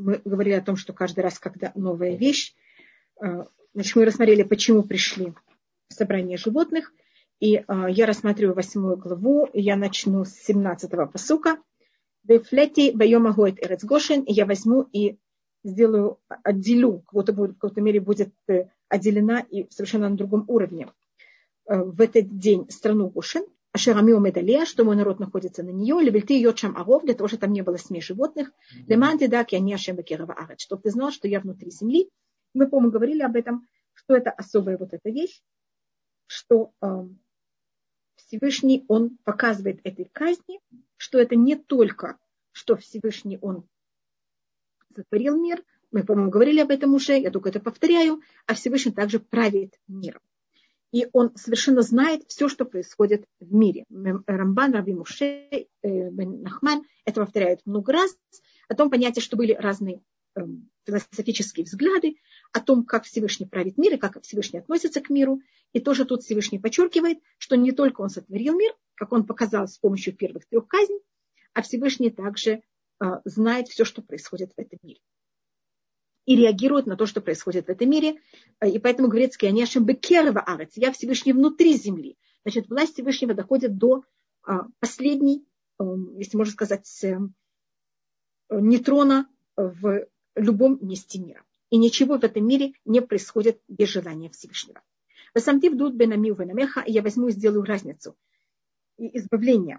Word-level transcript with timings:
мы 0.00 0.20
говорили 0.24 0.54
о 0.54 0.62
том, 0.62 0.76
что 0.76 0.92
каждый 0.92 1.20
раз, 1.20 1.38
когда 1.38 1.72
новая 1.74 2.16
вещь, 2.16 2.54
э, 3.22 3.44
значит, 3.74 3.96
мы 3.96 4.04
рассмотрели, 4.04 4.42
почему 4.42 4.82
пришли 4.82 5.34
собрание 5.88 6.36
животных. 6.36 6.92
И 7.38 7.56
э, 7.56 7.62
я 7.90 8.06
рассматриваю 8.06 8.54
восьмую 8.54 8.96
главу, 8.96 9.48
я 9.52 9.76
начну 9.76 10.24
с 10.24 10.48
17-го 10.48 11.06
посука. 11.06 11.58
Бефлети 12.22 12.92
байома 12.92 13.32
гоет 13.32 13.62
эрец 13.64 13.82
я 14.26 14.46
возьму 14.46 14.82
и 14.92 15.18
сделаю, 15.64 16.18
отделю, 16.28 17.02
в 17.10 17.12
какой-то 17.12 17.80
мере 17.80 18.00
будет 18.00 18.32
э, 18.48 18.66
отделена 18.88 19.40
и 19.40 19.70
совершенно 19.70 20.08
на 20.08 20.16
другом 20.16 20.44
уровне 20.48 20.88
в 21.66 22.00
этот 22.00 22.36
день 22.36 22.68
страну 22.68 23.08
Гошен, 23.08 23.44
Ашерамио 23.72 24.18
Медалия, 24.18 24.64
что 24.64 24.84
мой 24.84 24.96
народ 24.96 25.20
находится 25.20 25.62
на 25.62 25.70
нее, 25.70 26.00
Левельты 26.00 26.34
ее 26.34 26.52
чем 26.54 26.76
Аров, 26.76 27.04
для 27.04 27.14
того, 27.14 27.28
чтобы 27.28 27.42
там 27.42 27.52
не 27.52 27.62
было 27.62 27.76
смесь 27.76 28.04
животных, 28.04 28.52
Леманти 28.88 29.26
Дак, 29.26 29.52
я 29.52 29.60
не 29.60 29.74
Ашем 29.74 29.96
Бекерова 29.96 30.34
Арет, 30.34 30.60
чтобы 30.60 30.82
ты 30.82 30.90
знал, 30.90 31.12
что 31.12 31.28
я 31.28 31.40
внутри 31.40 31.70
земли. 31.70 32.10
Мы, 32.52 32.68
по-моему, 32.68 32.90
говорили 32.90 33.22
об 33.22 33.36
этом, 33.36 33.68
что 33.92 34.16
это 34.16 34.30
особая 34.30 34.76
вот 34.76 34.92
эта 34.92 35.08
вещь, 35.10 35.40
что 36.26 36.72
э, 36.82 36.86
Всевышний, 38.16 38.84
он 38.88 39.18
показывает 39.22 39.80
этой 39.84 40.06
казни, 40.06 40.60
что 40.96 41.18
это 41.18 41.36
не 41.36 41.54
только, 41.54 42.18
что 42.50 42.76
Всевышний, 42.76 43.38
он 43.40 43.68
сотворил 44.96 45.40
мир, 45.40 45.62
мы, 45.92 46.02
по-моему, 46.02 46.30
говорили 46.30 46.58
об 46.58 46.70
этом 46.70 46.94
уже, 46.94 47.18
я 47.18 47.30
только 47.30 47.50
это 47.50 47.60
повторяю, 47.60 48.20
а 48.46 48.54
Всевышний 48.54 48.92
также 48.92 49.20
правит 49.20 49.78
миром 49.86 50.20
и 50.92 51.06
он 51.12 51.34
совершенно 51.36 51.82
знает 51.82 52.24
все, 52.28 52.48
что 52.48 52.64
происходит 52.64 53.24
в 53.38 53.54
мире. 53.54 53.84
Рамбан, 54.26 54.72
Раби 54.72 54.92
Муше, 54.92 55.48
э, 55.82 56.10
Нахман 56.10 56.82
это 57.04 57.20
повторяют 57.20 57.60
много 57.64 57.92
раз, 57.92 58.16
о 58.68 58.74
том 58.74 58.90
понятии, 58.90 59.20
что 59.20 59.36
были 59.36 59.52
разные 59.52 60.02
эм, 60.36 60.70
философические 60.84 61.64
взгляды, 61.64 62.16
о 62.52 62.60
том, 62.60 62.84
как 62.84 63.04
Всевышний 63.04 63.46
правит 63.46 63.78
мир 63.78 63.94
и 63.94 63.98
как 63.98 64.20
Всевышний 64.22 64.60
относится 64.60 65.00
к 65.00 65.10
миру. 65.10 65.40
И 65.72 65.80
тоже 65.80 66.04
тут 66.04 66.22
Всевышний 66.22 66.58
подчеркивает, 66.58 67.18
что 67.38 67.56
не 67.56 67.72
только 67.72 68.00
он 68.00 68.10
сотворил 68.10 68.56
мир, 68.56 68.72
как 68.94 69.12
он 69.12 69.26
показал 69.26 69.66
с 69.66 69.78
помощью 69.78 70.16
первых 70.16 70.46
трех 70.46 70.66
казней, 70.68 71.00
а 71.52 71.62
Всевышний 71.62 72.10
также 72.10 72.50
э, 73.00 73.04
знает 73.24 73.68
все, 73.68 73.84
что 73.84 74.02
происходит 74.02 74.52
в 74.56 74.60
этом 74.60 74.78
мире 74.82 75.00
и 76.30 76.36
реагируют 76.36 76.86
на 76.86 76.96
то, 76.96 77.06
что 77.06 77.20
происходит 77.20 77.66
в 77.66 77.70
этом 77.70 77.90
мире. 77.90 78.20
И 78.64 78.78
поэтому 78.78 79.08
говорится, 79.08 79.44
они 79.48 79.64
ашем 79.64 79.84
бекерва 79.84 80.40
арец, 80.40 80.74
я 80.76 80.92
Всевышний 80.92 81.32
внутри 81.32 81.76
земли. 81.76 82.16
Значит, 82.44 82.68
власть 82.68 82.92
Всевышнего 82.94 83.34
доходит 83.34 83.76
до 83.76 84.04
а, 84.44 84.66
последней, 84.78 85.44
эм, 85.80 86.16
если 86.16 86.36
можно 86.36 86.52
сказать, 86.52 86.88
эм, 87.02 87.34
нейтрона 88.48 89.28
в 89.56 90.06
любом 90.36 90.78
месте 90.86 91.18
мира. 91.18 91.42
И 91.70 91.78
ничего 91.78 92.16
в 92.16 92.22
этом 92.22 92.46
мире 92.46 92.74
не 92.84 93.02
происходит 93.02 93.60
без 93.66 93.88
желания 93.88 94.30
Всевышнего. 94.30 94.80
Васамтив 95.34 95.74
дуд 95.74 95.94
бенамил 95.94 96.36
венамеха, 96.36 96.84
я 96.86 97.02
возьму 97.02 97.26
и 97.26 97.32
сделаю 97.32 97.64
разницу 97.64 98.16
и 98.98 99.18
избавление 99.18 99.78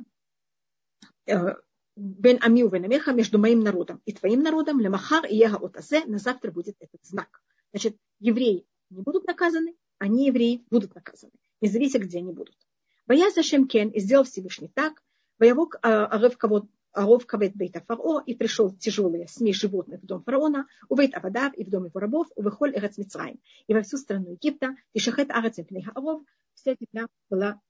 бен 2.02 2.39
амил 2.41 2.69
венамеха 2.69 3.13
между 3.13 3.38
моим 3.38 3.59
народом 3.59 4.02
и 4.05 4.13
твоим 4.13 4.41
народом, 4.41 4.80
лемахар 4.80 5.25
и 5.25 5.35
ега 5.35 5.57
отазе, 5.57 6.03
на 6.05 6.17
завтра 6.17 6.52
будет 6.52 6.75
этот 6.80 7.03
знак. 7.03 7.41
Значит, 7.71 7.95
евреи 8.19 8.66
не 8.89 9.02
будут 9.02 9.25
наказаны, 9.25 9.75
а 9.99 10.07
не 10.07 10.27
евреи 10.27 10.66
будут 10.69 10.95
наказаны, 10.95 11.33
независимо, 11.61 12.03
где 12.03 12.17
они 12.17 12.33
будут. 12.33 12.57
Бояз 13.05 13.38
Ашем 13.38 13.67
Кен 13.67 13.89
и 13.89 13.99
сделал 13.99 14.23
Всевышний 14.23 14.69
так, 14.73 15.02
воевок 15.38 15.77
Арев 15.81 16.38
кого 16.38 16.67
Аров 16.94 17.25
Кавет 17.25 17.55
Бейта 17.55 17.81
Фаро, 17.88 18.22
и 18.25 18.35
пришел 18.35 18.72
тяжелая 18.75 19.27
смесь 19.27 19.55
животных 19.55 20.02
в 20.02 20.05
дом 20.05 20.23
фараона, 20.23 20.67
у 20.89 20.95
Бейт 20.95 21.16
Авадав 21.16 21.53
и 21.53 21.63
в 21.63 21.69
доме 21.69 21.88
его 21.88 21.99
рабов, 21.99 22.27
у 22.35 22.44
Вехоль 22.44 22.75
Эрец 22.75 22.97
Мицраим, 22.97 23.39
и 23.67 23.73
во 23.73 23.81
всю 23.81 23.97
страну 23.97 24.31
Египта, 24.31 24.75
и 24.94 24.99
Шахет 24.99 25.29
Арец 25.29 25.57
Аров, 25.94 26.23
вся 26.55 26.75
земля 26.79 27.07
была 27.29 27.61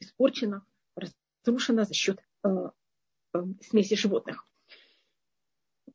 испорчена, 0.00 0.64
разрушена 0.96 1.84
за 1.84 1.94
счет 1.94 2.20
Эм, 2.44 2.72
смеси 3.60 3.94
животных. 3.96 4.46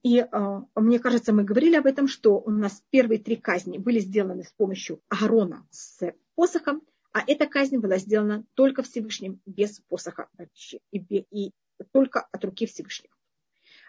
И 0.04 0.20
э, 0.20 0.62
мне 0.76 1.00
кажется, 1.00 1.34
мы 1.34 1.44
говорили 1.44 1.76
об 1.76 1.86
этом, 1.86 2.08
что 2.08 2.40
у 2.40 2.52
нас 2.52 2.84
первые 2.92 3.20
три 3.20 3.36
казни 3.36 3.78
были 3.78 4.00
сделаны 4.00 4.44
с 4.44 4.52
помощью 4.52 5.02
Аарона 5.10 5.68
с 5.72 6.14
посохом, 6.36 6.82
а 7.12 7.24
эта 7.26 7.48
казнь 7.48 7.78
была 7.78 7.98
сделана 7.98 8.46
только 8.54 8.84
Всевышним, 8.84 9.42
без 9.46 9.80
посоха 9.90 10.30
вообще, 10.38 10.80
и, 10.92 11.00
и 11.32 11.52
только 11.92 12.22
от 12.22 12.46
руки 12.46 12.66
Всевышнего. 12.68 13.14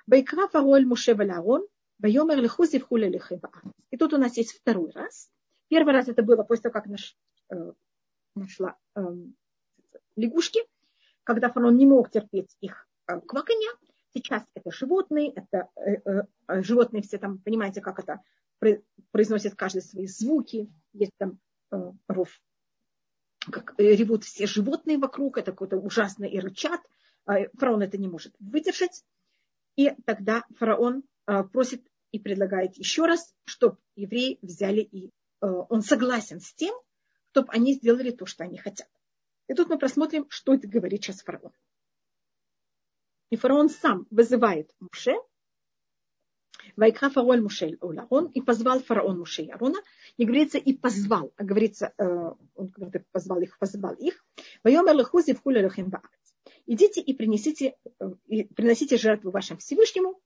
Байкра 0.07 0.49
фароль 0.49 0.87
Муше 0.87 1.15
Валярон, 1.15 1.67
Байомер 1.99 2.41
Лехузи 2.41 2.79
в 2.79 2.89
И 3.91 3.97
тут 3.97 4.15
у 4.15 4.19
нас 4.19 4.37
есть 4.37 4.53
второй 4.53 4.91
раз. 4.93 5.31
Первый 5.69 5.93
раз 5.93 6.09
это 6.09 6.23
было 6.23 6.43
после 6.43 6.63
того, 6.63 6.73
как 6.73 6.87
наш, 6.87 7.17
э, 7.51 7.73
нашла 8.35 8.77
э, 8.95 9.01
лягушки, 10.17 10.61
когда 11.25 11.51
фараон 11.51 11.77
не 11.77 11.87
мог 11.87 12.11
терпеть 12.11 12.57
их 12.61 12.88
Э, 13.09 13.21
кваканье. 13.21 13.71
Сейчас 14.15 14.45
это 14.55 14.71
животные, 14.71 15.33
это 15.35 15.69
э, 15.77 16.25
э, 16.49 16.63
животные 16.63 17.03
все 17.03 17.19
там, 17.19 17.39
понимаете, 17.39 17.81
как 17.81 17.99
это 17.99 18.21
произносят 19.11 19.55
каждый 19.55 19.83
свои 19.83 20.07
звуки. 20.07 20.71
Есть 20.93 21.13
там 21.19 21.39
э, 21.71 21.93
ров, 22.09 22.29
как 23.51 23.75
ревут 23.79 24.25
все 24.25 24.47
животные 24.47 24.99
вокруг, 24.99 25.39
это 25.39 25.53
какое-то 25.53 25.77
ужасно 25.77 26.25
и 26.25 26.39
рычат. 26.39 26.81
Фараон 27.27 27.83
это 27.83 27.99
не 27.99 28.09
может 28.09 28.35
выдержать. 28.39 29.05
И 29.77 29.91
тогда 30.07 30.45
фараон 30.57 31.05
просит 31.53 31.87
и 32.11 32.19
предлагает 32.19 32.77
еще 32.77 33.05
раз, 33.05 33.35
чтобы 33.45 33.77
евреи 33.97 34.39
взяли 34.41 34.81
и 34.81 35.11
он 35.41 35.83
согласен 35.83 36.41
с 36.41 36.55
тем, 36.55 36.75
чтобы 37.31 37.53
они 37.53 37.75
сделали 37.75 38.13
то, 38.13 38.25
что 38.25 38.45
они 38.45 38.57
хотят. 38.57 38.89
И 39.47 39.53
тут 39.53 39.69
мы 39.69 39.79
просмотрим, 39.79 40.25
что 40.31 40.55
это 40.55 40.67
говорит 40.67 41.05
сейчас 41.05 41.21
фараон. 41.21 41.53
И 43.31 43.37
фараон 43.37 43.69
сам 43.69 44.07
вызывает 44.11 44.75
Муше, 44.81 45.15
Вайкха 46.77 47.11
фараон 47.11 47.43
Муше 47.43 47.77
Ларон, 47.81 48.27
и 48.27 48.41
позвал 48.41 48.81
фараон 48.81 49.19
Муше 49.19 49.43
и 49.43 49.51
Арона. 49.51 49.79
Не 50.17 50.27
говорится 50.27 50.59
и 50.59 50.73
позвал, 50.73 51.33
а 51.37 51.45
говорится, 51.45 51.93
э, 51.99 52.05
он 52.55 52.69
когда 52.71 53.01
позвал 53.13 53.41
их, 53.41 53.59
позвал 53.59 53.95
их. 53.95 54.25
Идите 56.67 57.01
и 57.01 57.15
принесите, 57.15 57.75
э, 58.01 58.11
и 58.27 58.45
приносите 58.45 58.97
жертву 58.97 59.31
вашему 59.31 59.59
Всевышнему 59.59 60.21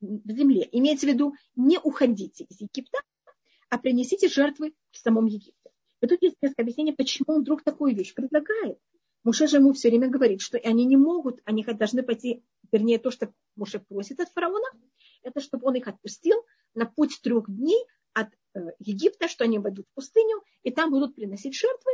в 0.00 0.30
земле. 0.30 0.68
Имеется 0.72 1.06
в 1.06 1.10
виду, 1.10 1.34
не 1.56 1.78
уходите 1.78 2.44
из 2.44 2.60
Египта, 2.60 2.98
а 3.68 3.78
принесите 3.78 4.28
жертвы 4.28 4.74
в 4.90 4.98
самом 4.98 5.26
Египте. 5.26 5.70
И 6.00 6.06
тут 6.06 6.22
есть 6.22 6.36
несколько 6.40 6.62
объяснений, 6.62 6.92
почему 6.92 7.34
он 7.34 7.40
вдруг 7.42 7.62
такую 7.62 7.94
вещь 7.94 8.14
предлагает. 8.14 8.78
Муше 9.22 9.46
же 9.46 9.56
ему 9.56 9.72
все 9.72 9.88
время 9.88 10.08
говорит, 10.08 10.40
что 10.40 10.58
они 10.58 10.84
не 10.84 10.96
могут, 10.96 11.40
они 11.44 11.62
должны 11.64 12.02
пойти, 12.02 12.42
вернее, 12.72 12.98
то, 12.98 13.10
что 13.10 13.32
Муше 13.56 13.78
просит 13.78 14.20
от 14.20 14.30
фараона, 14.30 14.66
это 15.22 15.40
чтобы 15.40 15.66
он 15.66 15.74
их 15.74 15.88
отпустил 15.88 16.42
на 16.74 16.86
путь 16.86 17.20
трех 17.22 17.50
дней 17.50 17.84
от 18.14 18.28
э, 18.54 18.60
Египта, 18.78 19.28
что 19.28 19.44
они 19.44 19.58
войдут 19.58 19.86
в 19.90 19.94
пустыню, 19.94 20.42
и 20.62 20.70
там 20.70 20.90
будут 20.90 21.14
приносить 21.14 21.54
жертвы. 21.54 21.90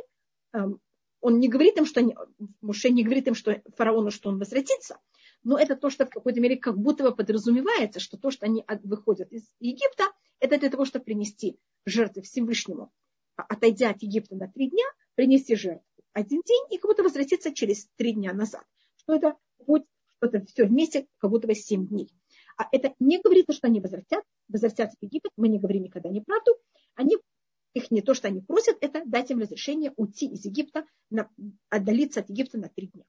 Эм, 0.52 0.80
он 1.20 1.40
не 1.40 1.48
говорит 1.48 1.76
им, 1.78 1.86
что 1.86 2.00
они, 2.00 2.14
Муше 2.60 2.90
не 2.90 3.02
говорит 3.02 3.26
им, 3.26 3.34
что 3.34 3.60
фараону, 3.74 4.12
что 4.12 4.28
он 4.28 4.38
возвратится, 4.38 5.00
но 5.42 5.58
это 5.58 5.74
то, 5.74 5.90
что 5.90 6.06
в 6.06 6.10
какой-то 6.10 6.40
мере 6.40 6.56
как 6.56 6.78
будто 6.78 7.02
бы 7.02 7.14
подразумевается, 7.14 7.98
что 7.98 8.16
то, 8.16 8.30
что 8.30 8.46
они 8.46 8.64
выходят 8.84 9.32
из 9.32 9.50
Египта, 9.58 10.04
это 10.38 10.58
для 10.58 10.70
того, 10.70 10.84
чтобы 10.84 11.04
принести 11.04 11.58
жертвы 11.84 12.22
Всевышнему, 12.22 12.92
а, 13.36 13.42
отойдя 13.42 13.90
от 13.90 14.02
Египта 14.02 14.36
на 14.36 14.48
три 14.48 14.70
дня, 14.70 14.84
принести 15.14 15.56
жертву 15.56 15.84
один 16.16 16.40
день 16.46 16.64
и 16.70 16.78
как 16.78 16.90
будто 16.90 17.02
возвратиться 17.02 17.52
через 17.52 17.88
три 17.96 18.14
дня 18.14 18.32
назад. 18.32 18.64
Что 18.96 19.14
это 19.14 19.36
путь, 19.66 19.84
что 20.16 20.26
это 20.28 20.46
все 20.46 20.64
вместе, 20.64 21.06
как 21.18 21.30
будто 21.30 21.46
бы 21.46 21.54
семь 21.54 21.86
дней. 21.86 22.10
А 22.56 22.66
это 22.72 22.94
не 22.98 23.20
говорит, 23.20 23.46
что 23.52 23.66
они 23.66 23.80
возвратят, 23.80 24.24
возвратятся 24.48 24.96
в 24.98 25.04
Египет, 25.04 25.30
мы 25.36 25.48
не 25.48 25.58
говорим 25.58 25.82
никогда 25.82 26.08
неправду. 26.08 26.52
Они, 26.94 27.18
их 27.74 27.90
не 27.90 28.00
то, 28.00 28.14
что 28.14 28.28
они 28.28 28.40
просят, 28.40 28.78
это 28.80 29.02
дать 29.04 29.30
им 29.30 29.40
разрешение 29.40 29.92
уйти 29.96 30.26
из 30.26 30.46
Египта, 30.46 30.86
на, 31.10 31.28
отдалиться 31.68 32.20
от 32.20 32.30
Египта 32.30 32.56
на 32.56 32.70
три 32.70 32.86
дня. 32.86 33.04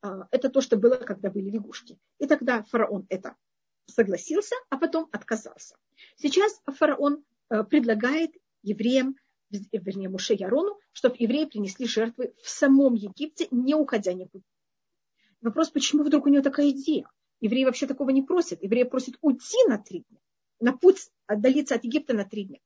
А, 0.00 0.26
это 0.30 0.48
то, 0.48 0.62
что 0.62 0.78
было, 0.78 0.96
когда 0.96 1.30
были 1.30 1.50
лягушки. 1.50 1.98
И 2.18 2.26
тогда 2.26 2.62
фараон 2.62 3.04
это 3.10 3.36
согласился, 3.84 4.56
а 4.70 4.78
потом 4.78 5.06
отказался. 5.12 5.76
Сейчас 6.16 6.62
фараон 6.64 7.24
э, 7.50 7.62
предлагает 7.64 8.30
евреям 8.62 9.16
вернее, 9.52 10.08
Муше 10.08 10.34
и 10.34 10.44
Арону, 10.44 10.78
чтобы 10.92 11.16
евреи 11.18 11.44
принесли 11.44 11.86
жертвы 11.86 12.34
в 12.42 12.48
самом 12.48 12.94
Египте, 12.94 13.48
не 13.50 13.74
уходя 13.74 14.12
никуда. 14.12 14.44
Вопрос, 15.40 15.70
почему 15.70 16.04
вдруг 16.04 16.26
у 16.26 16.28
него 16.28 16.42
такая 16.42 16.70
идея? 16.70 17.06
Евреи 17.40 17.64
вообще 17.64 17.86
такого 17.86 18.10
не 18.10 18.22
просят. 18.22 18.62
Евреи 18.62 18.84
просят 18.84 19.16
уйти 19.20 19.58
на 19.66 19.78
три 19.78 20.04
дня, 20.08 20.20
на 20.60 20.76
путь 20.76 21.10
отдалиться 21.26 21.74
от 21.74 21.84
Египта 21.84 22.14
на 22.14 22.24
три 22.24 22.44
дня. 22.44 22.60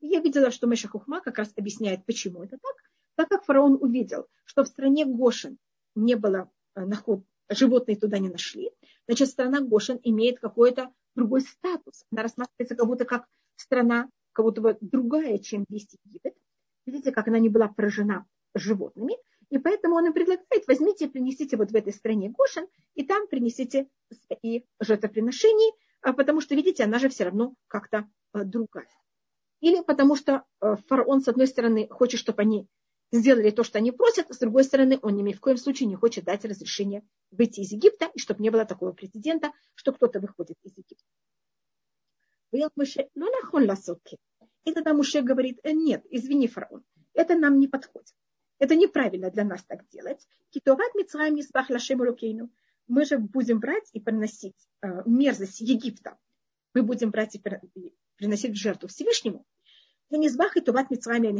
И 0.00 0.08
я 0.08 0.20
видела, 0.20 0.50
что 0.50 0.66
Меша 0.66 0.88
Хухма 0.88 1.20
как 1.20 1.38
раз 1.38 1.52
объясняет, 1.56 2.04
почему 2.04 2.42
это 2.42 2.58
так. 2.58 2.76
Так 3.16 3.28
как 3.30 3.44
фараон 3.44 3.78
увидел, 3.80 4.26
что 4.44 4.64
в 4.64 4.68
стране 4.68 5.06
Гошин 5.06 5.58
не 5.94 6.14
было 6.14 6.50
э, 6.74 6.84
наход, 6.84 7.24
животные 7.48 7.96
туда 7.96 8.18
не 8.18 8.28
нашли, 8.28 8.70
значит, 9.06 9.30
страна 9.30 9.60
Гошин 9.60 9.98
имеет 10.04 10.38
какое-то 10.38 10.92
другой 11.14 11.40
статус. 11.40 12.04
Она 12.12 12.22
рассматривается 12.22 12.76
как 12.76 12.86
будто 12.86 13.04
как 13.04 13.26
страна, 13.56 14.08
как 14.38 14.44
будто 14.44 14.60
бы 14.60 14.78
другая, 14.80 15.38
чем 15.38 15.64
весь 15.68 15.88
Египет. 16.04 16.32
Видите, 16.86 17.10
как 17.10 17.26
она 17.26 17.40
не 17.40 17.48
была 17.48 17.66
поражена 17.66 18.24
животными. 18.54 19.16
И 19.50 19.58
поэтому 19.58 19.96
он 19.96 20.06
им 20.06 20.12
предлагает, 20.12 20.64
возьмите, 20.68 21.08
принесите 21.08 21.56
вот 21.56 21.72
в 21.72 21.74
этой 21.74 21.92
стране 21.92 22.30
Гошин, 22.30 22.68
и 22.94 23.04
там 23.04 23.26
принесите 23.26 23.88
свои 24.28 24.62
жертвоприношения, 24.78 25.72
а 26.02 26.12
потому 26.12 26.40
что, 26.40 26.54
видите, 26.54 26.84
она 26.84 27.00
же 27.00 27.08
все 27.08 27.24
равно 27.24 27.54
как-то 27.66 28.08
э, 28.32 28.44
другая. 28.44 28.86
Или 29.58 29.82
потому 29.82 30.14
что 30.14 30.44
э, 30.60 30.76
фараон, 30.86 31.20
с 31.20 31.26
одной 31.26 31.48
стороны, 31.48 31.88
хочет, 31.90 32.20
чтобы 32.20 32.42
они 32.42 32.68
сделали 33.10 33.50
то, 33.50 33.64
что 33.64 33.78
они 33.78 33.90
просят, 33.90 34.32
с 34.32 34.38
другой 34.38 34.62
стороны, 34.62 35.00
он 35.02 35.16
ни 35.16 35.32
в 35.32 35.40
коем 35.40 35.56
случае 35.56 35.88
не 35.88 35.96
хочет 35.96 36.22
дать 36.22 36.44
разрешение 36.44 37.02
выйти 37.32 37.58
из 37.58 37.72
Египта, 37.72 38.08
и 38.14 38.20
чтобы 38.20 38.40
не 38.40 38.50
было 38.50 38.64
такого 38.64 38.92
прецедента, 38.92 39.50
что 39.74 39.92
кто-то 39.92 40.20
выходит 40.20 40.58
из 40.62 40.78
Египта. 40.78 41.02
И 44.64 44.72
тогда 44.72 44.94
Муше 44.94 45.22
говорит, 45.22 45.60
«Э, 45.62 45.72
нет, 45.72 46.04
извини, 46.10 46.48
фараон, 46.48 46.84
это 47.14 47.36
нам 47.36 47.58
не 47.58 47.68
подходит. 47.68 48.14
Это 48.58 48.74
неправильно 48.74 49.30
для 49.30 49.44
нас 49.44 49.62
так 49.64 49.88
делать. 49.88 50.26
Китоват 50.50 50.94
Мицраем 50.94 51.34
не 51.34 51.42
спах 51.42 51.70
лашему 51.70 52.04
Мы 52.88 53.04
же 53.04 53.18
будем 53.18 53.60
брать 53.60 53.88
и 53.92 54.00
приносить 54.00 54.56
э, 54.82 55.02
мерзость 55.06 55.60
Египта. 55.60 56.18
Мы 56.74 56.82
будем 56.82 57.10
брать 57.10 57.34
и 57.36 57.42
приносить 58.16 58.52
в 58.52 58.56
жертву 58.56 58.88
Всевышнему. 58.88 59.46
Низбах 60.10 60.56
и 60.56 60.60
Товат 60.60 60.90
Мицраем 60.90 61.36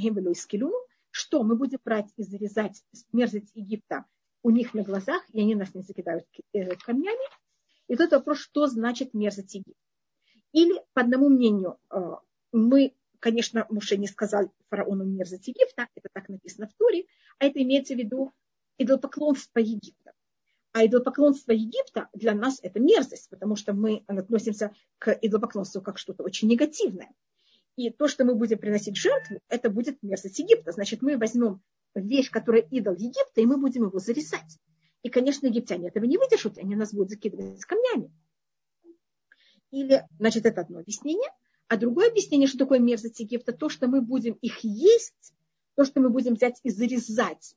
что 1.11 1.43
мы 1.43 1.57
будем 1.57 1.79
брать 1.85 2.13
и 2.17 2.23
зарезать 2.23 2.85
мерзость 3.13 3.51
Египта 3.55 4.05
у 4.43 4.51
них 4.51 4.75
на 4.75 4.83
глазах, 4.83 5.23
и 5.33 5.41
они 5.41 5.55
нас 5.55 5.75
не 5.75 5.83
закидают 5.83 6.25
э, 6.53 6.77
камнями. 6.77 7.19
И 7.89 7.97
тут 7.97 8.13
вопрос, 8.13 8.39
что 8.39 8.67
значит 8.67 9.15
мерзость 9.15 9.55
Египта. 9.55 9.81
Или, 10.53 10.81
по 10.93 11.03
одному 11.03 11.29
мнению, 11.29 11.79
мы 12.53 12.95
конечно, 13.21 13.67
Муше 13.69 13.97
не 13.97 14.07
сказал 14.07 14.53
фараону 14.69 15.05
мерзость 15.05 15.49
Египта, 15.49 15.89
это 15.95 16.09
так 16.13 16.29
написано 16.29 16.69
в 16.69 16.75
Туре, 16.75 17.05
а 17.39 17.47
это 17.47 17.63
имеется 17.63 17.95
в 17.95 17.99
виду 17.99 18.33
идолопоклонство 18.79 19.59
Египта. 19.59 20.13
А 20.73 20.85
идолопоклонство 20.85 21.53
Египта 21.53 22.09
для 22.13 22.35
нас 22.35 22.61
это 22.63 22.79
мерзость, 22.79 23.31
потому 23.31 23.57
что 23.57 23.73
мы 23.73 24.05
относимся 24.07 24.73
к 24.99 25.13
идолопоклонству 25.21 25.81
как 25.83 25.99
что-то 25.99 26.23
очень 26.23 26.49
негативное. 26.49 27.11
И 27.77 27.91
то, 27.91 28.09
что 28.09 28.25
мы 28.25 28.35
будем 28.35 28.59
приносить 28.59 28.97
жертву, 28.97 29.41
это 29.49 29.71
будет 29.71 30.03
мерзость 30.03 30.39
Египта. 30.39 30.73
Значит, 30.73 31.01
мы 31.01 31.17
возьмем 31.17 31.63
вещь, 31.95 32.31
которая 32.31 32.63
идол 32.63 32.95
Египта, 32.95 33.41
и 33.41 33.47
мы 33.47 33.57
будем 33.57 33.85
его 33.85 33.99
зарезать. 33.99 34.59
И, 35.03 35.11
конечно, 35.11 35.47
египтяне 35.47 35.89
этого 35.89 36.05
не 36.05 36.19
выдержат, 36.19 36.59
они 36.59 36.75
нас 36.75 36.93
будут 36.93 37.11
закидывать 37.11 37.65
камнями. 37.65 38.13
Или, 39.71 40.07
значит, 40.19 40.45
это 40.45 40.63
одно 40.63 40.81
объяснение– 40.81 41.31
а 41.69 41.77
другое 41.77 42.09
объяснение, 42.11 42.49
что 42.49 42.59
такое 42.59 42.79
мерзость 42.79 43.21
Египта, 43.21 43.53
то, 43.53 43.69
что 43.69 43.89
мы 43.89 44.01
будем 44.01 44.35
их 44.41 44.61
есть, 44.63 45.35
то, 45.77 45.85
что 45.85 46.01
мы 46.01 46.11
будем 46.11 46.35
взять 46.35 46.59
и 46.63 46.71
зарезать 46.71 47.55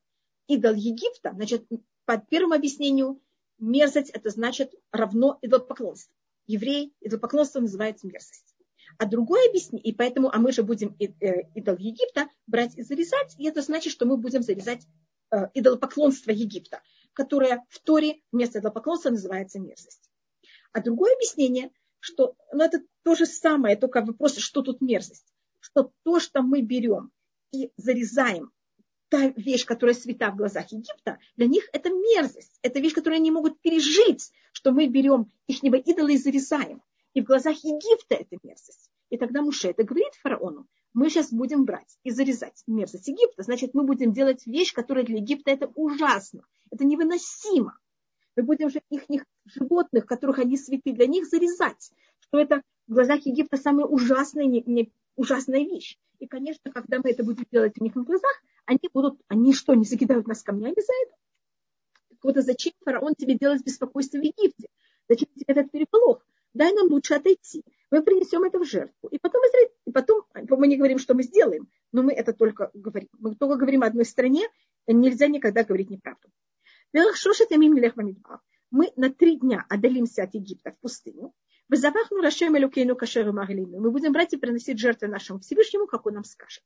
идол 0.48 0.74
Египта, 0.74 1.32
значит, 1.34 1.66
по 2.06 2.18
первому 2.18 2.54
объяснению, 2.54 3.22
мерзость 3.58 4.10
это 4.10 4.30
значит 4.30 4.74
равно 4.92 5.40
идолопоклонство. 5.42 6.14
Еврей 6.46 6.94
идолопоклонство 7.00 7.62
называется 7.62 8.08
мерзость. 8.08 8.56
А 8.98 9.06
другое 9.06 9.48
объяснение, 9.48 9.86
и 9.86 9.96
поэтому, 9.96 10.30
а 10.30 10.38
мы 10.40 10.52
же 10.52 10.64
будем 10.64 10.96
э, 11.00 11.44
идол 11.56 11.78
Египта 11.78 12.28
брать 12.48 12.78
и 12.78 12.84
зарезать, 12.84 13.36
и 13.38 13.48
это 13.48 13.62
значит, 13.62 13.94
что 13.94 14.06
мы 14.06 14.18
будем 14.18 14.44
зарезать 14.44 14.86
э, 15.32 15.48
идолопоклонство 15.54 16.32
Египта, 16.32 16.82
которое 17.14 17.64
в 17.70 17.80
Торе 17.80 18.22
вместо 18.34 18.60
идолопоклонства 18.60 19.12
называется 19.12 19.60
мерзость. 19.60 20.10
А 20.74 20.82
другое 20.82 21.14
объяснение, 21.16 21.72
что 22.02 22.36
ну, 22.52 22.64
это 22.64 22.82
то 23.04 23.16
же 23.16 23.26
самое, 23.26 23.78
только 23.78 24.02
вопрос, 24.02 24.38
что 24.38 24.62
тут 24.62 24.82
мерзость. 24.82 25.34
Что 25.60 25.92
то, 26.04 26.20
что 26.20 26.42
мы 26.42 26.62
берем 26.62 27.12
и 27.54 27.72
зарезаем, 27.78 28.52
та 29.10 29.28
вещь, 29.36 29.66
которая 29.66 29.94
свята 29.94 30.32
в 30.32 30.38
глазах 30.38 30.72
Египта, 30.72 31.20
для 31.38 31.48
них 31.48 31.70
это 31.74 31.90
мерзость. 31.90 32.58
Это 32.64 32.80
вещь, 32.80 32.94
которую 32.94 33.18
они 33.18 33.30
могут 33.30 33.62
пережить, 33.62 34.32
что 34.52 34.72
мы 34.72 34.88
берем 34.88 35.32
ихнего 35.48 35.76
идола 35.76 36.10
и 36.10 36.18
зарезаем. 36.18 36.82
И 37.14 37.22
в 37.22 37.26
глазах 37.26 37.58
Египта 37.64 38.16
это 38.16 38.38
мерзость. 38.42 38.90
И 39.10 39.18
тогда 39.18 39.42
Муше 39.42 39.70
это 39.70 39.84
говорит 39.84 40.14
фараону, 40.22 40.66
мы 40.94 41.10
сейчас 41.10 41.32
будем 41.32 41.66
брать 41.66 41.98
и 42.04 42.12
зарезать 42.12 42.64
мерзость 42.68 43.08
Египта, 43.08 43.44
значит, 43.44 43.74
мы 43.74 43.84
будем 43.84 44.14
делать 44.14 44.46
вещь, 44.48 44.74
которая 44.74 45.06
для 45.06 45.18
Египта 45.18 45.52
это 45.52 45.68
ужасно, 45.76 46.46
это 46.72 46.86
невыносимо 46.86 47.78
мы 48.36 48.44
будем 48.44 48.70
же 48.70 48.82
их 48.90 49.26
животных, 49.46 50.06
которых 50.06 50.40
они 50.40 50.58
святы, 50.58 50.94
для 50.94 51.08
них 51.08 51.28
зарезать, 51.28 51.92
что 52.20 52.40
это 52.40 52.62
в 52.88 52.94
глазах 52.94 53.26
Египта 53.26 53.58
самая 53.58 53.86
ужасная, 53.86 54.46
не, 54.46 54.64
не, 54.66 54.92
ужасная 55.16 55.62
вещь. 55.62 55.98
И, 56.20 56.28
конечно, 56.28 56.72
когда 56.72 57.00
мы 57.00 57.12
это 57.12 57.24
будем 57.24 57.46
делать 57.52 57.74
у 57.80 57.84
них 57.84 57.96
на 57.96 58.04
глазах, 58.04 58.42
они 58.66 58.80
будут, 58.94 59.20
они 59.28 59.54
что, 59.54 59.74
не 59.74 59.86
закидают 59.86 60.28
нас 60.28 60.44
камнями 60.44 60.76
за 60.76 60.94
это? 61.06 61.16
Вот 62.24 62.38
а 62.38 62.42
зачем 62.42 62.74
фараон 62.86 63.16
тебе 63.16 63.36
делает 63.36 63.64
беспокойство 63.64 64.18
в 64.18 64.22
Египте? 64.22 64.68
Зачем 65.10 65.28
тебе 65.36 65.46
этот 65.48 65.72
переполох? 65.72 66.26
Дай 66.54 66.74
нам 66.74 66.88
лучше 66.92 67.16
отойти. 67.16 67.64
Мы 67.90 68.04
принесем 68.04 68.44
это 68.44 68.60
в 68.60 68.66
жертву. 68.66 69.10
И 69.10 69.18
потом, 69.18 69.42
и 69.86 69.92
потом 69.92 70.24
мы 70.36 70.68
не 70.68 70.78
говорим, 70.78 71.00
что 71.00 71.14
мы 71.14 71.24
сделаем, 71.24 71.68
но 71.92 72.04
мы 72.04 72.14
это 72.14 72.34
только 72.34 72.70
говорим. 72.74 73.10
Мы 73.18 73.36
только 73.36 73.56
говорим 73.56 73.84
одной 73.84 74.06
стране, 74.06 74.48
нельзя 74.88 75.28
никогда 75.28 75.64
говорить 75.64 75.90
неправду. 75.90 76.30
Мы 78.70 78.92
на 78.96 79.12
три 79.12 79.38
дня 79.38 79.66
отдалимся 79.70 80.24
от 80.24 80.34
Египта 80.34 80.72
в 80.72 80.80
пустыню. 80.80 81.34
Мы 81.70 81.78
будем 83.92 84.12
брать 84.12 84.34
и 84.34 84.38
приносить 84.38 84.80
жертвы 84.80 85.08
нашему 85.08 85.40
Всевышнему, 85.40 85.88
как 85.88 86.06
он 86.06 86.16
нам 86.16 86.24
скажет. 86.24 86.64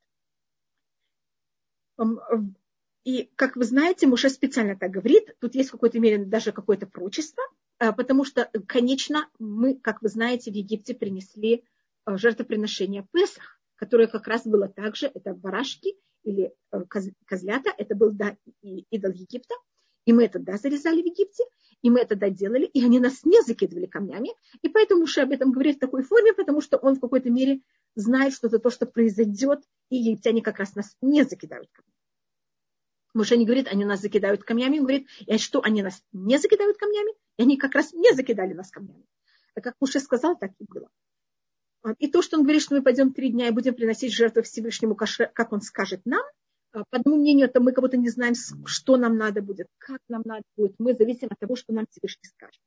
И, 3.04 3.32
как 3.36 3.56
вы 3.56 3.66
знаете, 3.66 4.08
Муше 4.08 4.30
специально 4.30 4.76
так 4.76 4.90
говорит, 4.90 5.36
тут 5.40 5.54
есть 5.54 5.70
в 5.70 5.74
какой-то 5.74 6.00
мере 6.00 6.26
даже 6.26 6.52
какое-то 6.52 6.88
прочество, 6.88 7.44
а, 7.78 7.92
потому 7.92 8.26
что, 8.26 8.50
конечно, 8.68 9.30
мы, 9.38 9.76
как 9.76 10.02
вы 10.02 10.10
знаете, 10.10 10.52
в 10.52 10.56
Египте 10.56 10.96
принесли 10.96 11.64
а, 12.04 12.18
жертвоприношение 12.18 13.08
Песах, 13.12 13.62
которое 13.76 14.08
как 14.08 14.28
раз 14.28 14.48
было 14.48 14.68
также, 14.68 15.06
это 15.06 15.36
барашки 15.36 15.96
или 16.24 16.52
э, 16.72 16.82
козлята, 17.26 17.72
это 17.78 17.94
был 17.94 18.12
да, 18.12 18.36
идол 18.64 19.12
Египта, 19.12 19.54
и 20.06 20.14
мы 20.14 20.26
это, 20.26 20.40
да, 20.40 20.58
зарезали 20.58 21.02
в 21.02 21.06
Египте, 21.06 21.44
и 21.82 21.90
мы 21.90 22.00
это, 22.00 22.16
да, 22.16 22.30
делали, 22.30 22.66
и 22.66 22.84
они 22.84 23.00
нас 23.00 23.24
не 23.26 23.42
закидывали 23.42 23.86
камнями. 23.86 24.32
И 24.62 24.70
поэтому 24.70 25.02
Муше 25.02 25.22
об 25.22 25.32
этом 25.32 25.52
говорит 25.52 25.78
в 25.78 25.80
такой 25.80 26.04
форме, 26.04 26.34
потому 26.34 26.62
что 26.62 26.78
он 26.78 26.96
в 26.96 27.00
какой-то 27.00 27.30
мере 27.30 27.62
знает, 27.96 28.34
что 28.34 28.48
это 28.48 28.60
то, 28.60 28.70
что 28.70 28.86
произойдет, 28.86 29.64
и 29.90 29.98
египтяне 29.98 30.42
как 30.42 30.60
раз 30.60 30.76
нас 30.76 30.96
не 31.02 31.24
закидают 31.24 31.70
камнями. 31.72 31.94
Муше 33.14 33.38
не 33.38 33.46
говорит, 33.46 33.68
они 33.68 33.86
нас 33.86 34.02
закидают 34.02 34.44
камнями, 34.44 34.80
он 34.80 34.86
говорит, 34.86 35.08
и 35.26 35.38
что, 35.38 35.62
они 35.64 35.82
нас 35.82 36.02
не 36.12 36.38
закидают 36.38 36.78
камнями? 36.78 37.14
И 37.38 37.44
они 37.44 37.58
как 37.58 37.74
раз 37.74 37.94
не 37.94 38.14
закидали 38.14 38.54
нас 38.54 38.72
камнями. 38.72 39.06
А 39.56 39.62
как 39.62 39.76
Муше 39.80 40.00
сказал, 40.00 40.38
так 40.38 40.52
и 40.60 40.66
было. 40.66 40.90
И 42.00 42.08
то, 42.08 42.22
что 42.22 42.38
он 42.38 42.44
говорит, 42.44 42.64
что 42.64 42.76
мы 42.76 42.82
пойдем 42.82 43.14
три 43.14 43.30
дня 43.30 43.48
и 43.48 43.52
будем 43.52 43.76
приносить 43.76 44.12
жертву 44.12 44.42
Всевышнему, 44.42 44.96
как 44.96 45.52
он 45.52 45.62
скажет 45.62 46.02
нам– 46.06 46.24
а, 46.35 46.35
по 46.84 46.98
одному 46.98 47.18
мнению, 47.18 47.48
это 47.48 47.60
мы 47.62 47.72
как 47.72 47.84
будто 47.84 47.98
не 47.98 48.10
знаем, 48.10 48.34
что 48.66 48.98
нам 48.98 49.18
надо 49.18 49.42
будет, 49.42 49.68
как 49.78 50.00
нам 50.10 50.24
надо 50.26 50.44
будет. 50.58 50.76
Мы 50.78 50.94
зависим 50.94 51.30
от 51.32 51.40
того, 51.40 51.56
что 51.56 51.74
нам 51.74 51.86
Всевышний 51.90 52.28
скажет. 52.28 52.62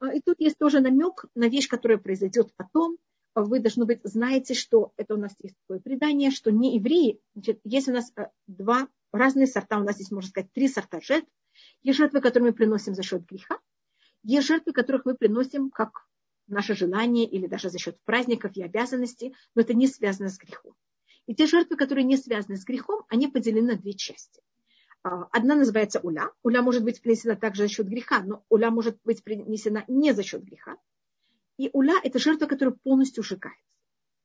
А, 0.00 0.12
и 0.12 0.20
тут 0.20 0.40
есть 0.40 0.58
тоже 0.58 0.80
намек 0.80 1.24
на 1.34 1.48
вещь, 1.48 1.68
которая 1.68 1.98
произойдет 1.98 2.52
потом. 2.56 2.98
А, 3.34 3.42
вы, 3.42 3.60
должны 3.60 3.86
быть, 3.86 4.00
знаете, 4.04 4.54
что 4.54 4.92
это 4.96 5.14
у 5.14 5.18
нас 5.18 5.34
есть 5.42 5.54
такое 5.66 5.80
предание, 5.80 6.30
что 6.30 6.50
не 6.50 6.76
евреи, 6.76 7.20
значит, 7.34 7.60
есть 7.64 7.88
у 7.88 7.92
нас 7.92 8.12
два 8.46 8.88
разные 9.12 9.46
сорта, 9.46 9.78
у 9.78 9.84
нас 9.84 9.96
здесь, 9.96 10.10
можно 10.10 10.28
сказать, 10.28 10.52
три 10.52 10.68
сорта 10.68 11.00
жертв. 11.00 11.28
Есть 11.82 11.98
жертвы, 11.98 12.20
которые 12.20 12.50
мы 12.50 12.54
приносим 12.54 12.94
за 12.94 13.02
счет 13.02 13.24
греха, 13.24 13.58
есть 14.24 14.46
жертвы, 14.46 14.72
которых 14.72 15.04
мы 15.04 15.14
приносим 15.14 15.70
как 15.70 16.06
наше 16.46 16.74
желание 16.74 17.26
или 17.26 17.46
даже 17.46 17.70
за 17.70 17.78
счет 17.78 17.98
праздников 18.04 18.56
и 18.56 18.62
обязанностей, 18.62 19.34
но 19.54 19.62
это 19.62 19.74
не 19.74 19.86
связано 19.86 20.28
с 20.28 20.38
грехом. 20.38 20.74
И 21.26 21.34
те 21.34 21.46
жертвы, 21.46 21.76
которые 21.76 22.04
не 22.04 22.16
связаны 22.16 22.56
с 22.56 22.64
грехом, 22.64 23.04
они 23.08 23.28
поделены 23.28 23.72
на 23.72 23.78
две 23.78 23.94
части. 23.94 24.42
А, 25.02 25.24
одна 25.32 25.54
называется 25.54 26.00
уля. 26.00 26.30
Уля 26.42 26.62
может 26.62 26.84
быть 26.84 27.00
принесена 27.00 27.36
также 27.36 27.62
за 27.62 27.68
счет 27.68 27.88
греха, 27.88 28.22
но 28.22 28.44
уля 28.48 28.70
может 28.70 28.98
быть 29.04 29.22
принесена 29.22 29.84
не 29.88 30.12
за 30.12 30.22
счет 30.22 30.42
греха. 30.42 30.76
И 31.56 31.70
уля– 31.72 31.94
это 32.02 32.18
жертва, 32.18 32.46
которая 32.46 32.74
полностью 32.82 33.22
сжигается. 33.22 33.62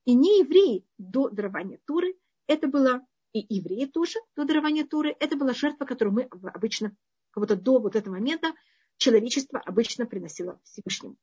И 0.06 0.16
не 0.16 0.40
евреи 0.40 0.86
до 0.98 1.30
дарования 1.30 1.80
Туры, 1.86 2.16
это 2.48 2.68
было 2.68 3.06
и 3.34 3.46
евреи 3.54 3.86
тоже 3.86 4.20
до 4.36 4.46
дарования 4.46 4.86
Туры, 4.86 5.16
это 5.20 5.36
была 5.36 5.54
жертва, 5.54 5.86
которую 5.86 6.16
мы 6.16 6.24
обычно, 6.24 6.96
как 7.32 7.44
будто 7.44 7.56
до 7.56 7.80
вот 7.80 7.96
этого 7.96 8.16
момента, 8.16 8.54
человечество 8.98 9.60
обычно 9.60 10.06
приносило 10.06 10.60
Всевышнему. 10.64 11.16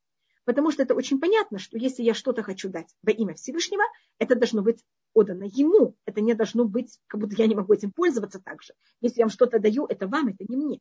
Потому 0.45 0.71
что 0.71 0.83
это 0.83 0.95
очень 0.95 1.18
понятно, 1.18 1.59
что 1.59 1.76
если 1.76 2.04
я 2.04 2.14
что-то 2.14 2.45
хочу 2.45 2.68
дать 2.68 2.95
во 3.02 3.11
имя 3.11 3.35
Всевышнего, 3.35 3.83
это 4.18 4.37
должно 4.37 4.62
быть 4.62 4.85
отдано 5.16 5.44
ему. 5.44 5.96
Это 6.04 6.20
не 6.20 6.35
должно 6.35 6.64
быть, 6.64 7.00
как 7.06 7.20
будто 7.20 7.35
я 7.37 7.46
не 7.46 7.54
могу 7.54 7.73
этим 7.73 7.90
пользоваться 7.90 8.38
так 8.38 8.62
же. 8.62 8.75
Если 9.00 9.20
я 9.20 9.25
вам 9.25 9.30
что-то 9.30 9.58
даю, 9.58 9.87
это 9.87 10.06
вам, 10.06 10.28
это 10.28 10.44
не 10.46 10.56
мне. 10.56 10.80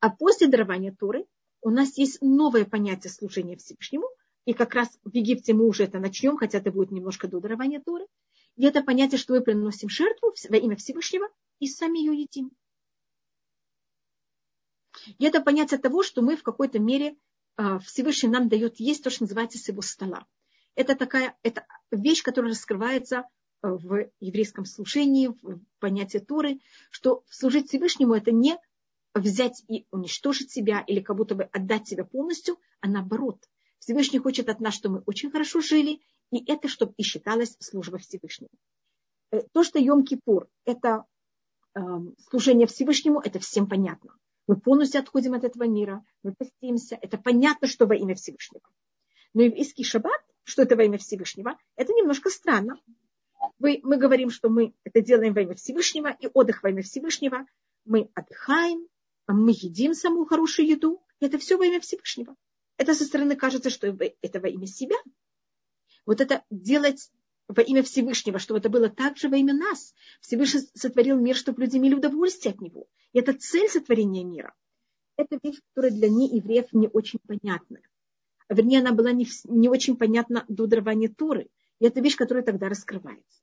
А 0.00 0.10
после 0.10 0.46
дарования 0.46 0.94
Торы 0.96 1.26
у 1.60 1.70
нас 1.70 1.98
есть 1.98 2.22
новое 2.22 2.64
понятие 2.64 3.10
служения 3.10 3.56
Всевышнему, 3.56 4.08
и 4.44 4.54
как 4.54 4.74
раз 4.74 4.96
в 5.04 5.12
Египте 5.12 5.54
мы 5.54 5.66
уже 5.66 5.84
это 5.84 5.98
начнем, 5.98 6.36
хотя 6.36 6.58
это 6.58 6.70
будет 6.70 6.92
немножко 6.92 7.26
до 7.26 7.40
дарования 7.40 7.80
Торы. 7.80 8.06
И 8.56 8.64
это 8.64 8.82
понятие, 8.82 9.18
что 9.18 9.34
мы 9.34 9.40
приносим 9.40 9.88
жертву 9.88 10.32
во 10.48 10.56
имя 10.56 10.76
Всевышнего 10.76 11.28
и 11.58 11.66
сами 11.66 11.98
ее 11.98 12.22
едим. 12.22 12.52
И 15.18 15.24
это 15.24 15.40
понятие 15.40 15.78
того, 15.78 16.02
что 16.02 16.22
мы 16.22 16.36
в 16.36 16.42
какой-то 16.42 16.78
мере 16.78 17.16
а, 17.56 17.80
Всевышний 17.80 18.28
нам 18.28 18.48
дает 18.48 18.78
есть 18.78 19.02
то, 19.02 19.10
что 19.10 19.24
называется 19.24 19.58
с 19.58 19.68
его 19.68 19.82
стола. 19.82 20.26
Это 20.76 20.94
такая 20.94 21.36
это 21.42 21.66
вещь, 21.90 22.22
которая 22.22 22.52
раскрывается 22.52 23.24
а, 23.62 23.74
в 23.74 24.10
еврейском 24.20 24.64
служении, 24.64 25.28
в 25.28 25.60
понятии 25.78 26.18
Торы, 26.18 26.60
что 26.90 27.24
служить 27.28 27.68
Всевышнему 27.68 28.14
это 28.14 28.30
не 28.30 28.56
взять 29.14 29.64
и 29.68 29.86
уничтожить 29.90 30.50
себя 30.50 30.84
или 30.86 31.00
как 31.00 31.16
будто 31.16 31.34
бы 31.34 31.44
отдать 31.44 31.88
себя 31.88 32.04
полностью, 32.04 32.58
а 32.80 32.88
наоборот. 32.88 33.38
Всевышний 33.78 34.18
хочет 34.18 34.48
от 34.48 34.60
нас, 34.60 34.74
чтобы 34.74 34.96
мы 34.96 35.02
очень 35.06 35.30
хорошо 35.30 35.60
жили, 35.60 36.00
и 36.30 36.44
это, 36.50 36.68
чтобы 36.68 36.94
и 36.96 37.02
считалось 37.02 37.56
служба 37.58 37.98
Всевышнему. 37.98 38.50
Э, 39.30 39.42
то, 39.52 39.64
что 39.64 39.78
Йом-Кипур– 39.78 40.48
это 40.64 41.04
э, 41.74 41.80
служение 42.28 42.66
Всевышнему, 42.66 43.20
это 43.20 43.38
всем 43.38 43.68
понятно. 43.68 44.14
Мы 44.46 44.56
полностью 44.56 45.00
отходим 45.00 45.34
от 45.34 45.44
этого 45.44 45.64
мира, 45.64 46.04
мы 46.22 46.34
постимся. 46.34 46.98
Это 47.00 47.18
понятно, 47.18 47.68
что 47.68 47.86
во 47.86 47.94
имя 47.94 48.14
Всевышнего. 48.14 48.62
Но 49.34 49.42
еврейский 49.42 49.84
шаббат, 49.84 50.20
что 50.48 50.62
это 50.62 50.76
во 50.76 50.84
имя 50.84 50.98
Всевышнего, 50.98 51.58
это 51.76 51.92
немножко 51.92 52.30
странно. 52.30 52.80
Мы, 53.58 53.80
мы 53.82 53.98
говорим, 53.98 54.30
что 54.30 54.48
мы 54.48 54.72
это 54.82 55.00
делаем 55.02 55.34
во 55.34 55.42
имя 55.42 55.54
Всевышнего, 55.54 56.16
и 56.18 56.28
отдых 56.32 56.62
во 56.62 56.70
имя 56.70 56.82
Всевышнего. 56.82 57.46
Мы 57.84 58.10
отдыхаем, 58.14 58.88
мы 59.26 59.50
едим 59.50 59.94
самую 59.94 60.24
хорошую 60.26 60.68
еду. 60.68 61.02
Это 61.20 61.38
все 61.38 61.58
во 61.58 61.66
имя 61.66 61.80
Всевышнего. 61.80 62.34
Это 62.78 62.94
со 62.94 63.04
стороны 63.04 63.36
кажется, 63.36 63.68
что 63.68 63.88
это 64.22 64.40
во 64.40 64.48
имя 64.48 64.66
себя. 64.66 64.96
Вот 66.06 66.20
это 66.22 66.42
делать 66.50 67.10
во 67.46 67.62
имя 67.62 67.82
Всевышнего, 67.82 68.38
чтобы 68.38 68.60
это 68.60 68.70
было 68.70 68.88
также 68.88 69.28
во 69.28 69.36
имя 69.36 69.52
нас. 69.52 69.94
Всевышний 70.20 70.62
сотворил 70.74 71.18
мир, 71.18 71.36
чтобы 71.36 71.62
люди 71.62 71.76
имели 71.76 71.94
удовольствие 71.94 72.54
от 72.54 72.60
него. 72.60 72.88
И 73.12 73.18
это 73.18 73.34
цель 73.34 73.68
сотворения 73.68 74.24
мира. 74.24 74.54
Это 75.16 75.38
вещь, 75.42 75.58
которая 75.74 75.92
для 75.92 76.08
неевреев 76.08 76.72
не 76.72 76.88
очень 76.88 77.18
понятна. 77.26 77.80
Вернее, 78.48 78.80
она 78.80 78.92
была 78.92 79.12
не, 79.12 79.26
не 79.44 79.68
очень 79.68 79.96
понятна 79.96 80.44
до 80.48 80.66
дарования 80.66 81.08
Торы. 81.08 81.48
И 81.80 81.86
это 81.86 82.00
вещь, 82.00 82.16
которая 82.16 82.44
тогда 82.44 82.68
раскрывается. 82.68 83.42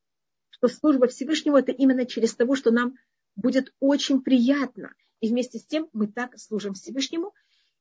Что 0.49 0.67
служба 0.67 1.07
Всевышнего 1.07 1.59
это 1.59 1.71
именно 1.71 2.05
через 2.05 2.33
того, 2.33 2.55
что 2.55 2.71
нам 2.71 2.95
будет 3.35 3.73
очень 3.79 4.21
приятно. 4.21 4.93
И 5.19 5.29
вместе 5.29 5.59
с 5.59 5.65
тем 5.65 5.89
мы 5.93 6.07
так 6.07 6.37
служим 6.39 6.73
Всевышнему. 6.73 7.33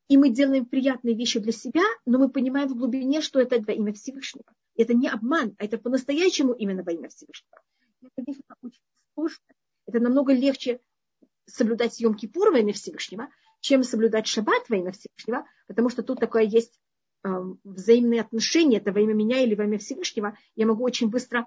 И 0.09 0.19
мы 0.19 0.29
делаем 0.29 0.67
приятные 0.67 1.15
вещи 1.15 1.41
для 1.41 1.53
себя, 1.53 1.83
но 2.05 2.19
мы 2.19 2.29
понимаем 2.29 2.69
в 2.69 2.77
глубине, 2.77 3.23
что 3.23 3.41
это 3.41 3.61
во 3.61 3.73
имя 3.73 3.95
Всевышнего. 3.95 4.45
Это 4.77 4.93
не 4.93 5.09
обман, 5.09 5.55
а 5.59 5.65
это 5.65 5.79
по-настоящему 5.79 6.53
именно 6.53 6.83
во 6.83 6.93
имя 6.93 7.09
Всевышнего. 7.09 7.59
Это 8.03 8.23
вещь 8.27 8.41
очень 8.61 8.81
сложная. 9.15 9.57
Это 9.87 10.01
намного 10.01 10.35
легче 10.35 10.81
соблюдать 11.47 11.95
съем 11.95 12.15
Кипур 12.15 12.51
во 12.51 12.59
имя 12.59 12.75
Всевышнего, 12.75 13.29
чем 13.61 13.83
соблюдать 13.83 14.27
шаббат 14.27 14.69
во 14.69 14.77
имя 14.77 14.93
Всевышнего, 14.93 15.47
потому 15.67 15.89
что 15.89 16.03
тут 16.03 16.21
такое 16.21 16.43
есть 16.43 16.79
взаимные 17.65 18.21
отношения, 18.21 18.79
это 18.79 18.93
во 18.93 19.01
имя 19.01 19.15
меня 19.15 19.43
или 19.43 19.55
во 19.55 19.65
имя 19.65 19.79
Всевышнего, 19.79 20.37
я 20.57 20.67
могу 20.67 20.85
очень 20.85 21.09
быстро 21.09 21.47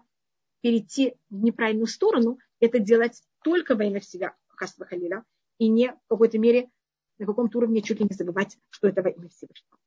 перейти 0.62 1.16
в 1.30 1.44
неправильную 1.44 1.88
сторону, 1.88 2.40
это 2.60 2.80
делать 2.80 3.22
только 3.44 3.76
во 3.76 3.86
имя 3.86 4.02
себя, 4.02 4.36
Хасва 4.48 4.86
Халиля, 4.86 5.24
и 5.60 5.68
не 5.68 5.92
в 5.92 6.08
какой-то 6.10 6.40
мере 6.40 6.70
на 7.20 7.26
каком-то 7.26 7.60
уровне 7.60 7.82
чуть 7.82 8.00
ли 8.00 8.08
не 8.10 8.16
забывать, 8.16 8.58
что 8.70 8.88
это 8.88 9.02
во 9.02 9.10
имя 9.10 9.30
Всевышнего. 9.30 9.78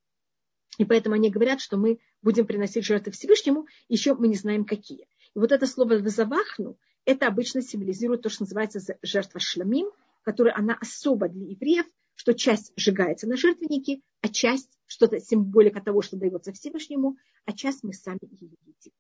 И 0.79 0.85
поэтому 0.85 1.17
они 1.17 1.31
говорят, 1.31 1.61
что 1.61 1.77
мы 1.77 2.01
будем 2.23 2.47
приносить 2.47 2.85
жертвы 2.85 3.13
Всевышнему, 3.13 3.67
еще 3.89 4.15
мы 4.15 4.29
не 4.29 4.37
знаем 4.37 4.65
какие. 4.65 5.09
И 5.35 5.39
вот 5.39 5.53
это 5.53 5.67
слово 5.67 5.99
«вазавахну» 5.99 6.79
это 7.05 7.27
обычно 7.27 7.63
символизирует 7.63 8.23
то, 8.23 8.29
что 8.29 8.45
называется 8.45 8.81
жертва 9.03 9.41
шламим, 9.41 9.91
которая 10.23 10.55
она 10.57 10.77
особо 10.81 11.29
для 11.29 11.47
евреев, 11.47 11.87
что 12.21 12.35
часть 12.35 12.75
сжигается 12.77 13.27
на 13.27 13.39
жертвеннике, 13.39 14.03
а 14.21 14.29
часть 14.29 14.69
что-то 14.85 15.21
символика 15.21 15.81
того, 15.81 16.03
что 16.03 16.19
дается 16.19 16.53
Всевышнему, 16.53 17.17
а 17.47 17.55
часть 17.55 17.83
мы 17.83 17.95
сами 17.95 18.19
ее 18.23 18.51
едим. 18.67 18.93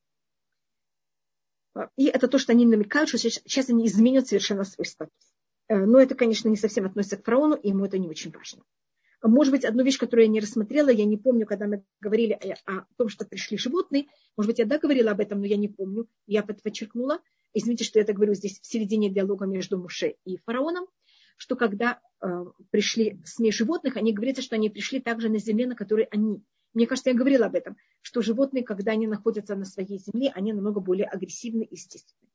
И 1.98 2.06
это 2.06 2.28
то, 2.28 2.38
что 2.38 2.52
они 2.52 2.64
намекают, 2.64 3.10
что 3.10 3.18
сейчас 3.18 3.68
они 3.68 3.86
изменят 3.86 4.26
совершенно 4.26 4.64
свой 4.64 4.86
статус. 4.86 5.34
Э, 5.68 5.84
но 5.84 6.00
это, 6.00 6.14
конечно, 6.14 6.48
не 6.48 6.56
совсем 6.56 6.86
относится 6.86 7.18
к 7.18 7.24
фараону, 7.26 7.56
и 7.56 7.68
ему 7.68 7.84
это 7.84 7.98
не 7.98 8.08
очень 8.08 8.30
важно. 8.30 8.62
Может 9.22 9.52
быть, 9.52 9.66
одну 9.66 9.84
вещь, 9.84 9.98
которую 9.98 10.24
я 10.24 10.32
не 10.32 10.40
рассмотрела, 10.40 10.88
я 10.88 11.04
не 11.04 11.18
помню, 11.18 11.44
когда 11.44 11.66
мы 11.66 11.84
говорили 12.00 12.32
о, 12.32 12.78
о 12.78 12.86
том, 12.96 13.10
что 13.10 13.26
пришли 13.26 13.58
животные. 13.58 14.06
Может 14.38 14.52
быть, 14.52 14.58
я 14.60 14.64
да 14.64 14.78
говорила 14.78 15.10
об 15.10 15.20
этом, 15.20 15.40
но 15.40 15.46
я 15.46 15.58
не 15.58 15.68
помню. 15.68 16.08
Я 16.26 16.42
подчеркнула. 16.42 17.20
Извините, 17.52 17.84
что 17.84 17.98
я 17.98 18.04
это 18.04 18.14
говорю 18.14 18.32
здесь 18.32 18.60
в 18.60 18.66
середине 18.66 19.10
диалога 19.10 19.44
между 19.44 19.76
Муше 19.76 20.14
и 20.24 20.38
фараоном, 20.38 20.86
что 21.40 21.56
когда 21.56 21.98
э, 22.20 22.44
пришли 22.70 23.18
смесь 23.24 23.54
животных, 23.54 23.96
они 23.96 24.12
говорят, 24.12 24.42
что 24.42 24.56
они 24.56 24.68
пришли 24.68 25.00
также 25.00 25.30
на 25.30 25.38
земле, 25.38 25.66
на 25.66 25.74
которой 25.74 26.04
они. 26.10 26.44
Мне 26.74 26.86
кажется, 26.86 27.08
я 27.08 27.16
говорила 27.16 27.46
об 27.46 27.54
этом, 27.54 27.78
что 28.02 28.20
животные, 28.20 28.62
когда 28.62 28.92
они 28.92 29.06
находятся 29.06 29.56
на 29.56 29.64
своей 29.64 29.98
земле, 29.98 30.30
они 30.34 30.52
намного 30.52 30.80
более 30.80 31.06
агрессивны 31.06 31.62
и 31.62 31.74
естественны. 31.74 32.28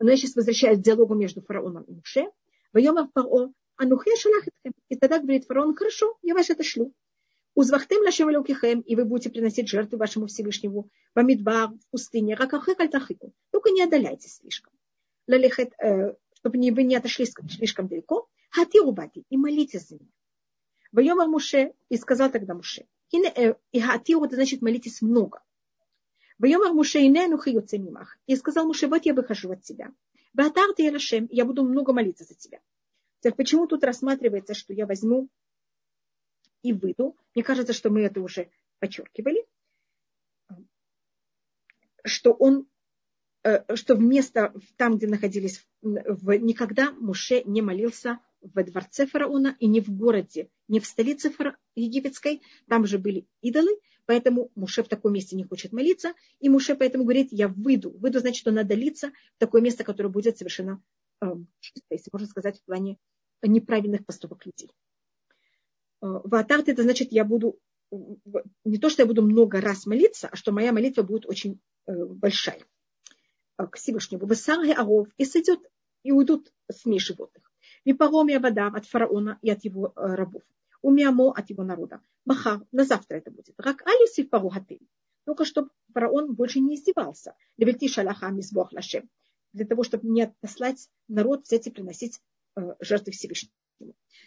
Но 0.00 0.10
я 0.10 0.16
сейчас 0.16 0.34
возвращаюсь 0.34 0.80
к 0.80 0.82
диалогу 0.82 1.14
между 1.14 1.40
фараоном 1.40 1.84
и 1.84 1.92
Муше. 1.92 2.26
Воема 2.72 3.08
Паро, 3.14 3.52
Анухе 3.76 4.16
шалахетхем. 4.16 4.72
И 4.88 4.96
тогда 4.96 5.20
говорит 5.20 5.46
фараон, 5.46 5.76
хорошо, 5.76 6.18
я 6.22 6.34
вас 6.34 6.50
это 6.50 6.64
шлю. 6.64 6.92
Узвахтем 7.54 8.02
лашем 8.02 8.28
лукихем, 8.28 8.80
и 8.80 8.96
вы 8.96 9.04
будете 9.04 9.30
приносить 9.30 9.68
жертвы 9.68 9.98
вашему 9.98 10.26
Всевышнему. 10.26 10.90
Бамидбар, 11.14 11.68
в 11.68 11.90
пустыне, 11.92 12.34
ракахе 12.34 12.74
кальтахику. 12.74 13.32
Только 13.52 13.70
не 13.70 13.84
отдаляйтесь 13.84 14.38
слишком. 14.38 14.72
Э, 15.28 16.14
чтобы 16.42 16.58
не, 16.58 16.72
вы 16.72 16.82
не 16.82 16.96
отошли 16.96 17.24
слишком 17.24 17.86
далеко. 17.86 18.28
Хатиру 18.50 18.90
бати, 18.90 19.24
и 19.30 19.36
молитесь 19.36 19.88
за 19.88 19.94
меня. 19.94 20.10
Воема 20.90 21.26
Муше, 21.26 21.72
и 21.88 21.96
сказал 21.96 22.30
тогда 22.30 22.54
Муше. 22.54 22.86
Э, 23.12 23.54
и 23.70 23.80
хатиру, 23.80 24.24
это 24.24 24.34
значит 24.34 24.60
молитесь 24.60 25.02
много. 25.02 25.42
Воема 26.38 26.72
Муше, 26.72 26.98
и 26.98 27.08
не 27.08 27.24
анухи 27.24 27.50
мимах. 27.76 28.18
И 28.26 28.34
сказал 28.34 28.66
Муше, 28.66 28.88
вот 28.88 29.06
я 29.06 29.14
выхожу 29.14 29.52
от 29.52 29.62
тебя. 29.62 29.92
Батар 30.34 30.74
ты 30.74 30.92
я 31.30 31.44
буду 31.44 31.62
много 31.62 31.92
молиться 31.92 32.24
за 32.24 32.34
тебя. 32.34 32.60
Так 33.20 33.36
почему 33.36 33.68
тут 33.68 33.84
рассматривается, 33.84 34.52
что 34.52 34.72
я 34.72 34.84
возьму 34.84 35.28
и 36.62 36.72
выйду? 36.72 37.16
Мне 37.36 37.44
кажется, 37.44 37.72
что 37.72 37.88
мы 37.88 38.00
это 38.00 38.20
уже 38.20 38.50
подчеркивали, 38.80 39.46
что 42.04 42.32
он, 42.32 42.66
что 43.74 43.96
вместо 43.96 44.54
там, 44.76 44.96
где 44.96 45.06
находились, 45.06 45.66
в, 45.82 46.32
никогда 46.38 46.92
Муше 46.92 47.42
не 47.44 47.62
молился 47.62 48.20
в 48.40 48.62
дворце 48.64 49.06
фараона 49.06 49.56
и 49.58 49.66
не 49.66 49.80
в 49.80 49.90
городе, 49.90 50.48
не 50.68 50.80
в 50.80 50.86
столице 50.86 51.30
фара, 51.30 51.56
египетской, 51.74 52.42
там 52.68 52.86
же 52.86 52.98
были 52.98 53.26
идолы, 53.40 53.70
поэтому 54.06 54.50
Муше 54.54 54.82
в 54.82 54.88
таком 54.88 55.12
месте 55.12 55.36
не 55.36 55.44
хочет 55.44 55.72
молиться, 55.72 56.14
и 56.40 56.48
Муше 56.48 56.74
поэтому 56.74 57.04
говорит, 57.04 57.28
я 57.30 57.48
выйду. 57.48 57.90
Выйду, 57.90 58.20
значит, 58.20 58.40
что 58.40 58.50
надо 58.50 58.74
литься 58.74 59.12
в 59.36 59.38
такое 59.38 59.60
место, 59.60 59.84
которое 59.84 60.08
будет 60.08 60.38
совершенно 60.38 60.82
э, 61.20 61.26
чисто, 61.60 61.86
если 61.90 62.10
можно 62.12 62.28
сказать, 62.28 62.58
в 62.58 62.64
плане 62.64 62.98
неправильных 63.42 64.04
поступок 64.04 64.44
людей. 64.46 64.70
Э, 66.02 66.20
Ватарт 66.24 66.68
это 66.68 66.82
значит, 66.82 67.12
я 67.12 67.24
буду 67.24 67.58
не 68.64 68.78
то, 68.78 68.88
что 68.88 69.02
я 69.02 69.06
буду 69.06 69.22
много 69.22 69.60
раз 69.60 69.86
молиться, 69.86 70.28
а 70.28 70.36
что 70.36 70.50
моя 70.50 70.72
молитва 70.72 71.02
будет 71.02 71.26
очень 71.26 71.60
э, 71.86 72.04
большая 72.06 72.58
э, 72.58 72.64
к 73.66 73.76
Всевышнему. 73.76 74.26
Высарги 74.26 74.70
аров 74.70 75.08
и 75.16 75.24
сойдет, 75.24 75.60
и 76.02 76.12
уйдут 76.12 76.52
смесь 76.70 77.02
животных. 77.02 77.50
И 77.84 77.92
паром 77.92 78.28
я 78.28 78.40
вода 78.40 78.68
от 78.68 78.86
фараона 78.86 79.38
и 79.42 79.50
от 79.50 79.64
его 79.64 79.92
рабов. 79.96 80.42
У 80.82 80.90
Миамо 80.90 81.32
от 81.32 81.50
его 81.50 81.62
народа. 81.62 82.00
Махар, 82.24 82.62
на 82.72 82.84
завтра 82.84 83.16
это 83.16 83.30
будет. 83.30 83.54
Рак 83.58 83.82
алисив 83.86 84.30
пару 84.30 84.52
Только 85.24 85.44
чтобы 85.44 85.70
фараон 85.92 86.34
больше 86.34 86.60
не 86.60 86.76
издевался. 86.76 87.34
Левельти 87.56 87.88
шалаха 87.88 88.30
мизбох 88.30 88.72
лашем. 88.72 89.08
Для 89.52 89.66
того, 89.66 89.84
чтобы 89.84 90.08
не 90.08 90.22
отослать 90.22 90.88
народ 91.08 91.44
взять 91.44 91.66
и 91.66 91.70
приносить 91.70 92.20
Э, 92.54 92.74
жертвы 92.80 93.12
Всевышнему. 93.12 93.52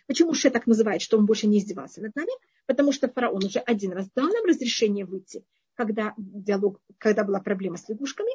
Почему 0.08 0.34
Ше 0.34 0.50
так 0.50 0.66
называет, 0.66 1.02
что 1.02 1.18
он 1.18 1.26
больше 1.26 1.48
не 1.48 1.60
издевался 1.60 2.02
над 2.02 2.16
нами? 2.16 2.32
Потому 2.66 2.92
что 2.92 3.08
фараон 3.08 3.46
уже 3.46 3.60
один 3.60 3.92
раз 3.92 4.10
дал 4.16 4.28
нам 4.28 4.46
разрешение 4.46 5.06
выйти, 5.06 5.46
когда, 5.76 6.14
диалог, 6.18 6.82
когда 6.98 7.24
была 7.24 7.40
проблема 7.40 7.78
с 7.78 7.88
лягушками. 7.88 8.32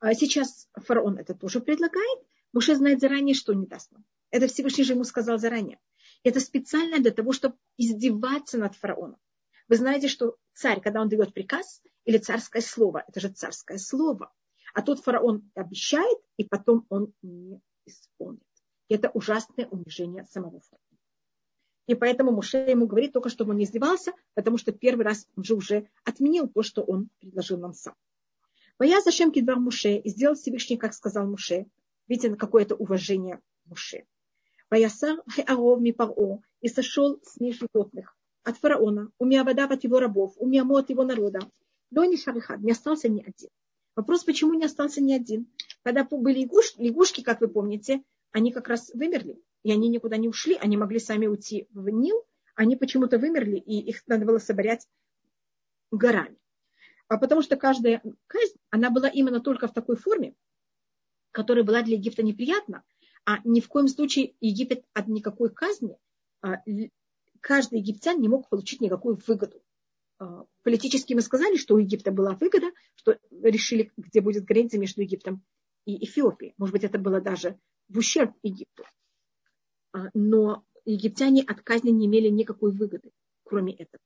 А 0.00 0.14
сейчас 0.14 0.68
фараон 0.74 1.18
это 1.18 1.34
тоже 1.34 1.60
предлагает. 1.60 2.20
Муше 2.52 2.74
знает 2.76 3.00
заранее, 3.00 3.34
что 3.34 3.52
не 3.52 3.66
даст 3.66 3.90
нам. 3.92 4.04
Это 4.30 4.46
Всевышний 4.46 4.84
же 4.84 4.92
ему 4.92 5.04
сказал 5.04 5.38
заранее. 5.38 5.80
Это 6.22 6.40
специально 6.40 6.98
для 6.98 7.10
того, 7.10 7.32
чтобы 7.32 7.56
издеваться 7.76 8.58
над 8.58 8.74
фараоном. 8.76 9.18
Вы 9.68 9.76
знаете, 9.76 10.08
что 10.08 10.36
царь, 10.54 10.80
когда 10.80 11.00
он 11.00 11.08
дает 11.08 11.34
приказ, 11.34 11.82
или 12.04 12.18
царское 12.18 12.62
слово, 12.62 13.04
это 13.06 13.20
же 13.20 13.28
царское 13.28 13.78
слово. 13.78 14.32
А 14.72 14.82
тот 14.82 15.00
фараон 15.00 15.50
обещает, 15.54 16.18
и 16.36 16.44
потом 16.44 16.86
он 16.88 17.12
не 17.22 17.60
исполнит. 17.84 18.42
Это 18.88 19.10
ужасное 19.10 19.66
унижение 19.66 20.24
самого 20.24 20.60
фараона. 20.60 20.98
И 21.86 21.94
поэтому 21.94 22.32
Муше 22.32 22.58
ему 22.58 22.86
говорит 22.86 23.12
только, 23.12 23.28
чтобы 23.28 23.50
он 23.50 23.58
не 23.58 23.64
издевался, 23.64 24.12
потому 24.34 24.58
что 24.58 24.72
первый 24.72 25.04
раз 25.04 25.26
он 25.36 25.44
же 25.44 25.54
уже 25.54 25.88
отменил 26.04 26.48
то, 26.48 26.62
что 26.62 26.82
он 26.82 27.10
предложил 27.18 27.58
нам 27.58 27.72
сам. 27.72 27.94
Боя 28.78 29.00
Зашем 29.00 29.32
кидвар 29.32 29.58
Муше, 29.58 29.96
и 29.96 30.08
сделал 30.08 30.34
Всевышний, 30.34 30.76
как 30.76 30.94
сказал 30.94 31.26
Муше. 31.26 31.66
Видите, 32.06 32.34
какое-то 32.36 32.74
уважение 32.76 33.40
Муше. 33.64 34.04
Бояса 34.70 35.18
Аров 35.46 35.80
Мипаро, 35.80 36.40
и 36.60 36.68
сошел 36.68 37.20
с 37.22 37.40
них 37.40 37.56
животных 37.56 38.16
от 38.44 38.56
фараона, 38.58 39.10
у 39.18 39.24
Миавада 39.24 39.64
от 39.64 39.84
его 39.84 40.00
рабов, 40.00 40.34
у 40.36 40.46
Миамо 40.46 40.78
от 40.78 40.90
его 40.90 41.04
народа. 41.04 41.40
Но 41.90 42.04
не 42.04 42.16
шарихад, 42.16 42.60
не 42.60 42.72
остался 42.72 43.08
ни 43.08 43.20
один. 43.20 43.50
Вопрос, 43.96 44.24
почему 44.24 44.54
не 44.54 44.64
остался 44.64 45.00
ни 45.00 45.12
один? 45.12 45.48
Когда 45.82 46.04
были 46.04 46.40
лягушки, 46.42 46.80
лягушки, 46.80 47.22
как 47.22 47.40
вы 47.40 47.48
помните, 47.48 48.02
они 48.30 48.52
как 48.52 48.68
раз 48.68 48.90
вымерли 48.94 49.42
и 49.62 49.72
они 49.72 49.88
никуда 49.88 50.16
не 50.16 50.28
ушли, 50.28 50.56
они 50.56 50.76
могли 50.76 50.98
сами 50.98 51.26
уйти 51.26 51.66
в 51.72 51.88
Нил, 51.88 52.24
они 52.54 52.76
почему-то 52.76 53.18
вымерли, 53.18 53.56
и 53.56 53.78
их 53.80 54.02
надо 54.06 54.24
было 54.24 54.38
собирать 54.38 54.86
горами. 55.90 56.38
А 57.08 57.16
потому 57.18 57.42
что 57.42 57.56
каждая 57.56 58.02
казнь, 58.26 58.56
она 58.70 58.90
была 58.90 59.08
именно 59.08 59.40
только 59.40 59.66
в 59.66 59.72
такой 59.72 59.96
форме, 59.96 60.34
которая 61.30 61.64
была 61.64 61.82
для 61.82 61.96
Египта 61.96 62.22
неприятна, 62.22 62.84
а 63.24 63.38
ни 63.44 63.60
в 63.60 63.68
коем 63.68 63.88
случае 63.88 64.34
Египет 64.40 64.84
от 64.92 65.08
никакой 65.08 65.50
казни, 65.50 65.98
а, 66.40 66.62
каждый 67.40 67.80
египтян 67.80 68.20
не 68.20 68.28
мог 68.28 68.48
получить 68.48 68.80
никакую 68.80 69.18
выгоду. 69.26 69.62
А, 70.18 70.44
политически 70.62 71.14
мы 71.14 71.20
сказали, 71.20 71.56
что 71.56 71.74
у 71.74 71.78
Египта 71.78 72.10
была 72.10 72.34
выгода, 72.34 72.70
что 72.94 73.18
решили, 73.30 73.92
где 73.96 74.20
будет 74.20 74.44
граница 74.44 74.78
между 74.78 75.02
Египтом 75.02 75.42
и 75.84 76.04
Эфиопией. 76.04 76.54
Может 76.58 76.72
быть, 76.72 76.84
это 76.84 76.98
было 76.98 77.20
даже 77.20 77.58
в 77.88 77.98
ущерб 77.98 78.34
Египту. 78.42 78.84
А, 79.92 80.10
но 80.14 80.64
египтяне 80.84 81.42
от 81.42 81.62
казни 81.62 81.90
не 81.90 82.06
имели 82.06 82.28
никакой 82.28 82.72
выгоды, 82.72 83.10
кроме 83.44 83.74
этого. 83.74 84.02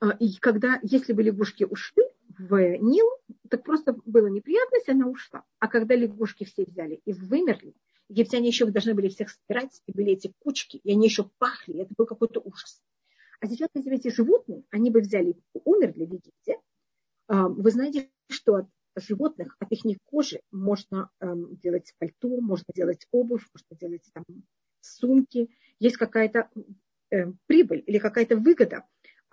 А, 0.00 0.10
и 0.10 0.34
когда, 0.34 0.80
если 0.82 1.12
бы 1.12 1.22
лягушки 1.22 1.64
ушли 1.64 2.04
в 2.38 2.78
Нил, 2.78 3.06
так 3.48 3.62
просто 3.64 3.96
была 4.04 4.28
неприятность, 4.28 4.88
она 4.88 5.08
ушла. 5.08 5.44
А 5.58 5.68
когда 5.68 5.94
лягушки 5.94 6.44
все 6.44 6.64
взяли 6.64 7.00
и 7.04 7.12
вымерли, 7.12 7.74
египтяне 8.08 8.48
еще 8.48 8.66
должны 8.66 8.94
были 8.94 9.08
всех 9.08 9.30
собирать, 9.30 9.82
и 9.86 9.92
были 9.92 10.12
эти 10.12 10.32
кучки, 10.40 10.78
и 10.78 10.92
они 10.92 11.06
еще 11.06 11.30
пахли, 11.38 11.82
это 11.82 11.94
был 11.96 12.06
какой-то 12.06 12.40
ужас. 12.40 12.82
А 13.40 13.46
сейчас, 13.46 13.68
если 13.74 13.94
эти 13.94 14.08
животные, 14.08 14.64
они 14.70 14.90
бы 14.90 15.00
взяли, 15.00 15.36
умерли 15.64 16.06
в 16.06 16.12
Египте, 16.12 16.58
а, 17.26 17.48
вы 17.48 17.70
знаете, 17.70 18.10
что 18.28 18.56
от 18.56 18.66
животных, 18.96 19.56
от 19.58 19.72
их 19.72 19.98
кожи 20.04 20.40
можно 20.52 21.10
эм, 21.20 21.56
делать 21.56 21.92
пальто, 21.98 22.40
можно 22.40 22.66
делать 22.74 23.06
обувь, 23.10 23.46
можно 23.52 23.76
делать 23.76 24.08
там, 24.12 24.24
сумки. 24.80 25.50
Есть 25.80 25.96
какая-то 25.96 26.48
э, 27.10 27.32
прибыль 27.46 27.82
или 27.86 27.98
какая-то 27.98 28.36
выгода 28.36 28.84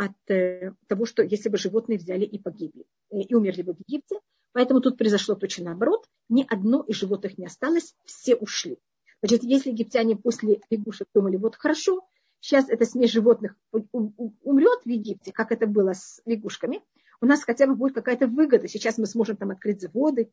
от 0.02 0.32
э, 0.32 0.74
того, 0.88 1.06
что 1.06 1.22
если 1.22 1.50
бы 1.50 1.60
животные 1.60 2.00
взяли 2.00 2.26
и 2.26 2.40
погибли, 2.40 2.86
э, 3.12 3.20
и 3.20 3.36
умерли 3.36 3.62
бы 3.62 3.74
в 3.74 3.80
Египте. 3.88 4.20
Поэтому 4.52 4.82
тут 4.82 4.98
произошло 4.98 5.36
точно 5.36 5.66
наоборот. 5.66 6.08
Ни 6.28 6.44
одно 6.50 6.82
из 6.82 6.96
животных 6.96 7.38
не 7.38 7.46
осталось, 7.46 7.94
все 8.06 8.36
ушли. 8.36 8.80
Значит, 9.22 9.44
если 9.44 9.70
египтяне 9.70 10.16
после 10.16 10.62
лягушек 10.72 11.08
думали, 11.14 11.38
вот 11.38 11.56
хорошо, 11.56 12.02
сейчас 12.40 12.68
эта 12.68 12.86
смесь 12.86 13.12
животных 13.12 13.56
умрет 13.72 14.82
в 14.84 14.90
Египте, 14.90 15.32
как 15.32 15.52
это 15.52 15.68
было 15.68 15.94
с 15.94 16.22
лягушками, 16.26 16.82
у 17.22 17.28
нас 17.28 17.44
хотя 17.44 17.68
бы 17.68 17.76
будет 17.76 17.94
какая-то 17.94 18.26
выгода. 18.26 18.68
Сейчас 18.68 18.98
мы 18.98 19.06
сможем 19.06 19.38
там 19.38 19.52
открыть 19.52 19.82
заводы, 19.82 20.32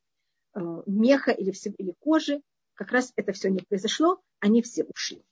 э, 0.55 0.61
меха 0.87 1.33
или, 1.33 1.51
все, 1.51 1.71
или 1.71 1.95
кожи. 2.01 2.41
Как 2.73 2.91
раз 2.91 3.13
это 3.17 3.33
все 3.33 3.51
не 3.51 3.61
произошло, 3.61 4.19
они 4.41 4.63
все 4.63 4.85
ушли. 4.85 5.23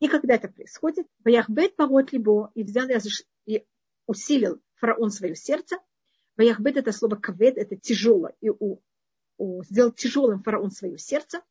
И 0.00 0.08
когда 0.08 0.34
это 0.34 0.48
происходит, 0.48 1.06
Ваяхбет 1.22 1.76
порот 1.76 2.12
либо 2.12 2.50
и 2.54 2.64
взял 2.64 2.88
усилил 4.06 4.60
фараон 4.74 5.10
свое 5.10 5.34
сердце. 5.36 5.76
Ваяхбет 6.36 6.76
это 6.76 6.92
слово 6.92 7.16
кавед, 7.16 7.56
это 7.58 7.76
тяжело, 7.76 8.30
и 8.40 8.50
у, 8.50 8.82
у, 9.36 9.62
сделал 9.64 9.92
тяжелым 9.92 10.42
фараон 10.42 10.70
свое 10.70 10.98
сердце. 10.98 11.42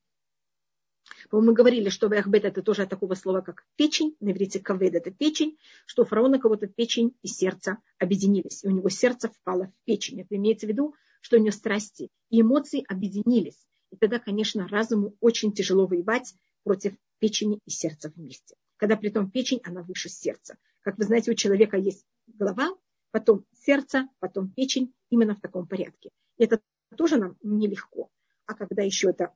Мы 1.31 1.53
говорили, 1.53 1.89
что 1.89 2.09
Ваяхбет 2.09 2.45
это 2.45 2.61
тоже 2.61 2.83
от 2.83 2.89
такого 2.89 3.15
слова, 3.15 3.41
как 3.41 3.65
печень. 3.75 4.15
На 4.19 4.31
иврите 4.31 4.59
кавед 4.59 4.95
это 4.95 5.11
печень, 5.11 5.57
что 5.85 6.03
у 6.03 6.05
фараона 6.05 6.39
кого-то 6.39 6.67
печень 6.67 7.15
и 7.21 7.27
сердце 7.27 7.77
объединились. 7.99 8.63
И 8.63 8.67
у 8.67 8.71
него 8.71 8.89
сердце 8.89 9.29
впало 9.29 9.67
в 9.67 9.73
печень. 9.85 10.21
Это 10.21 10.35
имеется 10.35 10.65
в 10.65 10.69
виду, 10.69 10.95
что 11.21 11.37
у 11.37 11.39
него 11.39 11.51
страсти 11.51 12.09
и 12.29 12.41
эмоции 12.41 12.83
объединились. 12.87 13.65
И 13.91 13.97
тогда, 13.97 14.19
конечно, 14.19 14.67
разуму 14.67 15.15
очень 15.19 15.53
тяжело 15.53 15.85
воевать 15.85 16.33
против 16.63 16.93
печени 17.19 17.59
и 17.65 17.69
сердца 17.69 18.11
вместе. 18.15 18.55
Когда 18.77 18.95
при 18.95 19.09
том 19.09 19.29
печень, 19.29 19.61
она 19.63 19.83
выше 19.83 20.09
сердца. 20.09 20.57
Как 20.81 20.97
вы 20.97 21.03
знаете, 21.03 21.31
у 21.31 21.35
человека 21.35 21.77
есть 21.77 22.05
голова, 22.41 22.75
потом 23.11 23.45
сердце, 23.53 24.07
потом 24.19 24.49
печень, 24.49 24.93
именно 25.09 25.35
в 25.35 25.41
таком 25.41 25.67
порядке. 25.67 26.09
И 26.37 26.43
это 26.43 26.59
тоже 26.97 27.17
нам 27.17 27.37
нелегко. 27.43 28.09
А 28.45 28.55
когда 28.55 28.81
еще 28.81 29.09
это 29.09 29.33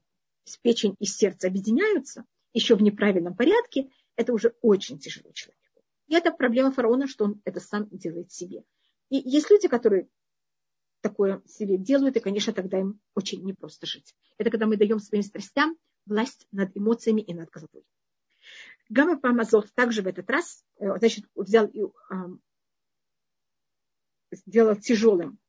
печень 0.62 0.96
и 1.00 1.06
сердце 1.06 1.48
объединяются, 1.48 2.26
еще 2.54 2.76
в 2.76 2.82
неправильном 2.82 3.36
порядке, 3.36 3.90
это 4.16 4.34
уже 4.34 4.56
очень 4.62 4.98
тяжело 4.98 5.32
человеку. 5.34 5.84
И 6.08 6.16
это 6.16 6.32
проблема 6.32 6.72
фараона, 6.72 7.08
что 7.08 7.26
он 7.26 7.42
это 7.46 7.60
сам 7.60 7.88
делает 7.92 8.32
себе. 8.32 8.64
И 9.10 9.18
есть 9.18 9.50
люди, 9.52 9.68
которые 9.68 10.08
такое 11.02 11.42
себе 11.46 11.78
делают, 11.78 12.18
и, 12.18 12.20
конечно, 12.20 12.54
тогда 12.54 12.80
им 12.80 13.00
очень 13.14 13.44
непросто 13.44 13.86
жить. 13.86 14.16
Это 14.38 14.50
когда 14.50 14.66
мы 14.66 14.78
даем 14.78 15.00
своим 15.00 15.24
страстям 15.24 15.78
власть 16.06 16.48
над 16.52 16.76
эмоциями 16.76 17.22
и 17.22 17.34
над 17.34 17.50
головой. 17.50 17.84
Гамма 18.90 19.20
Памазот 19.20 19.74
также 19.74 20.02
в 20.02 20.08
этот 20.08 20.30
раз 20.30 20.64
э, 20.80 20.86
значит, 20.98 21.26
взял 21.36 21.66
и 21.68 21.84
сделал 24.36 24.76
тяжелым 24.76 25.40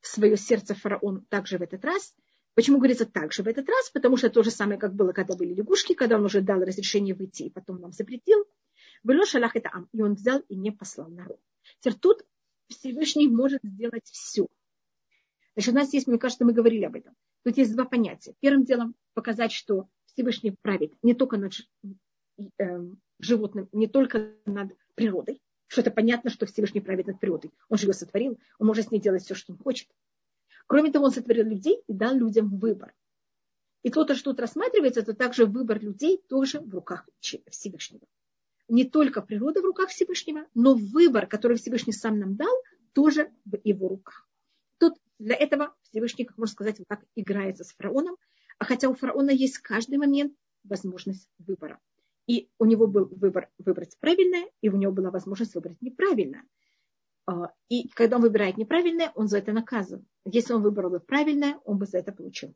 в 0.00 0.06
свое 0.06 0.36
сердце 0.36 0.74
фараон 0.74 1.24
также 1.28 1.58
в 1.58 1.62
этот 1.62 1.84
раз– 1.84 2.14
Почему 2.54 2.78
говорится 2.78 3.06
так 3.06 3.32
же 3.32 3.42
в 3.42 3.48
этот 3.48 3.68
раз? 3.68 3.90
Потому 3.90 4.16
что 4.16 4.28
то 4.28 4.42
же 4.42 4.50
самое, 4.50 4.78
как 4.78 4.94
было, 4.94 5.12
когда 5.12 5.36
были 5.36 5.54
лягушки, 5.54 5.94
когда 5.94 6.16
он 6.16 6.24
уже 6.24 6.40
дал 6.40 6.60
разрешение 6.60 7.14
выйти 7.14 7.44
и 7.44 7.50
потом 7.50 7.80
нам 7.80 7.92
запретил. 7.92 8.44
Было 9.02 9.24
шалах 9.24 9.56
это 9.56 9.70
ам. 9.72 9.88
И 9.92 10.02
он 10.02 10.14
взял 10.14 10.40
и 10.40 10.56
не 10.56 10.70
послал 10.70 11.08
народ. 11.08 11.40
Теперь 11.78 11.98
тут 11.98 12.26
Всевышний 12.68 13.28
может 13.28 13.60
сделать 13.62 14.06
все. 14.06 14.46
Значит, 15.54 15.72
у 15.72 15.76
нас 15.76 15.92
есть, 15.92 16.06
мне 16.06 16.18
кажется, 16.18 16.44
мы 16.44 16.52
говорили 16.52 16.84
об 16.84 16.96
этом. 16.96 17.14
Тут 17.44 17.56
есть 17.56 17.74
два 17.74 17.84
понятия. 17.84 18.34
Первым 18.40 18.64
делом 18.64 18.94
показать, 19.14 19.52
что 19.52 19.88
Всевышний 20.06 20.54
правит 20.62 20.92
не 21.02 21.14
только 21.14 21.36
над 21.36 21.52
э, 22.58 22.80
животным, 23.20 23.68
не 23.72 23.86
только 23.86 24.34
над 24.44 24.72
природой, 24.94 25.40
что 25.70 25.82
это 25.82 25.92
понятно, 25.92 26.30
что 26.30 26.46
Всевышний 26.46 26.80
правит 26.80 27.06
над 27.06 27.20
природой. 27.20 27.52
Он 27.68 27.78
же 27.78 27.86
ее 27.86 27.92
сотворил, 27.92 28.40
он 28.58 28.66
может 28.66 28.88
с 28.88 28.90
ней 28.90 28.98
делать 28.98 29.22
все, 29.22 29.36
что 29.36 29.52
он 29.52 29.58
хочет. 29.58 29.88
Кроме 30.66 30.90
того, 30.90 31.04
он 31.04 31.12
сотворил 31.12 31.46
людей 31.46 31.80
и 31.86 31.92
дал 31.92 32.12
людям 32.12 32.58
выбор. 32.58 32.92
И 33.84 33.90
то, 33.90 34.02
что 34.14 34.32
тут 34.32 34.40
рассматривается, 34.40 35.00
это 35.00 35.14
также 35.14 35.46
выбор 35.46 35.80
людей 35.80 36.20
тоже 36.28 36.58
в 36.58 36.74
руках 36.74 37.08
Всевышнего. 37.20 38.04
Не 38.66 38.84
только 38.84 39.22
природа 39.22 39.62
в 39.62 39.64
руках 39.64 39.90
Всевышнего, 39.90 40.44
но 40.54 40.74
выбор, 40.74 41.28
который 41.28 41.56
Всевышний 41.56 41.92
сам 41.92 42.18
нам 42.18 42.34
дал, 42.34 42.52
тоже 42.92 43.30
в 43.44 43.56
его 43.62 43.86
руках. 43.86 44.28
Тут 44.78 44.94
для 45.20 45.36
этого 45.36 45.76
Всевышний, 45.82 46.24
как 46.24 46.36
можно 46.36 46.52
сказать, 46.52 46.80
вот 46.80 46.88
так 46.88 47.04
играется 47.14 47.62
с 47.62 47.72
фараоном, 47.74 48.16
а 48.58 48.64
хотя 48.64 48.88
у 48.88 48.94
фараона 48.94 49.30
есть 49.30 49.58
каждый 49.58 49.98
момент 49.98 50.34
возможность 50.64 51.28
выбора. 51.38 51.78
И 52.30 52.48
у 52.60 52.64
него 52.64 52.86
был 52.86 53.06
выбор 53.06 53.50
выбрать 53.58 53.98
правильное, 53.98 54.48
и 54.60 54.68
у 54.68 54.76
него 54.76 54.92
была 54.92 55.10
возможность 55.10 55.56
выбрать 55.56 55.82
неправильное. 55.82 56.44
А, 57.26 57.52
и 57.68 57.88
когда 57.88 58.16
он 58.18 58.22
выбирает 58.22 58.56
неправильное, 58.56 59.10
он 59.16 59.26
за 59.26 59.38
это 59.38 59.52
наказан. 59.52 60.06
Если 60.24 60.52
он 60.52 60.62
выбрал 60.62 60.90
бы 60.90 61.00
правильное, 61.00 61.58
он 61.64 61.78
бы 61.78 61.86
за 61.86 61.98
это 61.98 62.12
получил 62.12 62.54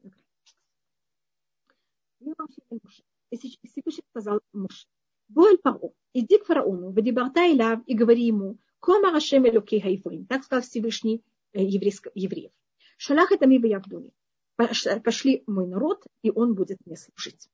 Всевышний 3.32 4.04
сказал 4.10 4.38
муж, 4.52 4.86
Боль 5.26 5.58
Паро, 5.58 5.90
иди 6.12 6.38
к 6.38 6.44
фараону, 6.44 6.92
Вадибарта 6.92 7.40
Илав, 7.40 7.82
и 7.88 7.96
говори 7.96 8.26
ему, 8.26 8.58
Кома 8.78 9.10
Рашем 9.10 9.44
Элокей 9.44 9.80
Хайфрим, 9.80 10.26
так 10.26 10.44
сказал 10.44 10.62
Всевышний 10.62 11.24
э, 11.52 11.64
евреев. 11.64 12.52
Шалах 12.96 13.32
это 13.32 13.46
ми 13.48 13.56
Явдуни. 13.56 14.12
Пошли 14.56 15.42
мой 15.48 15.66
народ, 15.66 16.04
и 16.22 16.30
он 16.30 16.54
будет 16.54 16.78
мне 16.86 16.96
служить. 16.96 17.48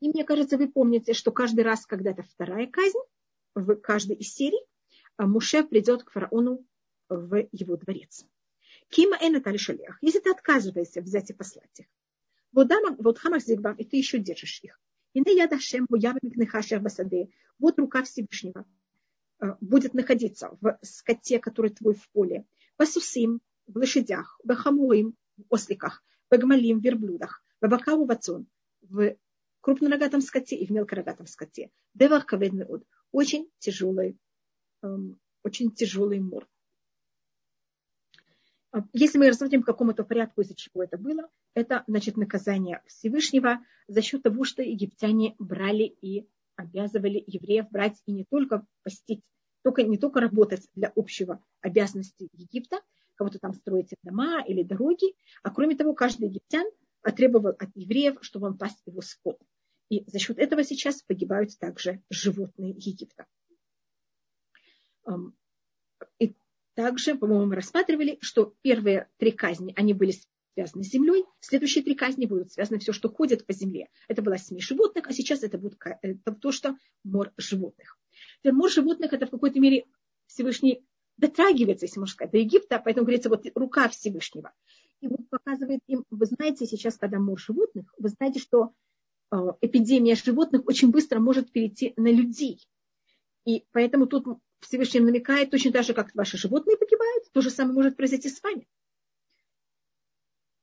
И 0.00 0.08
мне 0.08 0.24
кажется, 0.24 0.56
вы 0.56 0.68
помните, 0.68 1.12
что 1.12 1.32
каждый 1.32 1.64
раз, 1.64 1.86
когда 1.86 2.10
это 2.10 2.22
вторая 2.22 2.66
казнь, 2.66 2.98
в 3.54 3.76
каждой 3.76 4.16
из 4.16 4.32
серий, 4.32 4.60
а 5.16 5.26
Муше 5.26 5.62
придет 5.64 6.04
к 6.04 6.10
фараону 6.10 6.64
в 7.08 7.46
его 7.52 7.76
дворец. 7.76 8.24
Кима 8.88 9.16
энатали 9.20 9.56
шалех. 9.56 9.98
Если 10.00 10.20
ты 10.20 10.30
отказываешься 10.30 11.00
взять 11.00 11.30
и 11.30 11.34
послать 11.34 11.80
их, 11.80 11.86
вот 12.52 13.18
хамах 13.18 13.42
зигбам, 13.42 13.76
и 13.76 13.84
ты 13.84 13.96
еще 13.96 14.18
держишь 14.18 14.60
их. 14.62 14.80
И 15.14 15.20
не 15.20 15.36
я 15.36 15.46
дашем 15.46 15.86
басаде. 15.88 17.28
Вот 17.58 17.78
рука 17.78 18.02
Всевышнего 18.02 18.66
э, 19.40 19.54
будет 19.60 19.94
находиться 19.94 20.56
в 20.60 20.78
скоте, 20.82 21.38
который 21.38 21.70
твой 21.70 21.94
в 21.94 22.08
поле, 22.10 22.46
в 22.78 22.84
сусим, 22.86 23.40
в 23.66 23.76
лошадях, 23.76 24.40
в 24.42 24.54
хамуим, 24.54 25.14
в 25.36 25.42
осликах, 25.50 26.02
в 26.30 26.36
гмалим, 26.36 26.80
в 26.80 26.82
верблюдах, 26.82 27.44
в 27.60 27.68
бакаву 27.68 28.04
вацон, 28.06 28.46
в 28.80 29.16
крупнорогатом 29.62 30.20
скоте 30.20 30.56
и 30.56 30.66
в 30.66 30.70
мелкорогатом 30.70 31.26
скоте. 31.26 31.70
Девах 31.94 32.26
каведный 32.26 32.66
от. 32.66 32.84
Очень 33.12 33.48
тяжелый, 33.58 34.18
эм, 34.82 35.18
очень 35.42 35.70
тяжелый 35.70 36.20
мор. 36.20 36.46
А, 38.72 38.84
если 38.92 39.18
мы 39.18 39.28
рассмотрим 39.28 39.60
по 39.62 39.72
какому-то 39.72 40.04
порядку, 40.04 40.42
из-за 40.42 40.54
чего 40.54 40.82
это 40.82 40.98
было, 40.98 41.30
это 41.54 41.84
значит 41.86 42.16
наказание 42.16 42.82
Всевышнего 42.86 43.64
за 43.86 44.02
счет 44.02 44.22
того, 44.22 44.44
что 44.44 44.62
египтяне 44.62 45.34
брали 45.38 45.84
и 46.00 46.26
обязывали 46.56 47.22
евреев 47.26 47.70
брать 47.70 48.00
и 48.06 48.12
не 48.12 48.24
только 48.24 48.66
постить, 48.82 49.22
только, 49.62 49.82
не 49.84 49.98
только 49.98 50.20
работать 50.20 50.68
для 50.74 50.92
общего 50.96 51.42
обязанности 51.60 52.28
Египта, 52.32 52.80
кого-то 53.14 53.38
там 53.38 53.52
строить 53.52 53.94
дома 54.02 54.42
или 54.44 54.62
дороги, 54.62 55.14
а 55.42 55.50
кроме 55.50 55.76
того, 55.76 55.94
каждый 55.94 56.28
египтян 56.28 56.66
требовал 57.10 57.50
от 57.50 57.68
евреев, 57.74 58.18
чтобы 58.22 58.48
он 58.48 58.58
пасть 58.58 58.80
его 58.86 59.00
скот. 59.00 59.38
И 59.88 60.04
за 60.06 60.18
счет 60.18 60.38
этого 60.38 60.64
сейчас 60.64 61.02
погибают 61.02 61.58
также 61.58 62.02
животные 62.10 62.70
Египта. 62.70 63.26
И 66.18 66.34
также, 66.74 67.14
по-моему, 67.14 67.46
мы 67.46 67.56
рассматривали, 67.56 68.18
что 68.20 68.54
первые 68.62 69.08
три 69.18 69.32
казни, 69.32 69.74
они 69.76 69.92
были 69.92 70.14
связаны 70.54 70.84
с 70.84 70.88
землей, 70.88 71.24
следующие 71.40 71.84
три 71.84 71.94
казни 71.94 72.26
будут 72.26 72.52
связаны 72.52 72.78
все, 72.78 72.92
что 72.92 73.08
ходит 73.08 73.46
по 73.46 73.52
земле. 73.52 73.88
Это 74.08 74.22
была 74.22 74.38
смесь 74.38 74.64
животных, 74.64 75.06
а 75.06 75.12
сейчас 75.12 75.42
это 75.42 75.58
будет 75.58 75.78
это 76.02 76.32
то, 76.32 76.52
что 76.52 76.76
мор 77.04 77.32
животных. 77.36 77.98
Мор 78.44 78.70
животных 78.70 79.12
это 79.12 79.26
в 79.26 79.30
какой-то 79.30 79.60
мере 79.60 79.84
Всевышний 80.26 80.84
дотрагивается, 81.16 81.86
если 81.86 82.00
можно 82.00 82.12
сказать, 82.12 82.32
до 82.32 82.38
Египта, 82.38 82.80
поэтому 82.82 83.04
говорится, 83.04 83.28
вот 83.28 83.44
рука 83.54 83.88
Всевышнего. 83.88 84.52
И 85.00 85.08
вот 85.08 85.28
показывает 85.28 85.80
им, 85.86 86.04
вы 86.10 86.26
знаете, 86.26 86.66
сейчас, 86.66 86.96
когда 86.96 87.18
мор 87.18 87.38
животных, 87.38 87.92
вы 87.98 88.08
знаете, 88.08 88.38
что 88.38 88.66
э, 88.66 88.70
эпидемия 89.60 90.14
животных 90.14 90.66
очень 90.66 90.90
быстро 90.90 91.18
может 91.18 91.50
перейти 91.52 91.94
на 91.96 92.12
людей. 92.12 92.60
И 93.44 93.64
поэтому 93.72 94.06
тут 94.06 94.26
Всевышний 94.60 95.00
намекает, 95.00 95.50
точно 95.50 95.72
так 95.72 95.84
же, 95.84 95.94
как 95.94 96.14
ваши 96.14 96.36
животные 96.36 96.76
погибают, 96.76 97.30
то 97.32 97.40
же 97.40 97.50
самое 97.50 97.74
может 97.74 97.96
произойти 97.96 98.28
с 98.28 98.42
вами. 98.42 98.68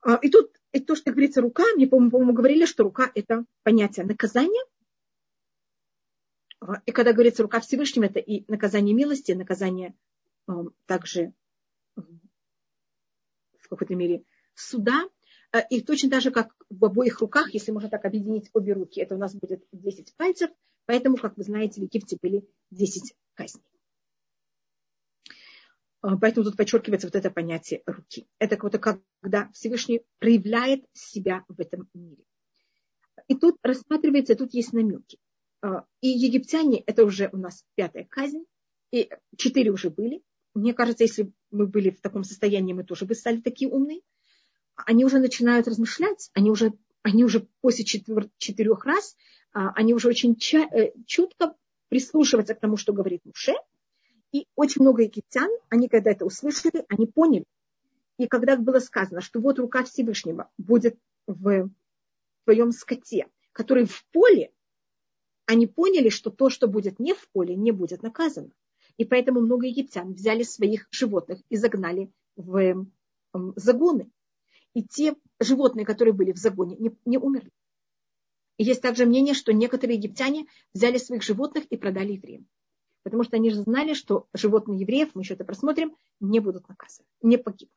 А, 0.02 0.16
и 0.16 0.30
тут 0.30 0.56
и 0.72 0.80
то, 0.80 0.96
что 0.96 1.12
говорится 1.12 1.42
рука, 1.42 1.64
мне, 1.76 1.88
по-моему, 1.88 2.32
говорили, 2.32 2.66
что 2.66 2.84
рука– 2.84 3.12
это 3.16 3.44
понятие 3.64 4.06
наказания. 4.06 4.64
А, 6.62 6.82
и 6.86 6.92
когда 6.92 7.12
говорится 7.12 7.44
рука 7.44 7.60
Всевышнего, 7.60 8.06
это 8.06 8.20
и 8.20 8.50
наказание 8.50 8.96
милости, 8.96 9.32
наказание 9.34 9.96
также 10.86 11.34
в 11.96 13.68
какой-то 13.70 13.96
мере 13.96 14.24
суда. 14.56 15.08
А, 15.52 15.60
и 15.60 15.82
точно 15.82 16.10
так 16.10 16.22
же, 16.22 16.32
как 16.32 16.56
в 16.70 16.86
обоих 16.86 17.20
руках, 17.22 17.54
если 17.54 17.72
можно 17.72 17.90
так 17.90 18.06
объединить 18.06 18.50
обе 18.54 18.74
руки, 18.74 19.02
это 19.02 19.16
у 19.16 19.18
нас 19.18 19.34
будет 19.34 19.66
10 19.72 20.16
пальцев. 20.16 20.52
Поэтому, 20.86 21.18
как 21.18 21.38
вы 21.38 21.44
знаете, 21.44 21.82
в 21.82 21.84
Египте 21.84 22.18
были 22.22 22.48
10 22.72 23.16
казней. 23.34 23.64
А, 26.02 26.18
поэтому 26.18 26.46
тут 26.46 26.56
подчеркивается 26.56 27.08
вот 27.08 27.16
это 27.16 27.32
понятие 27.32 27.84
руки. 27.86 28.28
Это 28.38 28.58
как 28.58 29.02
когда 29.22 29.50
Всевышний 29.54 30.02
проявляет 30.20 30.86
себя 30.94 31.44
в 31.48 31.60
этом 31.60 31.90
мире. 31.94 32.24
И 33.28 33.36
тут 33.36 33.58
рассматривается, 33.64 34.36
тут 34.36 34.54
есть 34.54 34.74
намеки. 34.74 35.20
А, 35.62 35.86
и 36.02 36.08
египтяне, 36.08 36.84
это 36.86 37.06
уже 37.06 37.30
у 37.34 37.38
нас 37.38 37.66
пятая 37.76 38.06
казнь, 38.06 38.46
и 38.92 39.10
четыре 39.36 39.72
уже 39.72 39.90
были. 39.90 40.22
Мне 40.54 40.74
кажется, 40.74 41.04
если 41.04 41.32
мы 41.52 41.68
были 41.68 41.90
в 41.90 42.02
таком 42.02 42.24
состоянии, 42.24 42.74
мы 42.74 42.84
тоже 42.84 43.06
бы 43.06 43.14
стали 43.14 43.42
такие 43.42 43.70
умные. 43.70 44.02
Они 44.86 45.06
уже 45.06 45.20
начинают 45.20 45.68
размышлять, 45.68 46.30
они 46.34 46.52
уже, 46.52 46.74
они 47.04 47.24
уже 47.24 47.48
после 47.62 47.86
четвер, 47.86 48.30
четырех 48.38 48.86
раз, 48.86 49.16
а, 49.54 49.72
они 49.76 49.94
уже 49.94 50.08
очень 50.08 50.38
э, 50.54 50.92
четко 51.06 51.56
прислушиваются 51.90 52.56
к 52.56 52.60
тому, 52.60 52.78
что 52.78 52.94
говорит 52.94 53.22
Муше– 53.26 53.54
и 54.32 54.46
очень 54.56 54.82
много 54.82 55.04
египтян, 55.04 55.50
они 55.70 55.88
когда 55.88 56.12
это 56.12 56.26
услышали, 56.26 56.86
они 56.88 57.08
поняли. 57.08 57.46
И 58.18 58.28
когда 58.28 58.58
было 58.58 58.80
сказано, 58.80 59.22
что 59.22 59.40
вот 59.40 59.60
рука 59.60 59.84
Всевышнего 59.84 60.50
будет 60.58 61.00
в 61.26 61.70
твоем 62.44 62.72
скоте, 62.72 63.28
который 63.54 63.86
в 63.86 64.06
поле, 64.12 64.52
они 65.46 65.66
поняли, 65.66 66.10
что 66.10 66.30
то, 66.30 66.50
что 66.50 66.68
будет 66.68 67.00
не 67.00 67.14
в 67.14 67.30
поле, 67.30 67.56
не 67.56 67.72
будет 67.72 68.04
наказано. 68.04 68.52
И 68.98 69.06
поэтому 69.06 69.40
много 69.40 69.66
египтян 69.66 70.14
взяли 70.14 70.44
своих 70.44 70.88
животных 70.92 71.42
и 71.50 71.56
загнали 71.56 72.12
в 72.36 72.86
загоны. 73.56 74.12
И 74.74 74.84
те 74.84 75.16
животные, 75.40 75.86
которые 75.86 76.14
были 76.14 76.32
в 76.32 76.38
загоне, 76.38 76.76
не, 76.78 76.92
не 77.06 77.18
умерли. 77.18 77.52
И 78.58 78.64
есть 78.64 78.82
также 78.82 79.06
мнение, 79.06 79.34
что 79.34 79.54
некоторые 79.54 79.98
египтяне 79.98 80.48
взяли 80.74 80.98
своих 80.98 81.24
животных 81.24 81.66
и 81.66 81.78
продали 81.78 82.14
евреям 82.14 82.48
потому 83.04 83.24
что 83.24 83.38
они 83.38 83.50
же 83.50 83.62
знали, 83.62 83.94
что 83.94 84.28
животные 84.34 84.82
евреев, 84.82 85.10
мы 85.14 85.22
еще 85.22 85.34
это 85.34 85.44
просмотрим, 85.44 85.96
не 86.20 86.40
будут 86.40 86.68
наказаны, 86.68 87.08
не 87.22 87.38
погибнут. 87.38 87.74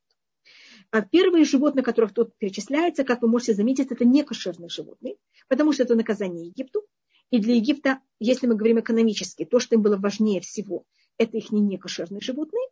А 0.90 1.00
первые 1.02 1.44
животные, 1.44 1.83
которых 1.83 2.12
тут 2.12 2.37
перечисляется, 2.37 3.05
как 3.05 3.22
вы 3.22 3.28
можете 3.28 3.55
заметить, 3.55 3.90
это 3.90 4.05
не 4.05 4.24
кошерные 4.24 4.68
животные, 4.68 5.16
потому 5.48 5.72
что 5.72 5.85
это 5.85 5.94
наказание 5.94 6.48
Египту. 6.48 6.85
И 7.31 7.38
для 7.38 7.55
Египта, 7.55 8.00
если 8.18 8.46
мы 8.46 8.57
говорим 8.57 8.81
экономически, 8.81 9.46
то, 9.46 9.59
что 9.59 9.74
им 9.74 9.83
было 9.83 9.96
важнее 9.96 10.40
всего, 10.42 10.85
это 11.16 11.38
их 11.38 11.50
не 11.50 11.61
некошерные 11.61 12.20
животные, 12.20 12.68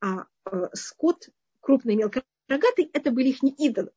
а 0.00 0.26
э, 0.44 0.68
скот, 0.74 1.30
крупный 1.60 1.96
мелкорогатый, 2.48 2.90
это 2.92 3.10
были 3.10 3.28
их 3.28 3.42
не 3.42 3.50
идолы. 3.50 3.90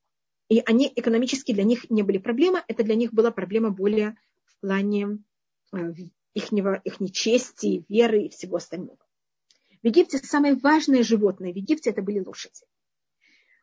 И 0.49 0.61
они 0.65 0.91
экономически 0.95 1.51
для 1.51 1.63
них 1.63 1.89
не 1.89 2.03
были 2.03 2.17
проблема, 2.17 2.63
это 2.67 2.83
для 2.83 2.95
них 2.95 3.13
была 3.13 3.31
проблема 3.31 3.69
более 3.69 4.17
в 4.45 4.59
плане 4.61 5.19
э, 5.73 5.93
ихнего, 6.33 6.81
их 6.83 6.97
чести, 7.11 7.85
веры 7.89 8.23
и 8.23 8.29
всего 8.29 8.57
остального. 8.57 8.99
В 9.83 9.87
Египте 9.87 10.17
самое 10.19 10.55
важное 10.55 11.03
животное 11.03 11.51
в 11.51 11.55
Египте 11.55 11.89
это 11.89 12.01
были 12.01 12.19
лошади. 12.19 12.65